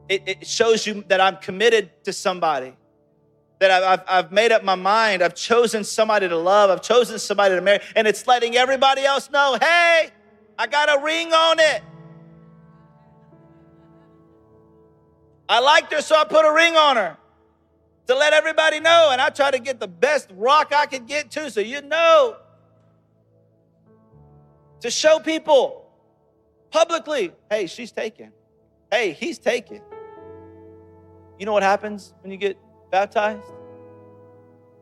It, 0.09 0.23
it 0.27 0.47
shows 0.47 0.87
you 0.87 1.05
that 1.09 1.21
I'm 1.21 1.37
committed 1.39 1.91
to 2.05 2.13
somebody. 2.13 2.75
That 3.59 3.71
I've, 3.73 3.85
I've, 3.85 4.05
I've 4.09 4.33
made 4.33 4.53
up 4.53 4.63
my 4.63 4.77
mind. 4.77 5.23
I've 5.23 5.35
chosen 5.35 5.83
somebody 5.83 6.29
to 6.29 6.37
love. 6.37 6.71
I've 6.71 6.83
chosen 6.83 7.19
somebody 7.19 7.57
to 7.57 7.61
marry. 7.61 7.81
And 7.97 8.07
it's 8.07 8.25
letting 8.27 8.55
everybody 8.55 9.05
else 9.05 9.31
know, 9.31 9.59
hey, 9.61 10.11
I 10.57 10.67
got 10.69 10.97
a 10.97 11.03
ring 11.03 11.33
on 11.33 11.59
it. 11.59 11.83
I 15.49 15.61
liked 15.61 15.93
her, 15.93 16.03
so 16.03 16.15
I 16.15 16.25
put 16.25 16.45
a 16.45 16.53
ring 16.53 16.77
on 16.77 16.97
her 16.97 17.17
to 18.07 18.15
let 18.15 18.33
everybody 18.33 18.81
know. 18.81 19.11
And 19.13 19.21
I 19.21 19.31
try 19.31 19.51
to 19.51 19.59
get 19.59 19.81
the 19.81 19.89
best 19.89 20.31
rock 20.35 20.73
I 20.75 20.87
could 20.87 21.07
get 21.07 21.31
to 21.33 21.51
so 21.51 21.61
you 21.61 21.83
know. 21.83 22.37
To 24.81 24.91
show 24.91 25.19
people 25.19 25.91
publicly, 26.71 27.33
hey, 27.51 27.67
she's 27.67 27.93
taken. 27.93 28.33
Hey, 28.91 29.13
he's 29.13 29.39
taken. 29.39 29.81
You 31.39 31.47
know 31.47 31.53
what 31.53 31.63
happens 31.63 32.15
when 32.23 32.31
you 32.31 32.39
get 32.39 32.59
baptized? 32.91 33.43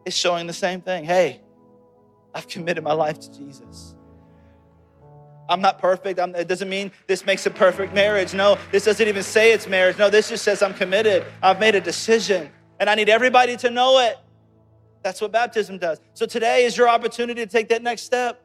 It's 0.04 0.16
showing 0.16 0.46
the 0.46 0.52
same 0.52 0.80
thing. 0.80 1.04
Hey, 1.04 1.40
I've 2.34 2.48
committed 2.48 2.84
my 2.84 2.92
life 2.92 3.18
to 3.20 3.32
Jesus. 3.32 3.94
I'm 5.48 5.60
not 5.60 5.78
perfect. 5.78 6.18
I'm, 6.18 6.34
it 6.34 6.48
doesn't 6.48 6.68
mean 6.68 6.90
this 7.06 7.26
makes 7.26 7.44
a 7.46 7.50
perfect 7.50 7.94
marriage. 7.94 8.34
No, 8.34 8.58
this 8.70 8.84
doesn't 8.84 9.06
even 9.06 9.22
say 9.22 9.52
it's 9.52 9.66
marriage. 9.66 9.98
No, 9.98 10.10
this 10.10 10.28
just 10.30 10.42
says 10.42 10.62
I'm 10.62 10.74
committed. 10.74 11.24
I've 11.42 11.60
made 11.60 11.74
a 11.74 11.80
decision. 11.80 12.50
And 12.84 12.90
I 12.90 12.96
need 12.96 13.08
everybody 13.08 13.56
to 13.56 13.70
know 13.70 13.98
it. 14.00 14.18
That's 15.02 15.18
what 15.18 15.32
baptism 15.32 15.78
does. 15.78 15.98
So 16.12 16.26
today 16.26 16.66
is 16.66 16.76
your 16.76 16.86
opportunity 16.86 17.42
to 17.42 17.50
take 17.50 17.70
that 17.70 17.82
next 17.82 18.02
step. 18.02 18.44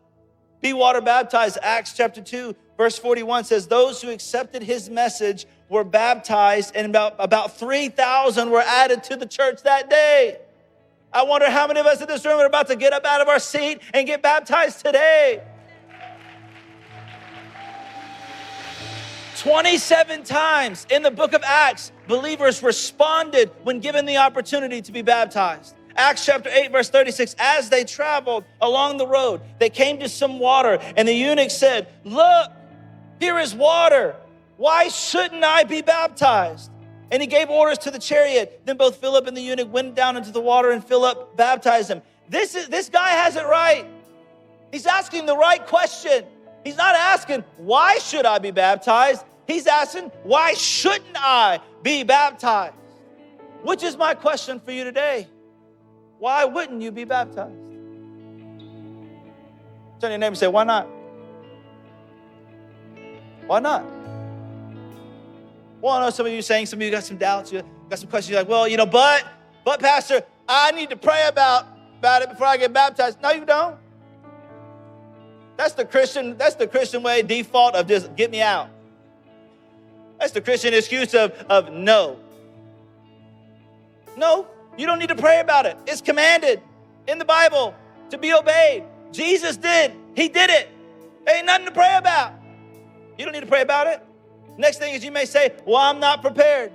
Be 0.61 0.71
water 0.71 1.01
baptized. 1.01 1.57
Acts 1.61 1.91
chapter 1.91 2.21
2, 2.21 2.55
Verse 2.77 2.97
41 2.97 3.43
says, 3.43 3.67
Those 3.67 4.01
who 4.01 4.09
accepted 4.09 4.63
his 4.63 4.89
message 4.89 5.45
were 5.67 5.83
baptized, 5.83 6.73
and 6.73 6.87
about, 6.87 7.15
about 7.19 7.57
3,000 7.57 8.49
were 8.49 8.61
added 8.61 9.03
to 9.03 9.17
the 9.17 9.25
church 9.25 9.61
that 9.63 9.89
day. 9.89 10.37
I 11.11 11.23
wonder 11.23 11.49
how 11.49 11.67
many 11.67 11.81
of 11.81 11.85
us 11.85 11.99
in 11.99 12.07
this 12.07 12.25
room 12.25 12.39
are 12.39 12.45
about 12.45 12.67
to 12.67 12.77
get 12.77 12.93
up 12.93 13.03
out 13.03 13.19
of 13.19 13.27
our 13.27 13.39
seat 13.39 13.81
and 13.93 14.07
get 14.07 14.21
baptized 14.21 14.85
today. 14.85 15.43
27 19.39 20.23
times 20.23 20.85
in 20.89 21.01
the 21.01 21.09
book 21.09 21.31
of 21.31 21.41
Acts, 21.45 21.93
believers 22.09 22.61
responded 22.61 23.49
when 23.63 23.79
given 23.79 24.05
the 24.05 24.17
opportunity 24.17 24.81
to 24.81 24.91
be 24.91 25.01
baptized. 25.01 25.75
Acts 25.95 26.25
chapter 26.25 26.49
8, 26.49 26.73
verse 26.73 26.89
36 26.89 27.35
As 27.39 27.69
they 27.69 27.85
traveled 27.85 28.43
along 28.59 28.97
the 28.97 29.07
road, 29.07 29.39
they 29.57 29.69
came 29.69 29.97
to 29.99 30.09
some 30.09 30.39
water, 30.39 30.77
and 30.97 31.07
the 31.07 31.13
eunuch 31.13 31.51
said, 31.51 31.87
Look, 32.03 32.51
here 33.21 33.39
is 33.39 33.55
water. 33.55 34.17
Why 34.57 34.89
shouldn't 34.89 35.43
I 35.43 35.63
be 35.63 35.81
baptized? 35.81 36.69
And 37.09 37.21
he 37.21 37.27
gave 37.27 37.49
orders 37.49 37.77
to 37.79 37.91
the 37.91 37.99
chariot. 37.99 38.61
Then 38.65 38.75
both 38.75 38.97
Philip 38.97 39.25
and 39.25 39.37
the 39.37 39.41
eunuch 39.41 39.71
went 39.71 39.95
down 39.95 40.17
into 40.17 40.31
the 40.31 40.41
water, 40.41 40.71
and 40.71 40.83
Philip 40.83 41.37
baptized 41.37 41.89
him. 41.89 42.01
This, 42.27 42.55
is, 42.55 42.67
this 42.67 42.89
guy 42.89 43.11
has 43.11 43.37
it 43.37 43.45
right. 43.45 43.85
He's 44.73 44.85
asking 44.85 45.27
the 45.27 45.37
right 45.37 45.65
question. 45.65 46.25
He's 46.63 46.77
not 46.77 46.95
asking, 46.95 47.43
Why 47.57 47.97
should 47.99 48.25
I 48.25 48.39
be 48.39 48.51
baptized? 48.51 49.25
He's 49.47 49.67
asking, 49.67 50.11
Why 50.23 50.53
shouldn't 50.53 51.15
I 51.15 51.59
be 51.83 52.03
baptized? 52.03 52.75
Which 53.63 53.83
is 53.83 53.97
my 53.97 54.13
question 54.13 54.59
for 54.59 54.71
you 54.71 54.83
today. 54.83 55.27
Why 56.19 56.45
wouldn't 56.45 56.81
you 56.81 56.91
be 56.91 57.05
baptized? 57.05 57.55
Turn 59.99 60.11
your 60.11 60.17
name 60.17 60.23
and 60.23 60.37
say, 60.37 60.47
Why 60.47 60.63
not? 60.63 60.87
Why 63.47 63.59
not? 63.59 63.83
Well, 65.81 65.93
I 65.93 66.01
know 66.01 66.09
some 66.09 66.25
of 66.25 66.31
you 66.31 66.41
saying, 66.41 66.65
some 66.65 66.79
of 66.79 66.83
you 66.83 66.91
got 66.91 67.03
some 67.03 67.17
doubts, 67.17 67.51
you 67.51 67.63
got 67.89 67.99
some 67.99 68.09
questions. 68.09 68.31
You're 68.31 68.41
like, 68.41 68.49
well, 68.49 68.67
you 68.67 68.77
know, 68.77 68.85
but, 68.85 69.25
but, 69.63 69.79
Pastor, 69.79 70.23
I 70.47 70.71
need 70.71 70.89
to 70.89 70.97
pray 70.97 71.25
about, 71.27 71.65
about 71.99 72.21
it 72.21 72.29
before 72.29 72.47
I 72.47 72.57
get 72.57 72.73
baptized. 72.73 73.21
No, 73.21 73.31
you 73.31 73.45
don't. 73.45 73.77
That's 75.59 75.73
the 75.73 75.83
Christian, 75.83 76.37
that's 76.37 76.55
the 76.55 76.67
Christian 76.67 77.03
way 77.03 77.21
default 77.21 77.75
of 77.75 77.85
just 77.85 78.15
get 78.15 78.31
me 78.31 78.41
out. 78.41 78.69
That's 80.17 80.31
the 80.31 80.39
Christian 80.39 80.73
excuse 80.73 81.13
of, 81.13 81.33
of 81.49 81.73
no. 81.73 82.17
No, 84.15 84.47
you 84.77 84.85
don't 84.85 84.99
need 84.99 85.09
to 85.09 85.17
pray 85.17 85.41
about 85.41 85.65
it. 85.65 85.75
It's 85.85 85.99
commanded 85.99 86.61
in 87.09 87.17
the 87.17 87.25
Bible 87.25 87.75
to 88.09 88.17
be 88.17 88.31
obeyed. 88.31 88.85
Jesus 89.11 89.57
did. 89.57 89.91
He 90.15 90.29
did 90.29 90.49
it. 90.49 90.69
ain't 91.27 91.45
nothing 91.45 91.65
to 91.65 91.73
pray 91.73 91.97
about. 91.97 92.35
You 93.17 93.25
don't 93.25 93.33
need 93.33 93.41
to 93.41 93.45
pray 93.45 93.61
about 93.61 93.85
it. 93.87 94.01
Next 94.57 94.77
thing 94.77 94.93
is 94.93 95.03
you 95.03 95.11
may 95.11 95.25
say, 95.25 95.51
Well, 95.65 95.75
I'm 95.75 95.99
not 95.99 96.21
prepared. 96.21 96.71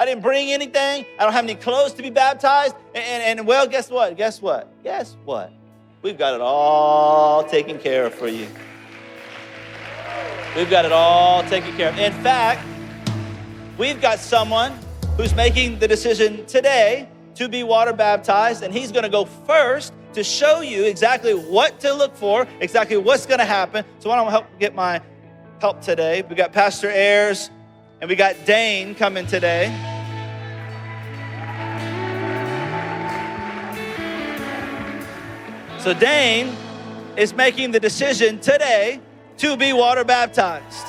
I 0.00 0.04
didn't 0.04 0.22
bring 0.24 0.50
anything. 0.50 1.06
I 1.16 1.22
don't 1.22 1.32
have 1.32 1.44
any 1.44 1.54
clothes 1.54 1.92
to 1.92 2.02
be 2.02 2.10
baptized. 2.10 2.74
And, 2.92 3.04
and, 3.04 3.38
and, 3.38 3.46
well, 3.46 3.68
guess 3.68 3.88
what? 3.88 4.16
Guess 4.16 4.42
what? 4.42 4.82
Guess 4.82 5.16
what? 5.24 5.52
We've 6.02 6.16
got 6.16 6.32
it 6.34 6.40
all 6.40 7.44
taken 7.44 7.78
care 7.78 8.06
of 8.06 8.14
for 8.14 8.26
you. 8.26 8.46
We've 10.56 10.70
got 10.70 10.86
it 10.86 10.92
all 10.92 11.42
taken 11.44 11.76
care 11.76 11.90
of. 11.90 11.98
In 11.98 12.12
fact, 12.22 12.66
we've 13.76 14.00
got 14.00 14.18
someone 14.18 14.72
who's 15.18 15.34
making 15.34 15.78
the 15.78 15.86
decision 15.86 16.46
today 16.46 17.06
to 17.34 17.50
be 17.50 17.64
water 17.64 17.92
baptized, 17.92 18.62
and 18.62 18.72
he's 18.72 18.90
going 18.90 19.02
to 19.02 19.10
go 19.10 19.26
first 19.26 19.92
to 20.14 20.24
show 20.24 20.62
you 20.62 20.84
exactly 20.84 21.34
what 21.34 21.78
to 21.80 21.92
look 21.92 22.16
for, 22.16 22.46
exactly 22.60 22.96
what's 22.96 23.26
going 23.26 23.38
to 23.38 23.44
happen. 23.44 23.84
So, 23.98 24.08
why 24.08 24.16
don't 24.16 24.26
I 24.26 24.30
help 24.30 24.46
get 24.58 24.74
my 24.74 25.02
help 25.60 25.82
today? 25.82 26.22
We 26.22 26.34
got 26.34 26.52
Pastor 26.52 26.88
Ayers 26.88 27.50
and 28.00 28.08
we 28.08 28.16
got 28.16 28.46
Dane 28.46 28.94
coming 28.94 29.26
today. 29.26 29.89
So, 35.82 35.94
Dane 35.94 36.54
is 37.16 37.32
making 37.32 37.70
the 37.70 37.80
decision 37.80 38.38
today 38.38 39.00
to 39.38 39.56
be 39.56 39.72
water 39.72 40.04
baptized. 40.04 40.86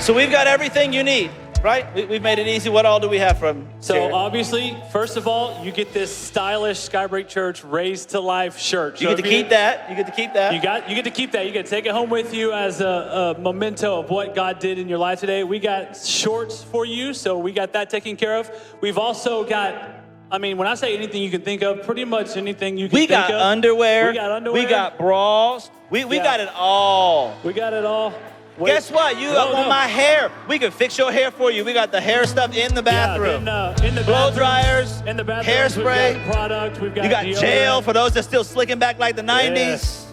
So 0.00 0.14
we've 0.14 0.30
got 0.30 0.46
everything 0.46 0.92
you 0.92 1.02
need, 1.02 1.30
right? 1.62 1.92
We, 1.94 2.14
have 2.14 2.22
made 2.22 2.38
it 2.38 2.46
easy. 2.46 2.70
What 2.70 2.86
all 2.86 3.00
do 3.00 3.08
we 3.08 3.18
have 3.18 3.38
from? 3.38 3.68
So 3.80 3.94
Jared? 3.94 4.12
obviously, 4.12 4.76
first 4.92 5.16
of 5.16 5.26
all, 5.26 5.64
you 5.64 5.72
get 5.72 5.92
this 5.92 6.14
stylish 6.14 6.78
Skybreak 6.78 7.28
Church 7.28 7.64
Raised 7.64 8.10
to 8.10 8.20
Life 8.20 8.58
shirt. 8.58 9.00
You 9.00 9.08
get 9.08 9.16
to 9.16 9.22
keep 9.22 9.50
that. 9.50 9.90
You 9.90 9.96
get 9.96 10.06
to 10.06 10.12
keep 10.12 10.32
that. 10.34 10.54
You 10.54 10.62
got. 10.62 10.88
You 10.88 10.94
get 10.94 11.04
to 11.04 11.10
keep 11.10 11.32
that. 11.32 11.46
You 11.46 11.52
get 11.52 11.66
to 11.66 11.70
take 11.70 11.86
it 11.86 11.92
home 11.92 12.10
with 12.10 12.32
you 12.34 12.52
as 12.52 12.80
a, 12.80 13.36
a 13.36 13.40
memento 13.40 14.00
of 14.00 14.10
what 14.10 14.34
God 14.34 14.58
did 14.58 14.78
in 14.78 14.88
your 14.88 14.98
life 14.98 15.20
today. 15.20 15.44
We 15.44 15.58
got 15.58 15.96
shorts 15.96 16.62
for 16.62 16.84
you, 16.84 17.14
so 17.14 17.38
we 17.38 17.52
got 17.52 17.72
that 17.74 17.90
taken 17.90 18.16
care 18.16 18.36
of. 18.38 18.50
We've 18.80 18.98
also 18.98 19.44
got 19.44 20.00
I 20.32 20.38
mean, 20.38 20.58
when 20.58 20.68
I 20.68 20.74
say 20.76 20.96
anything 20.96 21.22
you 21.22 21.30
can 21.30 21.42
think 21.42 21.62
of, 21.62 21.82
pretty 21.82 22.04
much 22.04 22.36
anything 22.36 22.78
you 22.78 22.88
can 22.88 23.00
we 23.00 23.06
think 23.08 23.30
of. 23.30 23.34
Underwear, 23.34 24.10
we 24.10 24.14
got 24.14 24.30
underwear. 24.30 24.62
We 24.62 24.68
got 24.68 24.96
bras. 24.96 25.68
We, 25.90 26.04
we 26.04 26.18
yeah. 26.18 26.22
got 26.22 26.40
it 26.40 26.48
all. 26.54 27.36
We 27.42 27.52
got 27.52 27.72
it 27.72 27.84
all. 27.84 28.14
Wait. 28.60 28.72
Guess 28.72 28.90
what? 28.90 29.18
You 29.18 29.28
no, 29.28 29.52
want 29.52 29.66
no. 29.66 29.68
my 29.70 29.86
hair? 29.86 30.30
We 30.46 30.58
can 30.58 30.70
fix 30.70 30.98
your 30.98 31.10
hair 31.10 31.30
for 31.30 31.50
you. 31.50 31.64
We 31.64 31.72
got 31.72 31.90
the 31.90 32.00
hair 32.00 32.26
stuff 32.26 32.54
in 32.54 32.74
the 32.74 32.82
bathroom. 32.82 33.46
Yeah, 33.46 33.70
in, 33.70 33.80
uh, 33.80 33.86
in 33.86 33.94
the 33.94 34.04
blow 34.04 34.30
dryers, 34.34 35.00
in 35.06 35.16
the 35.16 35.24
bathroom, 35.24 35.56
hairspray, 35.56 36.14
we've 36.14 36.24
got 36.26 36.34
product. 36.34 36.80
We've 36.80 36.94
got 36.94 37.04
you 37.04 37.10
got 37.10 37.24
deodorant. 37.24 37.40
gel 37.40 37.82
for 37.82 37.94
those 37.94 38.12
that 38.12 38.24
still 38.24 38.44
slicking 38.44 38.78
back 38.78 38.98
like 38.98 39.16
the 39.16 39.22
'90s. 39.22 40.06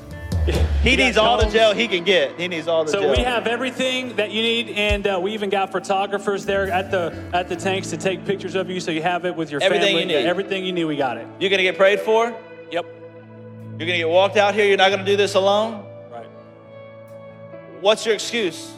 He 0.82 0.96
needs 0.96 1.18
all 1.18 1.38
the 1.38 1.52
gel 1.52 1.74
he 1.74 1.90
can 1.90 2.06
get. 2.06 2.40
He 2.40 2.48
needs 2.48 2.70
all 2.70 2.86
the 2.86 2.92
so 2.92 3.02
gel. 3.02 3.12
we 3.12 3.18
have 3.18 3.48
everything 3.48 4.16
that 4.16 4.32
you 4.32 4.42
need, 4.42 4.70
and 4.70 5.06
uh, 5.06 5.20
we 5.22 5.34
even 5.34 5.50
got 5.50 5.74
photographers 5.74 6.46
there 6.46 6.72
at 6.72 6.90
the 6.90 7.14
at 7.34 7.50
the 7.50 7.56
tanks 7.58 7.90
to 7.90 7.98
take 7.98 8.24
pictures 8.24 8.56
of 8.56 8.70
you, 8.70 8.80
so 8.80 8.92
you 8.92 9.02
have 9.02 9.26
it 9.26 9.36
with 9.36 9.52
your 9.52 9.62
everything 9.62 9.98
family. 9.98 10.02
You 10.04 10.20
need. 10.20 10.26
Everything 10.26 10.64
you 10.64 10.72
need, 10.72 10.86
we 10.86 10.96
got 10.96 11.18
it. 11.18 11.28
You're 11.42 11.50
gonna 11.50 11.64
get 11.64 11.76
prayed 11.76 12.00
for. 12.00 12.34
Yep. 12.72 12.86
You're 13.78 13.88
gonna 13.88 13.98
get 13.98 14.08
walked 14.08 14.38
out 14.38 14.54
here. 14.54 14.66
You're 14.66 14.78
not 14.78 14.90
gonna 14.90 15.04
do 15.04 15.18
this 15.18 15.36
alone. 15.36 15.87
What's 17.82 18.06
your 18.06 18.16
excuse? 18.16 18.74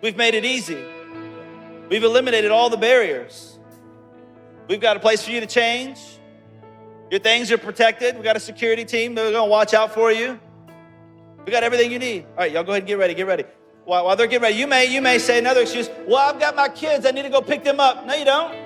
We've 0.00 0.16
made 0.16 0.34
it 0.34 0.44
easy. 0.44 0.82
We've 1.88 2.04
eliminated 2.04 2.50
all 2.50 2.70
the 2.70 2.76
barriers. 2.76 3.58
We've 4.68 4.80
got 4.80 4.96
a 4.96 5.00
place 5.00 5.22
for 5.22 5.30
you 5.30 5.40
to 5.40 5.46
change. 5.46 5.98
Your 7.10 7.20
things 7.20 7.52
are 7.52 7.58
protected. 7.58 8.16
We 8.16 8.22
got 8.22 8.36
a 8.36 8.40
security 8.40 8.84
team 8.84 9.14
that 9.14 9.26
are 9.26 9.32
to 9.32 9.44
watch 9.44 9.74
out 9.74 9.92
for 9.92 10.10
you. 10.10 10.40
We 11.44 11.52
got 11.52 11.62
everything 11.62 11.92
you 11.92 11.98
need. 11.98 12.24
All 12.30 12.36
right, 12.38 12.52
y'all 12.52 12.64
go 12.64 12.72
ahead 12.72 12.82
and 12.82 12.88
get 12.88 12.98
ready. 12.98 13.14
Get 13.14 13.26
ready. 13.26 13.44
While, 13.84 14.06
while 14.06 14.16
they're 14.16 14.26
getting 14.26 14.42
ready, 14.42 14.56
you 14.56 14.66
may 14.66 14.86
you 14.86 15.02
may 15.02 15.18
say 15.18 15.38
another 15.38 15.60
excuse. 15.60 15.90
Well, 16.06 16.16
I've 16.16 16.40
got 16.40 16.56
my 16.56 16.70
kids. 16.70 17.04
I 17.04 17.10
need 17.10 17.22
to 17.22 17.28
go 17.28 17.42
pick 17.42 17.62
them 17.62 17.80
up. 17.80 18.06
No, 18.06 18.14
you 18.14 18.24
don't. 18.24 18.63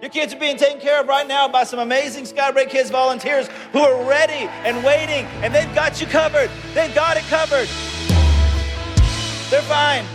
Your 0.00 0.08
kids 0.08 0.32
are 0.32 0.38
being 0.38 0.56
taken 0.56 0.80
care 0.80 0.98
of 1.02 1.08
right 1.08 1.28
now 1.28 1.46
by 1.46 1.62
some 1.64 1.78
amazing 1.78 2.24
Skybreak 2.24 2.70
Kids 2.70 2.88
volunteers 2.88 3.48
who 3.72 3.80
are 3.80 4.08
ready 4.08 4.48
and 4.64 4.82
waiting, 4.82 5.26
and 5.42 5.54
they've 5.54 5.74
got 5.74 6.00
you 6.00 6.06
covered. 6.06 6.50
They've 6.72 6.94
got 6.94 7.18
it 7.18 7.24
covered. 7.24 7.68
They're 9.50 9.60
fine. 9.62 10.06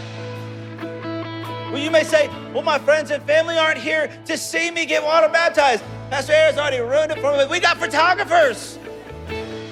Well, 1.71 1.77
you 1.77 1.91
may 1.91 2.03
say, 2.03 2.29
well, 2.51 2.63
my 2.63 2.79
friends 2.79 3.11
and 3.11 3.21
family 3.25 3.59
aren't 3.59 3.77
here 3.77 4.09
to 4.25 4.37
see 4.37 4.71
me 4.71 4.87
get 4.87 5.03
water 5.03 5.29
baptized. 5.29 5.83
Pastor 6.09 6.33
Ayers 6.33 6.57
already 6.57 6.79
ruined 6.79 7.11
it 7.11 7.19
for 7.19 7.37
me. 7.37 7.45
We 7.45 7.59
got 7.59 7.77
photographers 7.77 8.79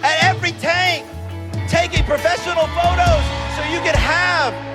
at 0.03 0.23
every 0.23 0.51
tank 0.51 1.07
taking 1.67 2.03
professional 2.03 2.67
photos 2.67 3.23
so 3.55 3.63
you 3.71 3.79
can 3.81 3.95
have 3.95 4.72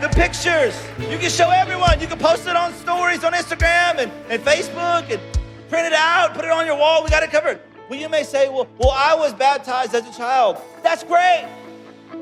the 0.00 0.08
pictures. 0.08 0.74
You 0.98 1.18
can 1.18 1.28
show 1.28 1.50
everyone. 1.50 2.00
You 2.00 2.06
can 2.06 2.18
post 2.18 2.46
it 2.46 2.56
on 2.56 2.72
stories 2.72 3.22
on 3.22 3.34
Instagram 3.34 3.98
and, 3.98 4.10
and 4.30 4.42
Facebook 4.42 5.10
and 5.10 5.20
print 5.68 5.86
it 5.86 5.92
out, 5.92 6.32
put 6.34 6.44
it 6.46 6.50
on 6.50 6.64
your 6.64 6.76
wall. 6.76 7.04
We 7.04 7.10
got 7.10 7.22
it 7.22 7.30
covered. 7.30 7.60
Well, 7.90 7.98
you 7.98 8.08
may 8.08 8.22
say, 8.22 8.48
well, 8.48 8.66
well, 8.78 8.92
I 8.92 9.14
was 9.14 9.34
baptized 9.34 9.94
as 9.94 10.08
a 10.08 10.16
child. 10.16 10.56
That's 10.82 11.04
great. 11.04 11.46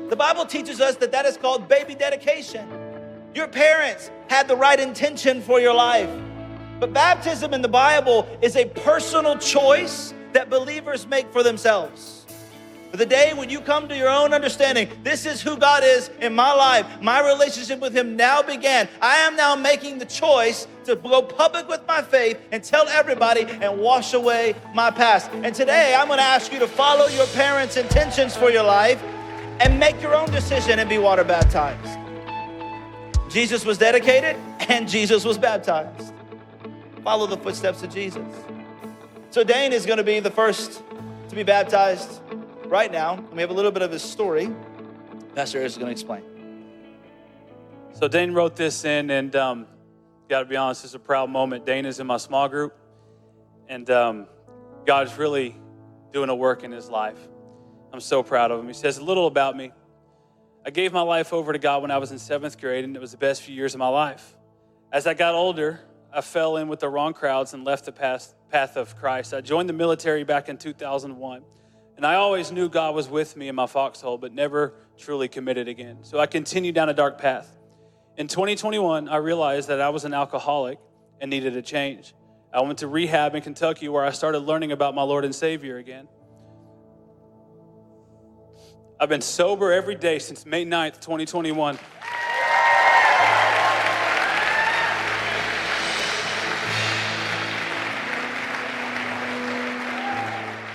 The 0.09 0.15
Bible 0.15 0.45
teaches 0.45 0.81
us 0.81 0.97
that 0.97 1.11
that 1.13 1.25
is 1.25 1.37
called 1.37 1.69
baby 1.69 1.95
dedication. 1.95 2.67
Your 3.33 3.47
parents 3.47 4.11
had 4.27 4.47
the 4.47 4.57
right 4.57 4.79
intention 4.79 5.41
for 5.41 5.61
your 5.61 5.73
life. 5.73 6.09
But 6.79 6.91
baptism 6.91 7.53
in 7.53 7.61
the 7.61 7.69
Bible 7.69 8.27
is 8.41 8.55
a 8.55 8.65
personal 8.65 9.37
choice 9.37 10.13
that 10.33 10.49
believers 10.49 11.07
make 11.07 11.31
for 11.31 11.43
themselves. 11.43 12.18
The 12.91 13.05
day 13.05 13.33
when 13.35 13.51
you 13.51 13.61
come 13.61 13.87
to 13.87 13.95
your 13.95 14.09
own 14.09 14.33
understanding, 14.33 14.89
this 15.03 15.27
is 15.27 15.41
who 15.41 15.57
God 15.57 15.83
is 15.85 16.09
in 16.21 16.33
my 16.33 16.51
life. 16.51 16.87
My 17.01 17.25
relationship 17.25 17.79
with 17.79 17.95
Him 17.95 18.15
now 18.15 18.41
began. 18.41 18.89
I 18.99 19.17
am 19.17 19.35
now 19.35 19.55
making 19.55 19.99
the 19.99 20.05
choice 20.05 20.67
to 20.85 20.95
go 20.95 21.21
public 21.21 21.67
with 21.67 21.85
my 21.87 22.01
faith 22.01 22.39
and 22.51 22.63
tell 22.63 22.87
everybody 22.87 23.43
and 23.43 23.79
wash 23.79 24.13
away 24.13 24.55
my 24.73 24.89
past. 24.89 25.29
And 25.31 25.53
today 25.53 25.95
I'm 25.95 26.07
going 26.07 26.17
to 26.17 26.23
ask 26.23 26.51
you 26.51 26.57
to 26.59 26.67
follow 26.67 27.07
your 27.07 27.27
parents' 27.27 27.77
intentions 27.77 28.35
for 28.35 28.49
your 28.49 28.63
life 28.63 29.01
and 29.59 29.79
make 29.79 30.01
your 30.01 30.15
own 30.15 30.31
decision 30.31 30.79
and 30.79 30.89
be 30.89 30.97
water 30.97 31.23
baptized. 31.23 31.99
Jesus 33.29 33.65
was 33.65 33.77
dedicated 33.77 34.35
and 34.67 34.89
Jesus 34.89 35.23
was 35.23 35.37
baptized. 35.37 36.11
Follow 37.03 37.27
the 37.27 37.37
footsteps 37.37 37.83
of 37.83 37.93
Jesus. 37.93 38.25
So 39.29 39.43
Dane 39.43 39.73
is 39.73 39.85
going 39.85 39.97
to 39.97 40.03
be 40.03 40.19
the 40.19 40.31
first 40.31 40.81
to 41.29 41.35
be 41.35 41.43
baptized 41.43 42.19
right 42.69 42.91
now. 42.91 43.15
We 43.33 43.41
have 43.41 43.49
a 43.49 43.53
little 43.53 43.71
bit 43.71 43.81
of 43.81 43.91
his 43.91 44.03
story. 44.03 44.53
Pastor 45.33 45.61
is 45.63 45.75
going 45.75 45.87
to 45.87 45.91
explain. 45.91 46.23
So 47.93 48.07
Dane 48.07 48.31
wrote 48.31 48.55
this 48.55 48.85
in, 48.85 49.09
and 49.09 49.35
um, 49.35 49.67
got 50.29 50.41
to 50.41 50.45
be 50.45 50.55
honest, 50.55 50.85
it's 50.85 50.93
a 50.93 50.99
proud 50.99 51.31
moment. 51.31 51.65
Dane 51.65 51.85
is 51.85 51.99
in 51.99 52.05
my 52.05 52.17
small 52.17 52.47
group, 52.47 52.77
and 53.67 53.89
um, 53.89 54.27
God's 54.85 55.17
really 55.17 55.55
doing 56.13 56.29
a 56.29 56.35
work 56.35 56.63
in 56.63 56.71
his 56.71 56.89
life. 56.89 57.19
I'm 57.91 57.99
so 57.99 58.21
proud 58.21 58.51
of 58.51 58.59
him. 58.59 58.67
He 58.67 58.73
says 58.73 58.99
a 58.99 59.03
little 59.03 59.25
about 59.25 59.57
me. 59.57 59.71
I 60.63 60.69
gave 60.69 60.93
my 60.93 61.01
life 61.01 61.33
over 61.33 61.51
to 61.51 61.59
God 61.59 61.81
when 61.81 61.89
I 61.89 61.97
was 61.97 62.11
in 62.11 62.19
seventh 62.19 62.59
grade, 62.59 62.85
and 62.85 62.95
it 62.95 62.99
was 62.99 63.11
the 63.11 63.17
best 63.17 63.41
few 63.41 63.55
years 63.55 63.73
of 63.73 63.79
my 63.79 63.87
life. 63.87 64.37
As 64.91 65.07
I 65.07 65.15
got 65.15 65.33
older, 65.33 65.79
I 66.13 66.21
fell 66.21 66.57
in 66.57 66.67
with 66.67 66.81
the 66.81 66.89
wrong 66.89 67.13
crowds 67.13 67.53
and 67.53 67.63
left 67.63 67.85
the 67.85 67.91
path, 67.91 68.33
path 68.51 68.77
of 68.77 68.95
Christ. 68.95 69.33
I 69.33 69.41
joined 69.41 69.69
the 69.69 69.73
military 69.73 70.23
back 70.23 70.49
in 70.49 70.57
2001, 70.57 71.43
and 71.99 72.05
I 72.05 72.15
always 72.15 72.49
knew 72.49 72.69
God 72.69 72.95
was 72.95 73.09
with 73.09 73.35
me 73.35 73.49
in 73.49 73.55
my 73.55 73.65
foxhole, 73.65 74.17
but 74.17 74.33
never 74.33 74.73
truly 74.97 75.27
committed 75.27 75.67
again. 75.67 75.97
So 76.01 76.17
I 76.17 76.27
continued 76.27 76.73
down 76.73 76.87
a 76.87 76.93
dark 76.93 77.17
path. 77.17 77.57
In 78.15 78.29
2021, 78.29 79.09
I 79.09 79.17
realized 79.17 79.67
that 79.67 79.81
I 79.81 79.89
was 79.89 80.05
an 80.05 80.13
alcoholic 80.13 80.79
and 81.19 81.29
needed 81.29 81.57
a 81.57 81.61
change. 81.61 82.13
I 82.53 82.61
went 82.61 82.79
to 82.79 82.87
rehab 82.87 83.35
in 83.35 83.41
Kentucky 83.41 83.89
where 83.89 84.05
I 84.05 84.11
started 84.11 84.39
learning 84.39 84.71
about 84.71 84.95
my 84.95 85.01
Lord 85.01 85.25
and 85.25 85.35
Savior 85.35 85.75
again. 85.75 86.07
I've 88.97 89.09
been 89.09 89.19
sober 89.19 89.73
every 89.73 89.95
day 89.95 90.19
since 90.19 90.45
May 90.45 90.65
9th, 90.65 91.01
2021. 91.01 91.77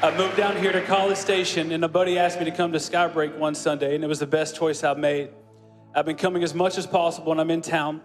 I 0.04 0.14
moved 0.18 0.36
down 0.36 0.54
here 0.58 0.70
to 0.70 0.82
College 0.82 1.16
Station, 1.16 1.72
and 1.72 1.82
a 1.82 1.88
buddy 1.88 2.18
asked 2.18 2.38
me 2.38 2.44
to 2.44 2.50
come 2.50 2.72
to 2.72 2.78
Skybreak 2.78 3.38
one 3.38 3.54
Sunday, 3.54 3.94
and 3.94 4.04
it 4.04 4.06
was 4.06 4.18
the 4.18 4.26
best 4.26 4.54
choice 4.54 4.84
I've 4.84 4.98
made. 4.98 5.30
I've 5.94 6.04
been 6.04 6.18
coming 6.18 6.42
as 6.42 6.52
much 6.52 6.76
as 6.76 6.86
possible 6.86 7.30
when 7.30 7.40
I'm 7.40 7.50
in 7.50 7.62
town. 7.62 8.02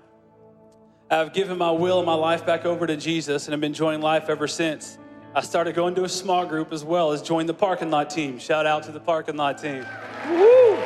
I've 1.11 1.33
given 1.33 1.57
my 1.57 1.71
will 1.71 1.99
and 1.99 2.05
my 2.05 2.13
life 2.13 2.45
back 2.45 2.63
over 2.63 2.87
to 2.87 2.95
Jesus, 2.95 3.47
and 3.47 3.53
I've 3.53 3.59
been 3.59 3.71
enjoying 3.71 3.99
life 3.99 4.29
ever 4.29 4.47
since. 4.47 4.97
I 5.35 5.41
started 5.41 5.75
going 5.75 5.93
to 5.95 6.05
a 6.05 6.09
small 6.09 6.45
group 6.45 6.71
as 6.71 6.85
well 6.85 7.11
as 7.11 7.21
joined 7.21 7.49
the 7.49 7.53
parking 7.53 7.91
lot 7.91 8.09
team. 8.09 8.39
Shout 8.39 8.65
out 8.65 8.83
to 8.83 8.93
the 8.93 9.01
parking 9.01 9.35
lot 9.35 9.57
team. 9.57 9.85
Woo! 10.29 10.77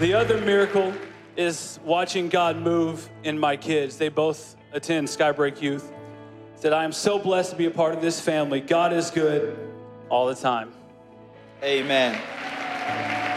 The 0.00 0.12
other 0.12 0.38
miracle 0.42 0.92
is 1.34 1.80
watching 1.82 2.28
God 2.28 2.58
move 2.58 3.08
in 3.24 3.38
my 3.38 3.56
kids. 3.56 3.96
They 3.96 4.10
both 4.10 4.54
attend 4.72 5.08
Skybreak 5.08 5.62
Youth. 5.62 5.94
Said, 6.56 6.72
I 6.72 6.84
am 6.84 6.92
so 6.92 7.18
blessed 7.18 7.50
to 7.50 7.56
be 7.56 7.66
a 7.66 7.70
part 7.70 7.94
of 7.94 8.00
this 8.00 8.18
family. 8.18 8.60
God 8.60 8.92
is 8.92 9.10
good 9.10 9.56
all 10.08 10.26
the 10.26 10.34
time. 10.34 10.72
Amen. 11.62 13.35